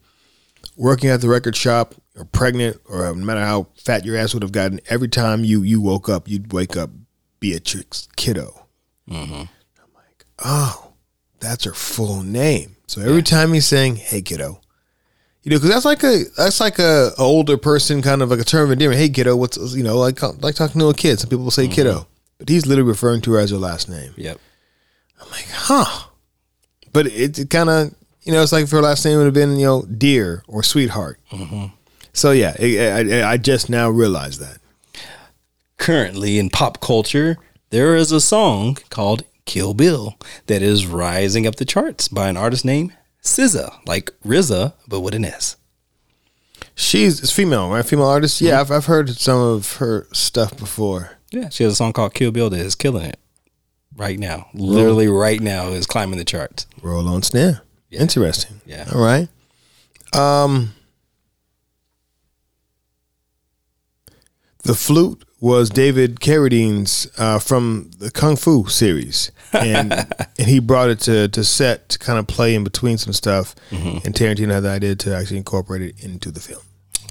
[0.75, 4.43] working at the record shop or pregnant or no matter how fat your ass would
[4.43, 6.91] have gotten, every time you you woke up, you'd wake up
[7.39, 8.67] Beatrix Kiddo.
[9.09, 9.47] Like,
[10.43, 10.91] oh,
[11.39, 12.75] that's her full name.
[12.87, 14.59] So every time he's saying, "Hey, kiddo,"
[15.43, 18.43] you know, because that's like a that's like a, older person kind of like a
[18.43, 18.99] term of endearment.
[18.99, 21.19] Hey, kiddo, what's you know like uh, like talking to a kid.
[21.19, 21.73] Some people will say mm-hmm.
[21.73, 22.07] kiddo,
[22.37, 24.13] but he's literally referring to her as her last name.
[24.17, 24.39] yep.
[25.21, 26.07] I'm like, huh?
[26.91, 27.93] But it, it kind of
[28.23, 30.63] you know it's like if her last name would have been you know dear or
[30.63, 31.19] sweetheart.
[31.31, 31.75] Mm-hmm.
[32.13, 34.57] So yeah, it, I, I just now realized that.
[35.77, 37.37] currently in pop culture,
[37.69, 40.15] there is a song called Kill Bill
[40.45, 42.93] that is rising up the charts by an artist named
[43.23, 45.57] SZA, like RZA, but with an S.
[46.75, 47.83] She's it's female, right?
[47.83, 48.41] Female artist.
[48.41, 51.17] Yeah, I've I've heard some of her stuff before.
[51.31, 53.17] Yeah, she has a song called Kill Bill that is killing it
[53.95, 54.49] right now.
[54.53, 56.67] Literally right now is climbing the charts.
[56.83, 57.63] Roll on snare.
[57.89, 58.61] Interesting.
[58.67, 58.87] Yeah.
[58.93, 59.27] All right.
[60.13, 60.75] Um,
[64.61, 70.89] the flute was David Carradine's uh, from the Kung Fu series, and and he brought
[70.89, 73.55] it to to set to kind of play in between some stuff.
[73.71, 76.61] And Tarantino had the idea to actually incorporate it into the film.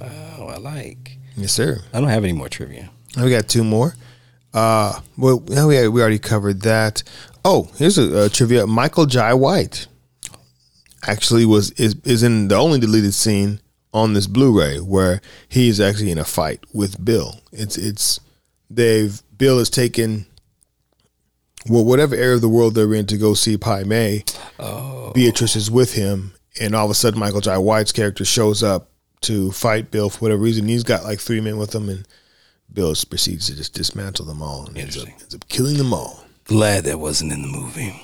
[0.01, 1.19] Oh, I like.
[1.37, 1.81] Yes, sir.
[1.93, 2.91] I don't have any more trivia.
[3.17, 3.95] We got two more.
[4.53, 7.03] Uh, well, now we we already covered that.
[7.45, 8.67] Oh, here's a, a trivia.
[8.67, 9.87] Michael Jai White
[11.07, 13.61] actually was is is in the only deleted scene
[13.93, 17.41] on this Blu-ray where he's actually in a fight with Bill.
[17.53, 18.21] It's it's
[18.71, 20.27] they've Bill has taken
[21.69, 24.25] well whatever area of the world they're in to go see Pai Mei.
[24.59, 25.13] Oh.
[25.13, 28.91] Beatrice is with him, and all of a sudden Michael Jai White's character shows up
[29.23, 30.69] to fight Bill for whatever reason.
[30.69, 32.07] He's got like three men with him, and
[32.73, 36.25] Bill proceeds to just dismantle them all and ends up, ends up killing them all.
[36.45, 38.01] Glad that wasn't in the movie.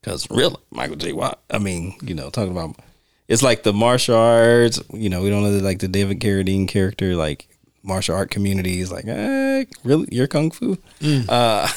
[0.00, 1.12] Because really, Michael J.
[1.12, 2.76] White, I mean, you know, talking about
[3.28, 6.68] it's like the martial arts, you know, we don't know the, like the David Carradine
[6.68, 7.48] character, like
[7.82, 10.08] martial art community is like, eh, really?
[10.10, 10.78] You're Kung Fu?
[11.28, 11.68] Uh,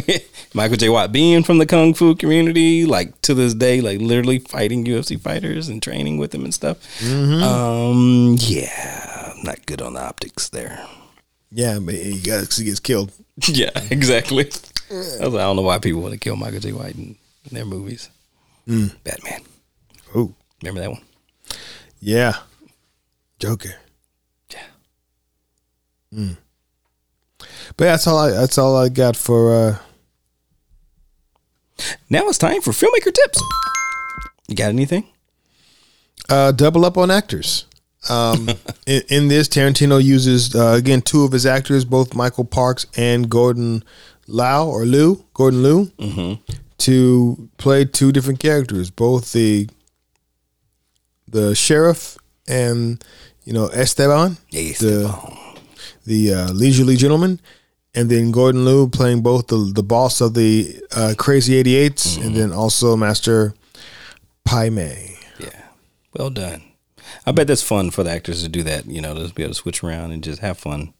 [0.54, 0.88] Michael J.
[0.88, 5.20] Watt being from the Kung Fu community, like to this day, like literally fighting UFC
[5.20, 6.78] fighters and training with them and stuff.
[7.02, 10.86] Um, yeah, not good on the optics there.
[11.50, 13.12] Yeah, but he, got, he gets killed.
[13.48, 14.50] Yeah, exactly.
[14.90, 17.16] I, like, I don't know why people want to kill Michael Jai White in,
[17.48, 18.10] in their movies.
[18.66, 19.40] Batman.
[20.14, 21.02] Oh, Remember that one?
[22.00, 22.34] yeah,
[23.38, 23.74] Joker.
[26.12, 26.28] Yeah.
[27.76, 29.52] But that's all I that's all I got for.
[29.54, 29.78] uh
[32.08, 33.42] Now it's time for filmmaker tips.
[34.48, 35.04] You got anything?
[36.28, 37.66] Uh, double up on actors.
[38.08, 38.48] Um,
[38.86, 43.28] in, in this, Tarantino uses uh, again two of his actors, both Michael Parks and
[43.28, 43.82] Gordon
[44.28, 46.38] Lau or Liu, Gordon Liu,
[46.78, 49.68] to play two different characters, both the
[51.32, 52.16] the sheriff
[52.48, 53.02] and
[53.44, 54.78] you know Esteban, Yes.
[54.78, 55.12] the
[56.06, 57.40] the uh, leisurely gentleman,
[57.94, 62.34] and then Gordon Liu playing both the the boss of the uh, Crazy 88s and
[62.36, 63.54] then also Master
[64.44, 65.16] Pai Mei.
[65.38, 65.62] yeah.
[66.14, 66.62] Well done.
[67.26, 69.52] I bet that's fun for the actors to do that, you know, to be able
[69.54, 70.92] to switch around and just have fun.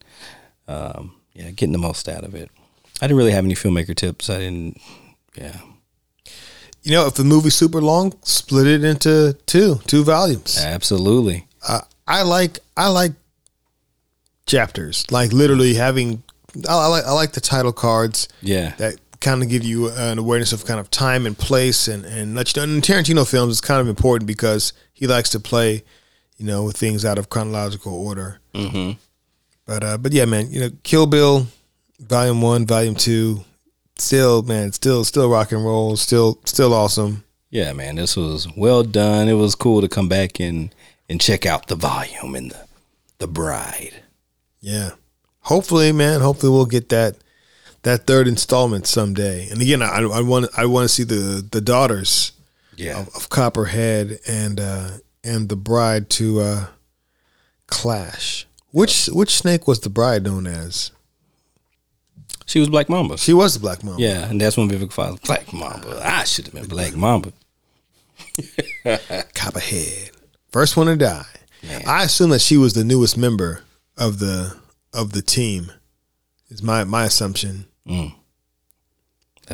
[0.69, 2.51] Um, yeah, getting the most out of it.
[3.01, 4.29] I didn't really have any filmmaker tips.
[4.31, 4.79] I didn't,
[5.35, 5.59] yeah.
[6.83, 10.59] You know, if the movie's super long, split it into two, two volumes.
[10.59, 11.47] Absolutely.
[11.67, 13.13] Uh, I like, I like
[14.47, 16.23] chapters, like literally having.
[16.69, 18.75] I, I like, I like the title cards Yeah.
[18.77, 22.35] that kind of give you an awareness of kind of time and place, and and
[22.35, 22.73] let you know.
[22.75, 25.85] In Tarantino films, it's kind of important because he likes to play,
[26.37, 28.41] you know, with things out of chronological order.
[28.55, 28.99] Mm-hmm.
[29.67, 31.47] But uh, but yeah, man, you know, Kill Bill,
[32.01, 33.45] Volume One, Volume Two,
[33.97, 37.25] still man, still still rock and roll, still still awesome.
[37.51, 39.29] Yeah, man, this was well done.
[39.29, 40.75] It was cool to come back and
[41.09, 42.67] and check out the volume and the
[43.19, 44.03] The Bride.
[44.61, 44.93] Yeah.
[45.41, 46.21] Hopefully, man.
[46.21, 47.17] Hopefully, we'll get that
[47.83, 49.49] that third installment someday.
[49.51, 52.33] And again, I, I want I want to see the the daughters
[52.77, 53.01] Yeah.
[53.01, 54.91] of, of Copperhead and uh,
[55.25, 56.67] and the bride to uh,
[57.67, 58.47] clash.
[58.71, 60.93] Which which snake was the bride known as?
[62.53, 63.17] She was Black Mamba.
[63.17, 64.03] She was the Black Mamba.
[64.03, 66.03] Yeah, and that's when Vivica Fox Black Mamba.
[66.05, 67.33] I should have been Black Mamba.
[69.35, 70.11] Copperhead,
[70.51, 71.25] first one to die.
[71.63, 71.83] Man.
[71.87, 73.63] I assume that she was the newest member
[73.97, 74.55] of the
[74.93, 75.73] of the team.
[76.51, 77.65] Is my my assumption.
[77.89, 78.13] I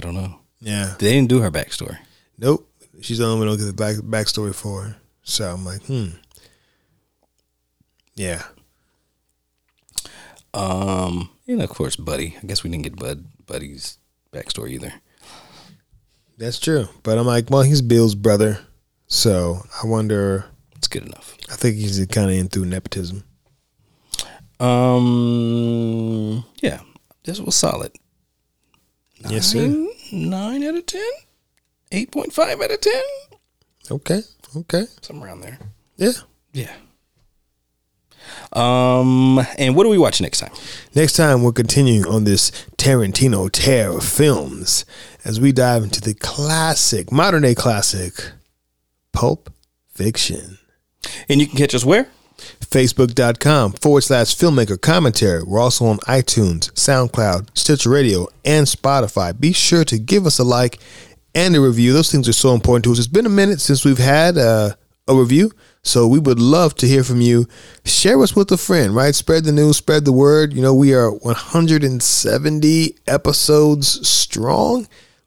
[0.01, 0.41] don't know.
[0.61, 0.97] Yeah.
[0.99, 1.99] They didn't do her backstory.
[2.37, 2.69] Nope.
[3.01, 4.97] She's the only one who get the back backstory for her.
[5.23, 6.09] So I'm like, hmm.
[8.17, 8.43] Yeah.
[10.55, 12.37] Um, and of course, Buddy.
[12.43, 13.99] I guess we didn't get Bud Buddy's
[14.33, 14.93] backstory either.
[16.39, 16.89] That's true.
[17.03, 18.61] But I'm like, well, he's Bill's brother.
[19.09, 20.45] So I wonder
[20.77, 21.37] It's good enough.
[21.51, 23.25] I think he's kind of in through nepotism.
[24.61, 26.81] Um, yeah,
[27.25, 27.93] this was solid.
[29.29, 29.67] Yes, sir.
[29.67, 31.03] Nine, nine out of ten.
[31.93, 33.03] Eight point five out of ten.
[33.91, 34.21] Okay.
[34.57, 34.85] Okay.
[35.01, 35.59] Somewhere around there.
[35.97, 36.13] Yeah.
[36.53, 36.73] Yeah.
[38.53, 40.53] Um, and what do we watch next time?
[40.95, 44.85] Next time we'll continue on this Tarantino tear of films
[45.25, 48.33] as we dive into the classic, modern day classic,
[49.13, 49.53] Pulp
[49.89, 50.59] Fiction.
[51.29, 52.09] And you can catch us where?
[52.39, 55.43] Facebook.com forward slash filmmaker commentary.
[55.43, 59.39] We're also on iTunes, SoundCloud, Stitcher Radio, and Spotify.
[59.39, 60.79] Be sure to give us a like
[61.35, 61.93] and a review.
[61.93, 62.99] Those things are so important to us.
[62.99, 64.75] It's been a minute since we've had uh,
[65.07, 65.53] a review,
[65.83, 67.47] so we would love to hear from you.
[67.85, 69.15] Share us with a friend, right?
[69.15, 70.53] Spread the news, spread the word.
[70.53, 74.87] You know, we are 170 episodes strong.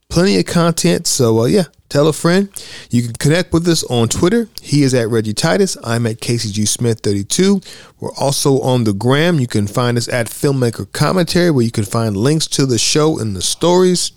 [0.09, 1.07] Plenty of content.
[1.07, 2.49] So, uh, yeah, tell a friend.
[2.89, 4.49] You can connect with us on Twitter.
[4.61, 5.77] He is at Reggie Titus.
[5.83, 7.61] I'm at KCG Smith 32.
[7.99, 9.39] We're also on the gram.
[9.39, 13.17] You can find us at Filmmaker Commentary, where you can find links to the show
[13.19, 14.11] and the stories.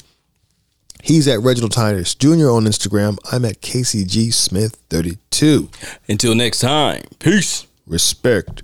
[1.04, 2.48] He's at Reginald Titus Jr.
[2.48, 3.18] on Instagram.
[3.30, 5.68] I'm at KCG Smith 32.
[6.08, 7.02] Until next time.
[7.18, 7.66] Peace.
[7.86, 8.62] Respect.